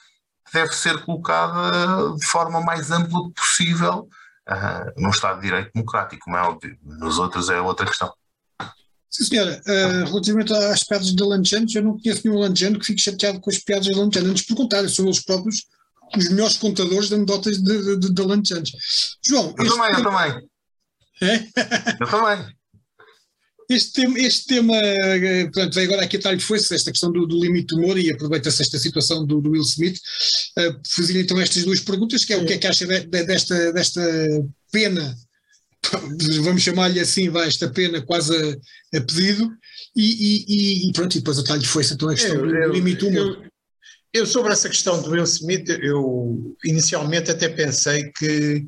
deve 0.52 0.72
ser 0.72 1.04
colocada 1.04 2.16
de 2.16 2.26
forma 2.26 2.60
mais 2.60 2.90
ampla 2.90 3.30
possível 3.34 4.08
uh, 4.48 5.00
num 5.00 5.10
Estado 5.10 5.40
de 5.40 5.46
Direito 5.46 5.72
democrático, 5.74 6.24
como 6.24 6.36
é 6.36 6.42
óbvio. 6.42 6.78
Nos 6.82 7.18
outros 7.18 7.50
é 7.50 7.60
outra 7.60 7.86
questão. 7.86 8.12
Sim, 9.10 9.24
senhora. 9.24 9.62
Uh, 9.66 10.04
relativamente 10.06 10.52
às 10.52 10.84
piadas 10.84 11.14
de 11.14 11.22
Lanchanos, 11.22 11.74
eu 11.74 11.82
não 11.82 11.98
conheço 11.98 12.22
nenhum 12.24 12.38
Lanchano 12.38 12.78
que 12.78 12.86
fique 12.86 13.00
chateado 13.00 13.40
com 13.40 13.50
as 13.50 13.58
piadas 13.58 13.86
de 13.86 13.94
Lanchanos. 13.94 14.30
Antes, 14.30 14.46
por 14.46 14.56
contrário, 14.56 14.88
são 14.90 15.04
eles 15.06 15.22
próprios 15.22 15.64
os 16.16 16.28
melhores 16.30 16.56
contadores 16.56 17.08
de 17.08 17.14
anedotas 17.14 17.58
de, 17.58 17.96
de, 17.96 18.12
de 18.12 18.22
Lanchanos. 18.22 18.72
João. 19.26 19.54
Eu 19.58 19.68
também, 19.68 19.90
eu 19.94 20.02
também. 20.02 20.48
É? 21.22 21.36
Eu 22.00 22.06
também. 22.08 22.56
Este 23.68 23.92
tema, 23.94 24.18
este 24.20 24.46
tema 24.46 24.74
portanto, 25.52 25.74
vem 25.74 25.84
agora 25.86 26.04
aqui 26.04 26.16
atrás 26.16 26.38
de 26.38 26.44
foi 26.44 26.56
esta 26.58 26.92
questão 26.92 27.10
do, 27.10 27.26
do, 27.26 27.42
limite 27.42 27.74
do 27.74 27.80
humor 27.80 27.98
e 27.98 28.12
aproveita-se 28.12 28.62
esta 28.62 28.78
situação 28.78 29.26
do, 29.26 29.40
do 29.40 29.50
Will 29.50 29.62
Smith. 29.62 29.98
Uh, 30.56 30.80
fazer 30.88 31.20
então 31.20 31.40
estas 31.40 31.64
duas 31.64 31.80
perguntas, 31.80 32.24
que 32.24 32.32
é 32.32 32.36
o 32.36 32.46
que 32.46 32.52
é 32.52 32.58
que 32.58 32.66
acha 32.66 32.86
de, 32.86 33.00
de, 33.00 33.24
desta, 33.24 33.72
desta 33.72 34.00
pena 34.70 35.16
vamos 36.42 36.62
chamar-lhe 36.62 37.00
assim, 37.00 37.28
vai 37.28 37.48
esta 37.48 37.68
pena 37.68 38.02
quase 38.02 38.34
a, 38.34 38.98
a 38.98 39.00
pedido, 39.00 39.50
e, 39.94 40.04
e, 40.04 40.88
e, 40.88 40.92
pronto, 40.92 41.14
e 41.14 41.18
depois 41.18 41.38
o 41.38 41.44
talho 41.44 41.66
foi-se 41.66 41.94
então 41.94 42.08
a 42.08 42.14
questão 42.14 42.36
do 42.36 42.72
limite 42.72 43.04
humor. 43.04 43.46
Eu, 44.16 44.24
sobre 44.24 44.50
essa 44.50 44.68
questão 44.70 45.02
do 45.02 45.10
Will 45.10 45.24
Smith, 45.24 45.68
eu 45.68 46.56
inicialmente 46.64 47.30
até 47.30 47.50
pensei 47.50 48.10
que, 48.12 48.64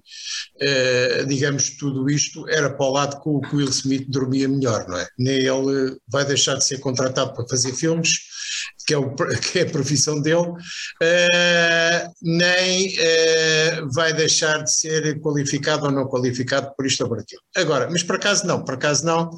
eh, 0.61 1.25
digamos, 1.27 1.71
tudo 1.71 2.11
isto 2.11 2.47
era 2.51 2.69
para 2.69 2.85
o 2.85 2.93
lado 2.93 3.19
que 3.23 3.29
o 3.31 3.41
Will 3.57 3.71
Smith 3.71 4.07
dormia 4.11 4.47
melhor, 4.47 4.87
não 4.87 4.99
é? 4.99 5.09
Nem 5.19 5.39
ele 5.39 5.97
vai 6.07 6.27
deixar 6.27 6.57
de 6.57 6.65
ser 6.65 6.81
contratado 6.81 7.33
para 7.33 7.49
fazer 7.49 7.73
filmes, 7.73 8.28
que 8.87 8.95
é, 8.95 8.99
o, 8.99 9.15
que 9.15 9.59
é 9.59 9.63
a 9.63 9.71
profissão 9.71 10.21
dele, 10.21 10.49
uh, 10.49 12.13
nem 12.23 12.89
uh, 12.89 13.93
vai 13.93 14.15
deixar 14.15 14.65
de 14.65 14.73
ser 14.73 15.21
qualificado 15.21 15.85
ou 15.85 15.93
não 15.93 16.09
qualificado 16.09 16.73
por 16.75 16.87
isto 16.87 17.03
ou 17.03 17.09
por 17.09 17.19
aquilo. 17.19 17.43
Agora, 17.55 17.89
mas 17.91 18.03
por 18.03 18.17
acaso 18.17 18.47
não, 18.47 18.65
por 18.65 18.75
acaso 18.75 19.05
não. 19.05 19.31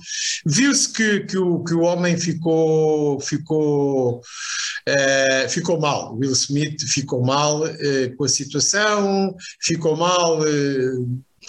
Viu-se 0.47 0.93
que, 0.93 1.21
que, 1.21 1.37
o, 1.37 1.65
que 1.65 1.75
o 1.75 1.81
homem 1.81 2.17
ficou, 2.17 3.19
ficou, 3.21 4.19
uh, 4.19 5.49
ficou 5.49 5.81
mal, 5.81 6.17
Will 6.17 6.33
Smith 6.33 6.81
ficou 6.83 7.25
mal 7.25 7.63
com 8.17 8.25
a 8.25 8.29
situação, 8.29 9.35
ficou 9.61 9.97
mal 9.97 10.41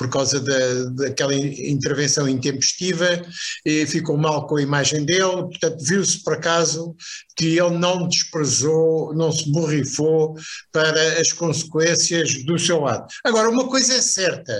por 0.01 0.09
causa 0.09 0.39
da, 0.39 0.83
daquela 1.05 1.35
intervenção 1.35 2.27
intempestiva, 2.27 3.21
e 3.63 3.85
ficou 3.85 4.17
mal 4.17 4.47
com 4.47 4.55
a 4.55 4.61
imagem 4.61 5.05
dele, 5.05 5.43
portanto 5.43 5.77
viu-se 5.83 6.23
por 6.23 6.33
acaso 6.33 6.95
que 7.37 7.59
ele 7.59 7.77
não 7.77 8.07
desprezou, 8.07 9.13
não 9.13 9.31
se 9.31 9.51
borrifou 9.51 10.35
para 10.71 11.19
as 11.19 11.31
consequências 11.31 12.43
do 12.45 12.57
seu 12.57 12.87
ato. 12.87 13.13
Agora, 13.23 13.47
uma 13.47 13.67
coisa 13.67 13.93
é 13.93 14.01
certa, 14.01 14.57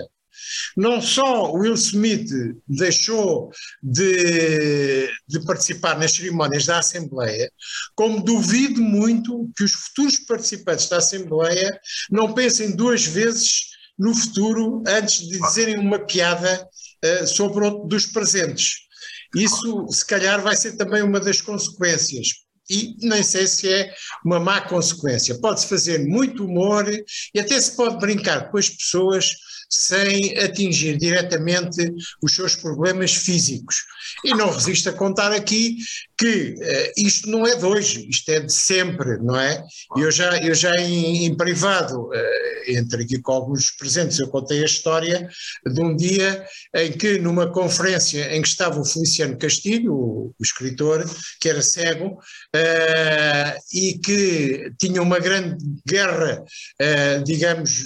não 0.77 1.01
só 1.01 1.51
Will 1.53 1.73
Smith 1.73 2.29
deixou 2.67 3.49
de, 3.81 5.09
de, 5.27 5.43
participar 5.43 5.97
nas 5.97 6.11
cerimónias 6.11 6.67
da 6.67 6.77
Assembleia, 6.77 7.51
como 7.95 8.23
duvido 8.23 8.79
muito 8.79 9.49
que 9.57 9.63
os 9.63 9.71
futuros 9.71 10.19
participantes 10.19 10.87
da 10.87 10.97
Assembleia 10.97 11.79
não 12.11 12.31
pensem 12.31 12.75
duas 12.75 13.05
vezes 13.07 13.70
no 13.97 14.13
futuro 14.15 14.83
antes 14.87 15.27
de 15.27 15.39
dizerem 15.39 15.77
uma 15.77 15.99
piada 15.99 16.67
uh, 17.03 17.27
sobre 17.27 17.65
outro 17.65 17.87
dos 17.87 18.05
presentes. 18.07 18.81
Isso, 19.35 19.87
se 19.89 20.05
calhar, 20.05 20.41
vai 20.41 20.55
ser 20.55 20.75
também 20.75 21.01
uma 21.01 21.19
das 21.19 21.41
consequências. 21.41 22.27
E 22.69 22.95
nem 23.01 23.23
sei 23.23 23.47
se 23.47 23.71
é 23.71 23.93
uma 24.25 24.39
má 24.39 24.61
consequência. 24.61 25.39
Pode-se 25.39 25.67
fazer 25.67 25.99
muito 26.07 26.45
humor 26.45 26.85
e 27.33 27.39
até 27.39 27.59
se 27.59 27.75
pode 27.75 27.97
brincar 27.97 28.49
com 28.49 28.57
as 28.57 28.69
pessoas 28.69 29.35
sem 29.71 30.37
atingir 30.37 30.97
diretamente 30.97 31.93
os 32.21 32.35
seus 32.35 32.57
problemas 32.57 33.13
físicos. 33.15 33.77
E 34.25 34.33
não 34.33 34.51
resisto 34.51 34.89
a 34.89 34.93
contar 34.93 35.31
aqui 35.31 35.77
que 36.17 36.53
uh, 36.55 36.91
isto 36.97 37.29
não 37.29 37.47
é 37.47 37.55
de 37.55 37.65
hoje, 37.65 38.05
isto 38.09 38.29
é 38.29 38.41
de 38.41 38.53
sempre, 38.53 39.17
não 39.19 39.39
é? 39.39 39.63
Eu 39.97 40.11
já, 40.11 40.37
eu 40.37 40.53
já 40.53 40.75
em, 40.75 41.25
em 41.25 41.35
privado, 41.35 42.09
uh, 42.09 42.13
entre 42.67 43.03
aqui 43.03 43.19
com 43.19 43.31
alguns 43.31 43.71
presentes, 43.71 44.19
eu 44.19 44.27
contei 44.27 44.61
a 44.61 44.65
história 44.65 45.27
de 45.65 45.81
um 45.81 45.95
dia 45.95 46.45
em 46.75 46.91
que 46.91 47.17
numa 47.17 47.51
conferência 47.51 48.35
em 48.35 48.41
que 48.41 48.47
estava 48.49 48.79
o 48.79 48.85
Feliciano 48.85 49.37
Castilho, 49.37 49.93
o, 49.93 50.35
o 50.37 50.43
escritor, 50.43 51.09
que 51.39 51.49
era 51.49 51.61
cego, 51.61 52.19
uh, 52.55 53.59
e 53.73 53.97
que 53.97 54.71
tinha 54.79 55.01
uma 55.01 55.17
grande 55.17 55.57
guerra, 55.87 56.43
digamos, 57.25 57.85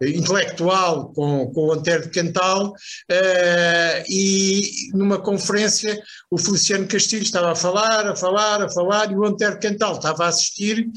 intelectual 0.00 1.13
com, 1.14 1.50
com 1.52 1.68
o 1.68 1.72
Antero 1.72 2.02
de 2.02 2.10
Cantal, 2.10 2.68
uh, 2.68 4.04
e 4.08 4.90
numa 4.92 5.18
conferência 5.18 6.00
o 6.30 6.38
Feliciano 6.38 6.86
Castilho 6.86 7.22
estava 7.22 7.52
a 7.52 7.54
falar, 7.54 8.06
a 8.06 8.16
falar, 8.16 8.62
a 8.62 8.68
falar, 8.68 9.10
e 9.10 9.16
o 9.16 9.24
Antero 9.24 9.58
de 9.58 9.68
Cantal 9.68 9.94
estava 9.94 10.24
a 10.24 10.28
assistir, 10.28 10.88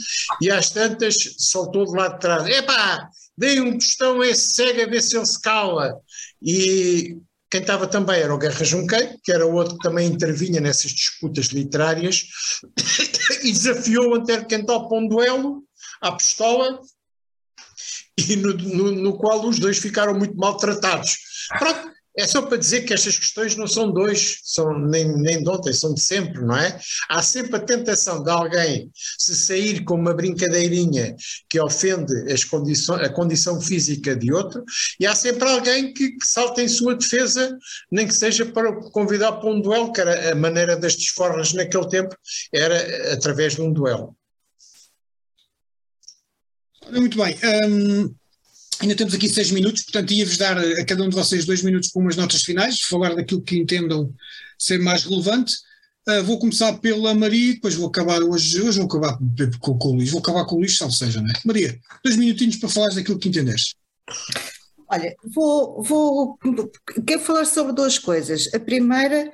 e 0.42 0.50
às 0.52 0.70
tantas 0.70 1.16
soltou 1.38 1.86
de 1.86 1.98
lá 1.98 2.10
de 2.10 2.20
trás, 2.20 2.46
epá, 2.48 3.08
dei 3.38 3.62
um 3.62 3.78
tostão 3.78 4.22
a 4.22 4.28
esse 4.28 4.54
cego 4.54 4.82
a 4.82 4.88
ver 4.88 5.02
se 5.02 5.16
ele 5.16 5.26
se 5.26 5.42
cala, 5.42 5.96
e 6.42 7.18
quem 7.50 7.62
estava 7.62 7.88
também 7.88 8.20
era 8.20 8.34
o 8.34 8.38
Guerra 8.38 8.66
Junqueiro, 8.66 9.18
que 9.24 9.32
era 9.32 9.46
outro 9.46 9.78
que 9.78 9.88
também 9.88 10.08
intervinha 10.08 10.60
nessas 10.60 10.92
disputas 10.92 11.48
literárias, 11.48 12.26
e 13.44 13.52
desafiou 13.52 14.10
o 14.10 14.16
Antero 14.16 14.48
Cantal 14.48 14.90
para 14.90 14.98
um 14.98 15.08
duelo 15.08 15.64
à 16.02 16.12
pistola, 16.12 16.80
e 18.18 18.36
no, 18.36 18.54
no, 18.54 18.92
no, 18.92 19.18
qual 19.18 19.46
os 19.46 19.60
dois 19.60 19.78
ficaram 19.78 20.18
muito 20.18 20.36
maltratados. 20.36 21.18
Pronto, 21.60 21.92
é 22.18 22.26
só 22.26 22.42
para 22.42 22.58
dizer 22.58 22.82
que 22.82 22.96
estas 22.96 23.16
questões 23.16 23.56
não 23.56 23.68
são 23.68 23.92
dois, 23.92 24.40
são 24.44 24.78
nem, 24.80 25.08
nem 25.22 25.44
de 25.44 25.50
ontem, 25.50 25.72
são 25.72 25.94
de 25.94 26.02
sempre, 26.02 26.42
não 26.42 26.58
é? 26.58 26.80
Há 27.10 27.22
sempre 27.22 27.56
a 27.58 27.60
tentação 27.60 28.24
de 28.24 28.32
alguém 28.32 28.90
se 29.20 29.36
sair 29.36 29.84
com 29.84 29.94
uma 29.94 30.16
brincadeirinha 30.16 31.16
que 31.48 31.60
ofende 31.60 32.12
as 32.32 32.44
a 33.04 33.10
condição 33.10 33.62
física 33.62 34.16
de 34.16 34.34
outro, 34.34 34.64
e 35.00 35.06
há 35.06 35.14
sempre 35.14 35.48
alguém 35.48 35.94
que, 35.94 36.14
que 36.14 36.26
salta 36.26 36.64
em 36.64 36.68
sua 36.68 36.96
defesa, 36.96 37.56
nem 37.92 38.08
que 38.08 38.16
seja 38.16 38.48
para 38.48 38.74
convidar 38.92 39.34
para 39.34 39.52
um 39.52 39.62
duelo, 39.62 39.94
que 39.94 40.02
era 40.02 40.32
a 40.32 40.36
maneira 40.36 40.76
das 40.76 40.96
desforras 40.96 41.54
naquele 41.54 41.88
tempo, 41.88 42.16
era 42.52 43.14
através 43.14 43.56
de 43.56 43.62
um 43.62 43.72
duelo. 43.72 44.18
Muito 46.92 47.18
bem. 47.18 47.36
Um, 47.66 48.16
ainda 48.80 48.96
temos 48.96 49.14
aqui 49.14 49.30
seis 49.30 49.52
minutos, 49.52 49.84
portanto, 49.84 50.12
ia-vos 50.12 50.38
dar 50.38 50.58
a 50.58 50.86
cada 50.86 51.04
um 51.04 51.10
de 51.10 51.16
vocês 51.16 51.46
dois 51.46 51.62
minutos 51.62 51.92
para 51.92 52.02
umas 52.02 52.16
notas 52.16 52.44
finais, 52.44 52.82
falar 52.82 53.16
daquilo 53.16 53.42
que 53.42 53.58
entendam 53.58 54.14
ser 54.58 54.80
mais 54.80 55.04
relevante. 55.04 55.56
Uh, 56.08 56.24
vou 56.24 56.40
começar 56.40 56.72
pela 56.78 57.14
Maria, 57.14 57.54
depois 57.54 57.76
vou 57.76 57.88
acabar 57.88 58.22
hoje, 58.22 58.62
hoje 58.62 58.78
vou 58.78 58.88
acabar 58.88 59.18
com, 59.60 59.78
com 59.78 59.90
o 59.90 59.96
Luís, 59.96 60.10
vou 60.10 60.20
acabar 60.20 60.46
com 60.46 60.56
o 60.56 60.60
Luís, 60.60 60.78
salvo 60.78 60.94
seja, 60.94 61.22
não 61.22 61.30
é? 61.30 61.34
Maria, 61.44 61.78
dois 62.04 62.16
minutinhos 62.16 62.56
para 62.56 62.70
falar 62.70 62.94
daquilo 62.94 63.20
que 63.20 63.28
entenderes. 63.28 63.76
Olha, 64.90 65.14
vou, 65.36 65.84
vou, 65.84 66.40
quero 67.06 67.20
falar 67.20 67.44
sobre 67.44 67.74
duas 67.74 68.00
coisas. 68.00 68.50
A 68.54 68.60
primeira 68.60 69.30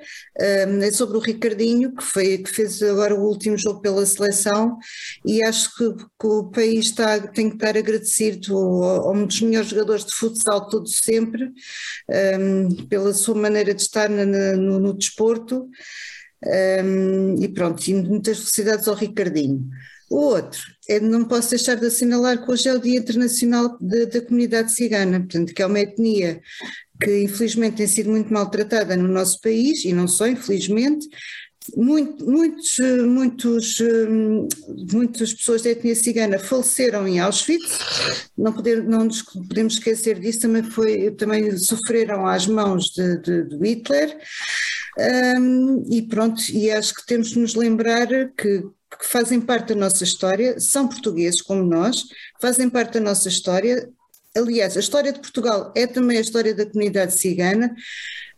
um, 0.68 0.82
é 0.82 0.90
sobre 0.90 1.16
o 1.16 1.20
Ricardinho, 1.20 1.94
que, 1.94 2.02
foi, 2.02 2.38
que 2.38 2.50
fez 2.50 2.82
agora 2.82 3.14
o 3.14 3.24
último 3.24 3.56
jogo 3.56 3.80
pela 3.80 4.04
seleção, 4.04 4.76
e 5.24 5.44
acho 5.46 5.72
que, 5.76 5.94
que 5.94 6.26
o 6.26 6.50
país 6.50 6.86
está, 6.86 7.20
tem 7.20 7.48
que 7.48 7.54
estar 7.54 7.76
agradecido 7.76 8.56
a, 8.82 9.12
um 9.12 9.26
dos 9.26 9.40
melhores 9.42 9.68
jogadores 9.68 10.04
de 10.04 10.14
futsal 10.14 10.68
todo 10.68 10.88
sempre, 10.88 11.52
um, 12.40 12.86
pela 12.86 13.14
sua 13.14 13.36
maneira 13.36 13.72
de 13.72 13.82
estar 13.82 14.08
na, 14.08 14.26
no, 14.26 14.80
no, 14.80 14.92
desporto. 14.92 15.68
Um, 16.84 17.42
e 17.42 17.48
pronto, 17.48 17.86
e 17.88 17.94
muitas 17.94 18.38
felicidades 18.38 18.88
ao 18.88 18.94
Ricardinho. 18.94 19.66
O 20.10 20.16
outro, 20.16 20.60
é, 20.88 21.00
não 21.00 21.24
posso 21.24 21.50
deixar 21.50 21.76
de 21.76 21.86
assinalar 21.86 22.44
que 22.44 22.50
hoje 22.50 22.68
é 22.68 22.74
o 22.74 22.78
Dia 22.78 22.98
Internacional 22.98 23.76
de, 23.80 24.06
da 24.06 24.20
Comunidade 24.20 24.72
Cigana, 24.72 25.20
portanto, 25.20 25.54
que 25.54 25.62
é 25.62 25.66
uma 25.66 25.80
etnia 25.80 26.40
que 27.02 27.22
infelizmente 27.22 27.78
tem 27.78 27.86
sido 27.86 28.10
muito 28.10 28.32
maltratada 28.32 28.96
no 28.96 29.08
nosso 29.08 29.40
país, 29.40 29.84
e 29.84 29.92
não 29.92 30.06
só 30.06 30.26
infelizmente, 30.26 31.08
muito, 31.76 32.28
muitos, 32.30 32.78
muitos, 33.06 33.78
muitas 34.92 35.32
pessoas 35.32 35.62
da 35.62 35.70
etnia 35.70 35.94
cigana 35.94 36.38
faleceram 36.38 37.08
em 37.08 37.20
Auschwitz, 37.20 38.28
não, 38.36 38.52
poder, 38.52 38.84
não 38.84 39.04
nos 39.04 39.22
podemos 39.22 39.74
esquecer 39.74 40.20
disso, 40.20 40.40
também, 40.40 40.62
foi, 40.62 41.10
também 41.12 41.56
sofreram 41.56 42.26
às 42.26 42.46
mãos 42.46 42.90
de, 42.90 43.18
de, 43.18 43.44
de 43.44 43.56
Hitler, 43.56 44.18
um, 45.38 45.84
e 45.90 46.02
pronto, 46.02 46.40
e 46.52 46.70
acho 46.70 46.94
que 46.94 47.06
temos 47.06 47.30
de 47.30 47.38
nos 47.38 47.54
lembrar 47.54 48.06
que 48.36 48.62
que 48.98 49.06
fazem 49.06 49.40
parte 49.40 49.68
da 49.68 49.80
nossa 49.80 50.04
história, 50.04 50.58
são 50.60 50.88
portugueses 50.88 51.40
como 51.40 51.62
nós, 51.62 52.04
fazem 52.40 52.68
parte 52.68 52.94
da 52.94 53.00
nossa 53.00 53.28
história. 53.28 53.88
Aliás, 54.36 54.76
a 54.76 54.80
história 54.80 55.12
de 55.12 55.20
Portugal 55.20 55.72
é 55.76 55.86
também 55.86 56.18
a 56.18 56.20
história 56.20 56.54
da 56.54 56.66
comunidade 56.66 57.18
cigana. 57.18 57.74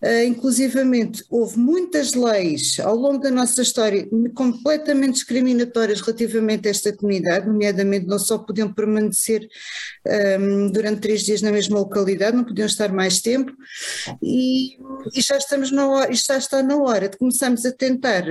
Uh, 0.02 0.24
inclusivamente, 0.26 1.24
houve 1.30 1.58
muitas 1.58 2.12
leis 2.12 2.78
ao 2.80 2.94
longo 2.94 3.18
da 3.18 3.30
nossa 3.30 3.62
história 3.62 4.06
completamente 4.34 5.14
discriminatórias 5.14 6.02
relativamente 6.02 6.68
a 6.68 6.70
esta 6.70 6.92
comunidade, 6.94 7.46
nomeadamente 7.46 8.06
não 8.06 8.18
só 8.18 8.36
podiam 8.36 8.70
permanecer 8.70 9.48
um, 10.38 10.70
durante 10.70 11.00
três 11.00 11.22
dias 11.22 11.40
na 11.40 11.50
mesma 11.50 11.78
localidade, 11.78 12.36
não 12.36 12.44
podiam 12.44 12.66
estar 12.66 12.92
mais 12.92 13.22
tempo, 13.22 13.50
e, 14.22 14.76
e 15.14 15.22
já 15.22 15.38
estamos 15.38 15.70
na 15.70 15.88
hora, 15.88 16.12
já 16.12 16.36
está 16.36 16.62
na 16.62 16.76
hora 16.76 17.08
de 17.08 17.16
começarmos 17.16 17.64
a 17.64 17.72
tentar 17.72 18.22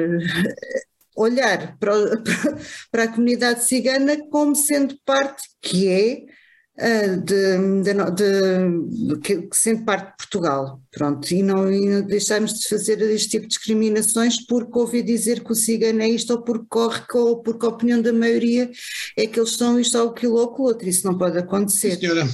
olhar 1.15 1.77
para, 1.79 1.93
para 2.91 3.03
a 3.03 3.07
comunidade 3.07 3.63
cigana 3.63 4.17
como 4.29 4.55
sendo 4.55 4.97
parte 5.05 5.43
que 5.61 5.87
é 5.87 6.34
de, 6.77 7.83
de, 7.83 7.93
de, 8.11 9.19
que, 9.21 9.47
sendo 9.53 9.85
parte 9.85 10.11
de 10.11 10.17
Portugal, 10.17 10.81
pronto, 10.91 11.31
e 11.31 11.41
não, 11.41 11.71
e 11.71 11.89
não 11.89 12.01
deixarmos 12.01 12.59
de 12.59 12.67
fazer 12.67 13.01
este 13.01 13.29
tipo 13.29 13.43
de 13.43 13.49
discriminações 13.49 14.45
porque 14.45 14.77
ouvi 14.77 15.01
dizer 15.01 15.41
que 15.41 15.53
o 15.53 15.55
cigano 15.55 16.01
é 16.01 16.09
isto 16.09 16.31
ou 16.31 16.41
porque 16.41 16.65
corre 16.69 17.01
ou 17.13 17.41
porque 17.41 17.65
a 17.65 17.69
opinião 17.69 18.01
da 18.01 18.11
maioria 18.11 18.69
é 19.15 19.25
que 19.25 19.39
eles 19.39 19.51
são 19.51 19.79
isto 19.79 19.97
ou 19.97 20.09
aquilo 20.09 20.35
ou 20.35 20.49
aquilo 20.49 20.67
outro, 20.67 20.89
isso 20.89 21.07
não 21.07 21.17
pode 21.17 21.37
acontecer. 21.37 21.97
Senhora, 21.97 22.27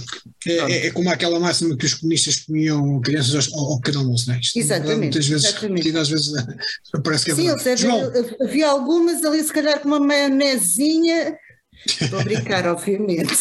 é, 0.48 0.52
é, 0.52 0.88
é, 0.88 0.92
como 0.92 1.12
aquela 1.12 1.40
máxima 1.40 1.78
que 1.78 1.86
os 1.86 1.94
comunistas 1.94 2.38
comiam 2.38 3.00
crianças 3.02 3.48
ao, 3.54 3.60
ao 3.60 3.80
pequeno 3.80 4.00
almoço, 4.00 4.28
não 4.28 4.36
é? 4.36 4.40
Isto, 4.40 4.58
exatamente. 4.58 4.98
Muitas 4.98 5.28
vezes, 5.28 5.46
exatamente. 5.46 5.98
às 5.98 6.10
vezes 6.10 6.34
parece 7.04 7.26
que 7.26 7.32
é 7.32 7.36
Sim, 7.36 7.46
verdade. 7.46 7.64
Seja, 7.64 7.88
João, 7.88 8.12
havia 8.42 8.68
algumas 8.68 9.24
ali 9.24 9.44
se 9.44 9.54
calhar 9.54 9.80
com 9.80 9.88
uma 9.88 10.00
maionezinha 10.00 11.38
Estou 11.86 12.20
a 12.20 12.24
brincar, 12.24 12.68
obviamente. 12.68 13.34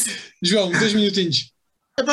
João, 0.42 0.70
dois 0.70 0.92
minutinhos. 0.94 1.52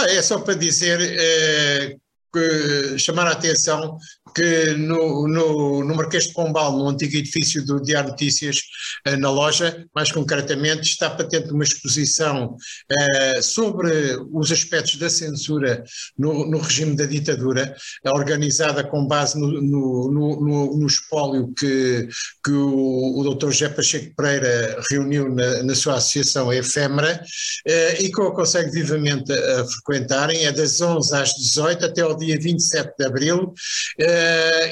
É 0.09 0.21
só 0.21 0.39
para 0.39 0.53
dizer, 0.55 0.99
é, 1.01 1.95
que, 2.33 2.99
chamar 2.99 3.27
a 3.27 3.31
atenção 3.31 3.97
que 4.37 4.75
no, 4.75 5.27
no, 5.27 5.83
no 5.83 5.95
Marquês 5.95 6.27
de 6.27 6.33
Pombal, 6.33 6.77
no 6.77 6.89
antigo 6.89 7.17
edifício 7.17 7.65
do 7.65 7.81
Diário 7.81 8.11
Notícias, 8.11 8.61
eh, 9.03 9.15
na 9.15 9.31
loja, 9.31 9.83
mais 9.95 10.11
concretamente, 10.11 10.83
está 10.83 11.09
patente 11.09 11.51
uma 11.51 11.63
exposição 11.63 12.55
eh, 12.87 13.41
sobre 13.41 14.15
os 14.31 14.51
aspectos 14.51 14.97
da 14.97 15.09
censura 15.09 15.83
no, 16.15 16.45
no 16.45 16.59
regime 16.59 16.95
da 16.95 17.05
ditadura, 17.05 17.75
organizada 18.05 18.83
com 18.83 19.07
base 19.07 19.39
no, 19.39 19.49
no, 19.59 20.77
no 20.77 20.85
espólio 20.85 21.51
que, 21.57 22.07
que 22.45 22.51
o, 22.51 23.19
o 23.19 23.33
Dr. 23.33 23.49
José 23.49 23.69
Pacheco 23.69 24.15
Pereira 24.15 24.79
reuniu 24.91 25.33
na, 25.33 25.63
na 25.63 25.73
sua 25.73 25.95
associação 25.95 26.53
efêmera 26.53 27.23
eh, 27.65 28.03
e 28.03 28.11
que 28.11 28.21
eu 28.21 28.27
aconselho 28.27 28.71
vivamente 28.71 29.33
a, 29.33 29.65
frequentarem, 29.65 30.45
é 30.45 30.51
das 30.51 30.79
11 30.79 31.15
às 31.15 31.33
18 31.33 31.85
até 31.87 32.01
ao 32.01 32.15
dia 32.15 32.39
27 32.39 32.93
de 32.99 33.03
abril. 33.03 33.53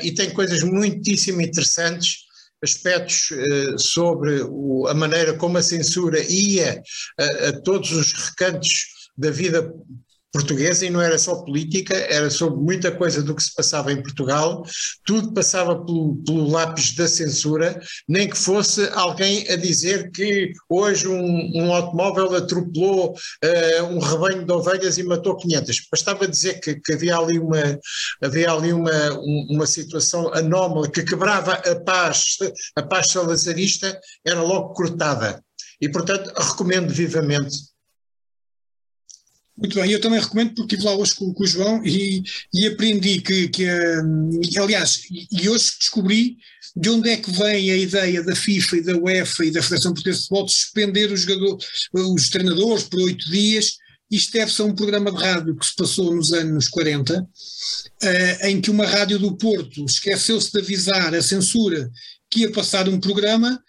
E 0.04 0.14
tem 0.14 0.30
coisas 0.32 0.64
muitíssimo 0.64 1.42
interessantes, 1.42 2.26
aspectos 2.64 3.32
uh, 3.32 3.80
sobre 3.80 4.42
o, 4.44 4.88
a 4.88 4.94
maneira 4.94 5.34
como 5.36 5.58
a 5.58 5.64
censura 5.64 6.20
ia 6.20 6.82
a, 7.20 7.50
a 7.50 7.62
todos 7.62 7.92
os 7.92 8.14
recantos 8.14 8.86
da 9.18 9.30
vida 9.30 9.72
portuguesa 10.36 10.86
e 10.86 10.90
não 10.90 11.02
era 11.02 11.18
só 11.18 11.36
política, 11.36 11.96
era 11.96 12.30
sobre 12.30 12.60
muita 12.62 12.92
coisa 12.92 13.24
do 13.24 13.34
que 13.34 13.42
se 13.42 13.56
passava 13.56 13.94
em 13.94 14.02
Portugal, 14.02 14.66
tudo 15.06 15.34
passava 15.34 15.86
pelo, 15.86 16.18
pelo 16.26 16.50
lápis 16.50 16.94
da 16.94 17.08
censura, 17.08 17.80
nem 18.06 18.30
que 18.30 18.38
fosse 18.38 18.90
alguém 18.94 19.50
a 19.50 19.56
dizer 19.56 20.12
que 20.12 20.52
hoje 20.70 21.08
um, 21.08 21.52
um 21.56 21.74
automóvel 21.74 22.36
atropelou 22.36 23.12
uh, 23.14 23.84
um 23.86 24.00
rebanho 24.00 24.46
de 24.46 24.52
ovelhas 24.52 24.98
e 24.98 25.04
matou 25.04 25.38
500. 25.38 25.88
Bastava 25.90 26.28
dizer 26.28 26.60
que, 26.60 26.76
que 26.82 26.94
havia 26.94 27.16
ali, 27.18 27.40
uma, 27.40 27.80
havia 28.22 28.52
ali 28.52 28.74
uma, 28.74 29.12
uma 29.50 29.66
situação 29.66 30.34
anómala 30.34 30.92
que 30.92 31.04
quebrava 31.04 31.54
a 31.54 31.76
paz, 31.80 32.38
a 32.76 32.84
paz 32.84 33.08
salazarista, 33.08 33.98
era 34.26 34.42
logo 34.42 34.74
cortada. 34.74 35.42
E, 35.80 35.88
portanto, 35.90 36.32
recomendo 36.38 36.92
vivamente 36.92 37.75
muito 39.58 39.80
bem, 39.80 39.92
eu 39.92 40.02
também 40.02 40.20
recomendo 40.20 40.54
porque 40.54 40.76
estive 40.76 40.90
lá 40.90 40.98
hoje 40.98 41.16
com, 41.16 41.34
com 41.34 41.44
o 41.44 41.48
João 41.48 41.82
e, 41.86 42.22
e 42.54 42.68
aprendi 42.68 43.22
que, 43.22 43.48
que 43.48 43.66
um, 44.04 44.42
aliás, 44.58 45.04
e 45.10 45.48
hoje 45.48 45.72
descobri 45.80 46.38
de 46.76 46.90
onde 46.90 47.10
é 47.10 47.16
que 47.16 47.32
vem 47.32 47.72
a 47.72 47.78
ideia 47.78 48.22
da 48.22 48.36
FIFA 48.36 48.78
e 48.78 48.84
da 48.84 48.98
UEFA 48.98 49.46
e 49.46 49.52
da 49.52 49.64
Federação 49.64 49.94
Portuguesa 49.94 50.20
de 50.20 50.24
Futebol 50.24 50.46
de 50.46 50.54
suspender 50.54 51.12
os, 51.12 51.22
jogadores, 51.22 51.66
os 51.94 52.30
treinadores 52.30 52.84
por 52.84 53.00
oito 53.00 53.32
dias. 53.32 53.78
Isto 54.12 54.34
deve-se 54.34 54.62
a 54.62 54.66
um 54.66 54.76
programa 54.76 55.12
de 55.12 55.18
rádio 55.18 55.56
que 55.56 55.66
se 55.66 55.76
passou 55.76 56.14
nos 56.14 56.34
anos 56.34 56.68
40, 56.68 57.22
uh, 57.22 57.28
em 58.46 58.60
que 58.60 58.70
uma 58.70 58.86
rádio 58.86 59.18
do 59.18 59.38
Porto 59.38 59.86
esqueceu-se 59.86 60.52
de 60.52 60.60
avisar 60.60 61.16
a 61.16 61.22
censura 61.22 61.90
que 62.30 62.42
ia 62.42 62.52
passar 62.52 62.90
um 62.90 63.00
programa 63.00 63.60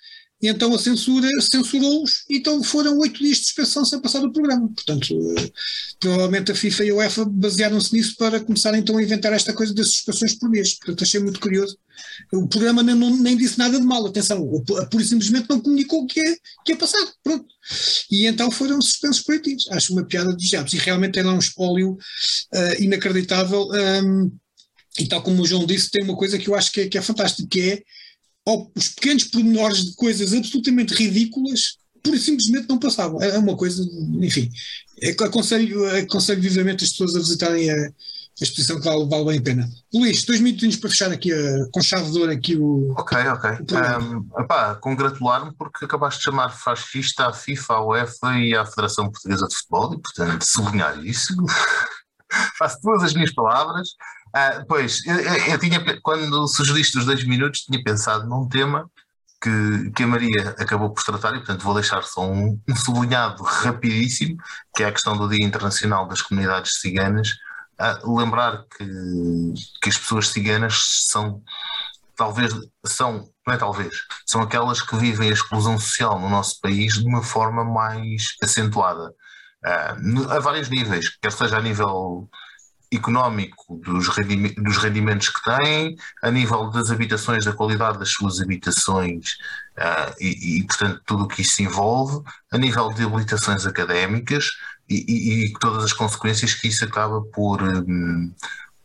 e 0.46 0.48
então 0.48 0.72
a 0.72 0.78
censura 0.78 1.28
censurou-os 1.40 2.24
e 2.30 2.36
então 2.36 2.62
foram 2.62 2.96
oito 3.00 3.18
dias 3.18 3.38
de 3.38 3.46
suspensão 3.46 3.84
sem 3.84 4.00
passar 4.00 4.24
o 4.24 4.32
programa. 4.32 4.68
Portanto, 4.68 5.08
eh, 5.36 5.50
provavelmente 5.98 6.52
a 6.52 6.54
FIFA 6.54 6.84
e 6.84 6.90
a 6.90 6.94
UEFA 6.94 7.24
basearam-se 7.24 7.92
nisso 7.92 8.14
para 8.16 8.38
começarem 8.38 8.80
então 8.80 8.96
a 8.96 9.02
inventar 9.02 9.32
esta 9.32 9.52
coisa 9.52 9.74
das 9.74 9.88
suspensões 9.88 10.38
por 10.38 10.48
mês. 10.48 10.78
Portanto, 10.78 11.02
achei 11.02 11.18
muito 11.18 11.40
curioso. 11.40 11.76
O 12.32 12.46
programa 12.46 12.80
nem, 12.80 12.94
nem 12.94 13.36
disse 13.36 13.58
nada 13.58 13.80
de 13.80 13.84
mal, 13.84 14.06
atenção, 14.06 14.48
e 14.48 15.04
simplesmente 15.04 15.50
não 15.50 15.60
comunicou 15.60 16.06
que 16.06 16.20
ia, 16.20 16.36
que 16.64 16.72
ia 16.72 16.76
passar. 16.76 17.04
Pronto. 17.24 17.46
E 18.08 18.26
então 18.26 18.48
foram 18.48 18.80
suspensos 18.80 19.24
por 19.24 19.32
oito 19.32 19.48
dias. 19.48 19.64
Acho 19.72 19.94
uma 19.94 20.04
piada 20.04 20.32
dos 20.32 20.48
diabos. 20.48 20.72
E 20.74 20.76
realmente 20.76 21.14
tem 21.14 21.24
lá 21.24 21.34
um 21.34 21.40
espólio 21.40 21.94
uh, 21.94 22.82
inacreditável. 22.82 23.68
Um, 23.72 24.30
e 24.96 25.08
tal 25.08 25.22
como 25.22 25.42
o 25.42 25.46
João 25.46 25.66
disse, 25.66 25.90
tem 25.90 26.04
uma 26.04 26.16
coisa 26.16 26.38
que 26.38 26.48
eu 26.48 26.54
acho 26.54 26.70
que 26.70 26.82
é, 26.82 26.88
que 26.88 26.96
é 26.96 27.02
fantástico, 27.02 27.48
que 27.48 27.60
é 27.60 27.82
os 28.46 28.88
pequenos 28.88 29.24
pormenores 29.24 29.84
de 29.84 29.94
coisas 29.96 30.32
absolutamente 30.32 30.94
ridículas, 30.94 31.78
pura 32.02 32.16
e 32.16 32.20
simplesmente 32.20 32.68
não 32.68 32.78
passavam. 32.78 33.20
É 33.20 33.36
uma 33.38 33.56
coisa, 33.56 33.82
enfim, 34.20 34.50
é 35.02 35.10
aconselho, 35.10 35.84
aconselho 35.98 36.40
vivamente 36.40 36.84
as 36.84 36.90
pessoas 36.90 37.16
a 37.16 37.18
visitarem 37.18 37.70
a, 37.70 37.74
a 37.74 38.44
exposição 38.44 38.78
que 38.78 38.84
vale, 38.84 39.04
vale 39.08 39.24
bem 39.24 39.38
a 39.38 39.42
pena. 39.42 39.68
Luís, 39.92 40.22
dois 40.24 40.40
minutinhos 40.40 40.76
para 40.76 40.90
fechar 40.90 41.10
aqui 41.10 41.32
a, 41.32 41.66
com 41.72 41.82
chave 41.82 42.10
de 42.10 42.18
ouro 42.18 42.30
aqui 42.30 42.56
o. 42.56 42.94
Ok, 42.96 43.18
ok. 43.18 43.50
Um, 43.50 44.78
congratular-me 44.80 45.52
porque 45.56 45.84
acabaste 45.84 46.20
de 46.20 46.24
chamar 46.24 46.50
fascista 46.50 47.26
à 47.26 47.32
FIFA, 47.32 47.74
à 47.74 47.84
UEFA 47.84 48.38
e 48.38 48.54
à 48.54 48.64
Federação 48.64 49.10
Portuguesa 49.10 49.48
de 49.48 49.56
Futebol 49.56 49.94
e, 49.94 50.00
portanto, 50.00 50.42
sublinhar 50.42 51.04
isso. 51.04 51.34
Faço 52.58 52.80
todas 52.80 53.04
as 53.04 53.14
minhas 53.14 53.32
palavras. 53.32 53.90
Ah, 54.38 54.62
pois, 54.68 55.00
eu, 55.06 55.16
eu, 55.52 55.58
tinha, 55.58 55.80
quando 56.02 56.46
sugeriste 56.46 56.98
os 56.98 57.06
dois 57.06 57.24
minutos, 57.24 57.62
tinha 57.62 57.82
pensado 57.82 58.28
num 58.28 58.46
tema 58.46 58.86
que, 59.42 59.90
que 59.92 60.02
a 60.02 60.06
Maria 60.06 60.50
acabou 60.58 60.92
por 60.92 61.02
tratar 61.02 61.30
e, 61.30 61.38
portanto, 61.38 61.62
vou 61.62 61.72
deixar 61.72 62.02
só 62.02 62.20
um, 62.30 62.60
um 62.68 62.76
sublinhado 62.76 63.42
rapidíssimo, 63.42 64.36
que 64.74 64.82
é 64.82 64.88
a 64.88 64.92
questão 64.92 65.16
do 65.16 65.26
Dia 65.26 65.42
Internacional 65.42 66.06
das 66.06 66.20
Comunidades 66.20 66.80
Ciganas. 66.80 67.30
Ah, 67.78 67.98
lembrar 68.04 68.64
que, 68.76 68.84
que 69.80 69.88
as 69.88 69.96
pessoas 69.96 70.28
ciganas 70.28 71.06
são, 71.08 71.42
talvez, 72.14 72.52
são, 72.84 73.30
não 73.46 73.54
é 73.54 73.56
talvez, 73.56 73.94
são 74.26 74.42
aquelas 74.42 74.82
que 74.82 74.96
vivem 74.96 75.30
a 75.30 75.32
exclusão 75.32 75.78
social 75.78 76.20
no 76.20 76.28
nosso 76.28 76.60
país 76.60 76.92
de 76.92 77.06
uma 77.06 77.22
forma 77.22 77.64
mais 77.64 78.36
acentuada, 78.42 79.14
ah, 79.64 79.96
a 80.28 80.40
vários 80.40 80.68
níveis, 80.68 81.08
quer 81.22 81.32
seja 81.32 81.56
a 81.56 81.62
nível 81.62 82.28
económico 82.96 83.78
dos, 83.78 84.06
dos 84.56 84.76
rendimentos 84.78 85.28
que 85.28 85.42
têm, 85.42 85.96
a 86.22 86.30
nível 86.30 86.70
das 86.70 86.90
habitações, 86.90 87.44
da 87.44 87.52
qualidade 87.52 87.98
das 87.98 88.10
suas 88.10 88.40
habitações 88.40 89.32
uh, 89.78 90.14
e, 90.20 90.58
e, 90.58 90.64
portanto, 90.64 91.00
tudo 91.06 91.24
o 91.24 91.28
que 91.28 91.42
isso 91.42 91.62
envolve, 91.62 92.22
a 92.50 92.58
nível 92.58 92.92
de 92.92 93.04
habilitações 93.04 93.66
académicas 93.66 94.50
e, 94.88 95.04
e, 95.08 95.44
e 95.46 95.52
todas 95.58 95.84
as 95.84 95.92
consequências 95.92 96.54
que 96.54 96.68
isso 96.68 96.84
acaba 96.84 97.20
por, 97.32 97.62
um, 97.62 98.34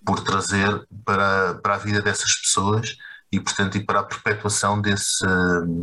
por 0.05 0.21
trazer 0.21 0.85
para, 1.05 1.55
para 1.55 1.75
a 1.75 1.79
vida 1.79 2.01
dessas 2.01 2.33
pessoas 2.35 2.95
e, 3.31 3.39
portanto, 3.39 3.77
e 3.77 3.83
para 3.83 4.01
a 4.01 4.03
perpetuação 4.03 4.81
desse, 4.81 5.25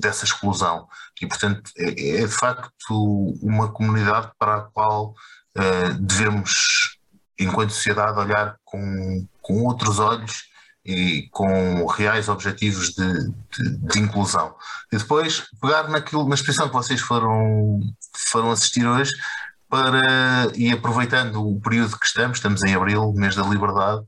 dessa 0.00 0.24
exclusão. 0.24 0.86
E, 1.20 1.26
portanto, 1.26 1.70
é, 1.76 2.18
é 2.18 2.26
de 2.26 2.32
facto 2.32 3.34
uma 3.42 3.72
comunidade 3.72 4.30
para 4.38 4.56
a 4.56 4.60
qual 4.60 5.14
uh, 5.56 5.94
devemos 5.98 6.87
enquanto 7.38 7.72
sociedade, 7.72 8.18
olhar 8.18 8.56
com, 8.64 9.26
com 9.40 9.64
outros 9.64 9.98
olhos 9.98 10.48
e 10.84 11.28
com 11.30 11.86
reais 11.86 12.28
objetivos 12.28 12.90
de, 12.90 13.30
de, 13.52 13.76
de, 13.78 13.98
inclusão. 13.98 14.54
E 14.90 14.96
depois 14.96 15.44
pegar 15.60 15.88
naquilo, 15.88 16.26
na 16.26 16.34
exposição 16.34 16.68
que 16.68 16.74
vocês 16.74 17.00
foram, 17.00 17.80
foram 18.16 18.50
assistir 18.50 18.86
hoje, 18.86 19.12
para, 19.68 20.50
e 20.54 20.72
aproveitando 20.72 21.46
o 21.46 21.60
período 21.60 21.98
que 21.98 22.06
estamos, 22.06 22.38
estamos 22.38 22.62
em 22.62 22.74
abril, 22.74 23.12
mês 23.12 23.36
da 23.36 23.42
liberdade, 23.42 24.02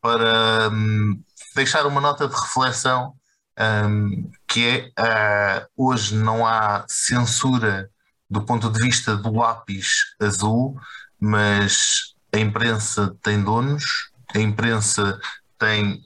para 0.00 0.68
um, 0.70 1.20
deixar 1.54 1.86
uma 1.86 2.00
nota 2.00 2.28
de 2.28 2.34
reflexão 2.34 3.14
um, 3.58 4.30
que 4.46 4.92
é 4.96 5.64
uh, 5.66 5.66
hoje 5.76 6.14
não 6.14 6.46
há 6.46 6.84
censura 6.88 7.90
do 8.30 8.42
ponto 8.42 8.70
de 8.70 8.80
vista 8.80 9.16
do 9.16 9.32
lápis 9.32 10.14
azul, 10.20 10.78
mas 11.18 12.14
a 12.32 12.38
imprensa 12.38 13.16
tem 13.22 13.42
donos, 13.42 14.10
a 14.34 14.38
imprensa 14.38 15.18
tem 15.58 16.00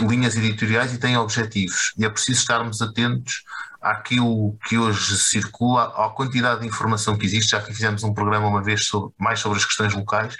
linhas 0.00 0.36
editoriais 0.36 0.92
e 0.92 0.98
tem 0.98 1.16
objetivos. 1.16 1.92
E 1.96 2.04
é 2.04 2.08
preciso 2.08 2.40
estarmos 2.40 2.82
atentos 2.82 3.44
àquilo 3.80 4.58
que 4.66 4.76
hoje 4.76 5.16
circula, 5.18 5.84
à 5.84 6.10
quantidade 6.10 6.60
de 6.60 6.66
informação 6.66 7.16
que 7.16 7.24
existe. 7.24 7.50
Já 7.50 7.60
que 7.60 7.72
fizemos 7.72 8.02
um 8.02 8.12
programa 8.12 8.48
uma 8.48 8.62
vez 8.62 8.86
sobre, 8.86 9.14
mais 9.18 9.40
sobre 9.40 9.58
as 9.58 9.64
questões 9.64 9.94
locais, 9.94 10.36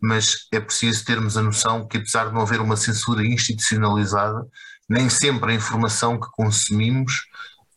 mas 0.00 0.46
é 0.52 0.60
preciso 0.60 1.04
termos 1.04 1.36
a 1.36 1.42
noção 1.42 1.86
que, 1.86 1.98
apesar 1.98 2.26
de 2.26 2.34
não 2.34 2.42
haver 2.42 2.60
uma 2.60 2.76
censura 2.76 3.24
institucionalizada, 3.24 4.46
nem 4.88 5.08
sempre 5.08 5.52
a 5.52 5.54
informação 5.54 6.18
que 6.18 6.28
consumimos 6.32 7.24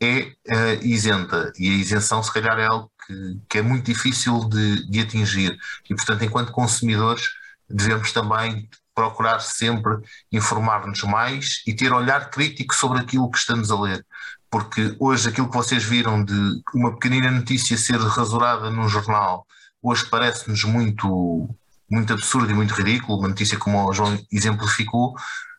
é 0.02 0.34
uh, 0.50 0.84
isenta. 0.86 1.52
E 1.58 1.70
a 1.70 1.74
isenção, 1.74 2.22
se 2.22 2.34
calhar, 2.34 2.58
é 2.60 2.66
algo 2.66 2.92
que, 3.06 3.40
que 3.50 3.58
é 3.58 3.62
muito 3.62 3.86
difícil 3.86 4.48
de, 4.50 4.90
de 4.90 5.00
atingir. 5.00 5.58
E, 5.90 5.96
portanto, 5.96 6.24
enquanto 6.24 6.52
consumidores, 6.52 7.30
devemos 7.70 8.12
também 8.12 8.70
procurar 8.96 9.40
sempre 9.40 9.98
informar-nos 10.32 11.02
mais 11.04 11.64
e 11.66 11.74
ter 11.74 11.92
olhar 11.92 12.30
crítico 12.30 12.76
sobre 12.76 13.00
aquilo 13.00 13.30
que 13.30 13.38
estamos 13.38 13.72
a 13.72 13.80
ler. 13.80 14.06
Porque 14.50 14.96
hoje 15.00 15.30
aquilo 15.30 15.50
que 15.50 15.58
vocês 15.58 15.84
viram 15.84 16.24
de 16.24 16.62
uma 16.76 16.94
pequenina 16.94 17.32
notícia 17.32 17.78
ser 17.78 17.98
rasurada 17.98 18.70
num 18.70 18.88
jornal, 18.88 19.48
hoje 19.82 20.06
parece-nos 20.06 20.64
muito, 20.64 21.50
muito 21.90 22.14
absurdo 22.14 22.52
e 22.52 22.54
muito 22.54 22.74
ridículo, 22.74 23.18
uma 23.18 23.30
notícia 23.30 23.58
como 23.58 23.84
o 23.84 23.94
João 23.94 24.18
exemplificou, 24.32 25.16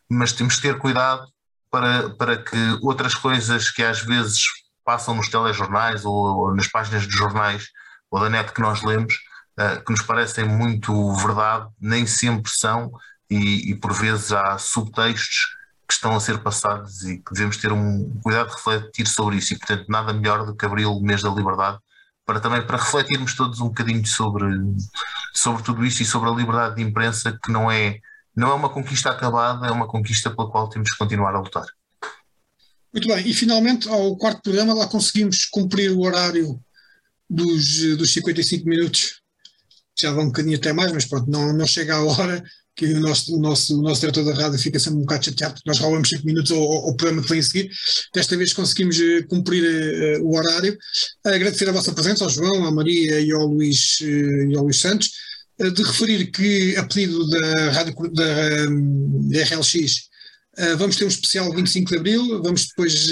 mas 0.09 0.31
temos 0.31 0.55
que 0.55 0.61
ter 0.61 0.77
cuidado 0.77 1.27
para, 1.69 2.09
para 2.11 2.37
que 2.37 2.57
outras 2.81 3.15
coisas 3.15 3.69
que 3.69 3.83
às 3.83 3.99
vezes 4.01 4.45
passam 4.85 5.15
nos 5.15 5.27
telejornais 5.27 6.05
ou, 6.05 6.53
nas 6.55 6.67
páginas 6.67 7.05
dos 7.05 7.15
jornais 7.15 7.67
ou 8.09 8.19
da 8.19 8.29
net 8.29 8.53
que 8.53 8.61
nós 8.61 8.83
lemos, 8.83 9.15
uh, 9.59 9.83
que 9.83 9.91
nos 9.91 10.01
parecem 10.01 10.45
muito 10.45 11.13
verdade, 11.15 11.67
nem 11.81 12.05
sempre 12.05 12.51
são 12.51 12.91
e, 13.29 13.71
e, 13.71 13.75
por 13.75 13.91
vezes 13.91 14.31
há 14.31 14.57
subtextos 14.57 15.55
que 15.87 15.93
estão 15.93 16.15
a 16.15 16.19
ser 16.19 16.39
passados 16.39 17.03
e 17.03 17.17
que 17.17 17.33
devemos 17.33 17.57
ter 17.57 17.71
um 17.71 18.19
cuidado 18.23 18.49
de 18.49 18.55
refletir 18.55 19.07
sobre 19.07 19.37
isso 19.37 19.53
e 19.53 19.57
portanto 19.57 19.85
nada 19.89 20.13
melhor 20.13 20.45
do 20.45 20.55
que 20.55 20.65
abrir 20.65 20.85
o 20.85 20.99
mês 21.01 21.21
da 21.21 21.29
liberdade 21.29 21.79
para 22.25 22.39
também 22.39 22.61
para 22.65 22.77
refletirmos 22.77 23.35
todos 23.35 23.59
um 23.61 23.67
bocadinho 23.67 24.05
sobre, 24.05 24.45
sobre 25.33 25.63
tudo 25.63 25.85
isto 25.85 26.01
e 26.01 26.05
sobre 26.05 26.29
a 26.29 26.33
liberdade 26.33 26.75
de 26.75 26.81
imprensa 26.81 27.37
que 27.43 27.51
não 27.51 27.69
é, 27.71 27.99
não 28.35 28.51
é 28.51 28.53
uma 28.53 28.69
conquista 28.69 29.11
acabada, 29.11 29.67
é 29.67 29.71
uma 29.71 29.87
conquista 29.87 30.31
pela 30.31 30.49
qual 30.49 30.67
temos 30.69 30.91
que 30.91 30.97
continuar 30.97 31.35
a 31.35 31.39
lutar. 31.39 31.65
Muito 32.95 33.09
bem, 33.09 33.27
e 33.27 33.33
finalmente 33.33 33.89
ao 33.89 34.15
quarto 34.15 34.41
programa 34.41 34.73
lá 34.73 34.87
conseguimos 34.87 35.43
cumprir 35.43 35.91
o 35.91 35.99
horário 35.99 36.57
dos, 37.29 37.97
dos 37.97 38.13
55 38.13 38.69
minutos, 38.69 39.19
já 39.99 40.13
vão 40.13 40.23
um 40.23 40.27
bocadinho 40.27 40.55
até 40.55 40.71
mais, 40.71 40.93
mas 40.93 41.03
pronto, 41.03 41.29
não, 41.29 41.51
não 41.51 41.67
chega 41.67 41.95
à 41.95 42.01
hora 42.01 42.41
que 42.73 42.85
o 42.85 43.01
nosso, 43.01 43.35
o 43.35 43.41
nosso, 43.41 43.77
o 43.77 43.81
nosso 43.81 43.99
diretor 43.99 44.23
da 44.23 44.33
rádio 44.33 44.57
fica 44.57 44.79
sempre 44.79 44.99
um 44.99 45.01
bocado 45.01 45.25
chateado 45.25 45.59
nós 45.65 45.77
roubamos 45.77 46.07
5 46.07 46.25
minutos 46.25 46.51
ao, 46.53 46.61
ao, 46.61 46.95
programa 46.95 47.21
que 47.21 47.29
vem 47.29 47.39
a 47.39 47.43
seguir. 47.43 47.69
Desta 48.13 48.37
vez 48.37 48.53
conseguimos 48.53 48.97
eh, 48.97 49.23
cumprir 49.23 49.63
uh, 50.21 50.23
o 50.25 50.37
horário. 50.37 50.77
Agradecer 51.25 51.67
a 51.67 51.73
vossa 51.73 51.91
presença 51.91 52.23
ao 52.23 52.29
João, 52.29 52.65
à 52.65 52.71
Maria 52.71 53.19
e 53.19 53.29
ao 53.31 53.45
Luís, 53.45 53.99
uh, 54.01 54.51
e 54.51 54.55
ao 54.55 54.63
Luís 54.63 54.79
Santos. 54.79 55.11
Uh, 55.59 55.71
de 55.71 55.83
referir 55.83 56.27
que, 56.31 56.77
a 56.77 56.83
pedido 56.83 57.27
da, 57.27 57.71
rádio, 57.71 57.93
da, 58.13 58.69
um, 58.69 59.29
da 59.29 59.43
RLX, 59.43 60.09
vamos 60.77 60.95
ter 60.95 61.05
um 61.05 61.09
especial 61.09 61.53
25 61.53 61.89
de 61.89 61.97
Abril. 61.97 62.43
Vamos 62.43 62.67
depois 62.67 63.07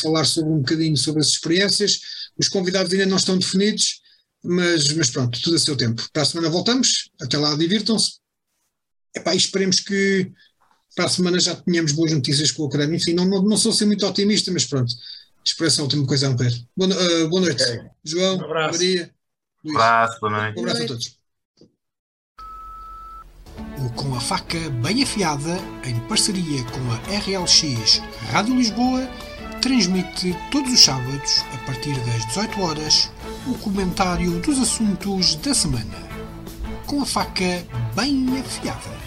falar 0.00 0.24
sobre 0.24 0.50
um 0.50 0.58
bocadinho 0.58 0.96
sobre 0.96 1.20
as 1.20 1.28
experiências. 1.28 2.00
Os 2.38 2.48
convidados 2.48 2.92
ainda 2.92 3.06
não 3.06 3.16
estão 3.16 3.38
definidos, 3.38 4.00
mas, 4.42 4.92
mas 4.92 5.10
pronto, 5.10 5.40
tudo 5.40 5.56
a 5.56 5.58
seu 5.58 5.76
tempo. 5.76 6.06
Para 6.12 6.22
a 6.22 6.24
semana 6.24 6.48
voltamos. 6.48 7.10
Até 7.20 7.36
lá, 7.36 7.54
divirtam-se 7.56 8.18
Epá, 9.14 9.34
esperemos 9.34 9.80
que 9.80 10.30
para 10.94 11.06
a 11.06 11.08
semana 11.08 11.38
já 11.38 11.54
tenhamos 11.54 11.92
boas 11.92 12.12
notícias 12.12 12.50
com 12.50 12.62
o 12.62 12.66
Ucrânia. 12.66 12.96
Enfim, 12.96 13.12
não, 13.14 13.24
não, 13.24 13.42
não 13.42 13.56
sou 13.56 13.72
ser 13.72 13.86
muito 13.86 14.06
otimista, 14.06 14.50
mas 14.50 14.64
pronto. 14.64 14.92
Espero 15.44 15.68
essa 15.68 15.82
última 15.82 16.06
coisa 16.06 16.26
a 16.26 16.30
morrer. 16.30 16.52
Boa, 16.76 16.90
uh, 16.90 17.28
boa 17.28 17.42
noite, 17.42 17.62
okay. 17.62 17.80
João, 18.04 18.36
um 18.36 18.48
Maria, 18.48 18.70
Luís. 18.70 19.10
Um 19.64 19.70
abraço, 19.70 20.20
boa 20.20 20.32
noite. 20.32 20.58
Um 20.58 20.60
abraço 20.60 20.82
a 20.82 20.86
todos. 20.86 21.17
O 23.80 23.90
Com 23.90 24.14
a 24.14 24.20
Faca 24.20 24.58
Bem 24.82 25.02
Afiada, 25.02 25.58
em 25.84 25.94
parceria 26.08 26.64
com 26.64 26.80
a 26.90 26.96
RLX 27.18 28.02
Rádio 28.32 28.56
Lisboa, 28.56 29.08
transmite 29.60 30.36
todos 30.50 30.72
os 30.72 30.82
sábados, 30.82 31.44
a 31.54 31.58
partir 31.66 31.94
das 32.00 32.26
18 32.26 32.60
horas, 32.60 33.10
o 33.46 33.54
comentário 33.58 34.40
dos 34.40 34.58
assuntos 34.58 35.36
da 35.36 35.54
semana. 35.54 36.08
Com 36.86 37.02
a 37.02 37.06
faca 37.06 37.64
bem 37.94 38.40
afiada. 38.40 38.97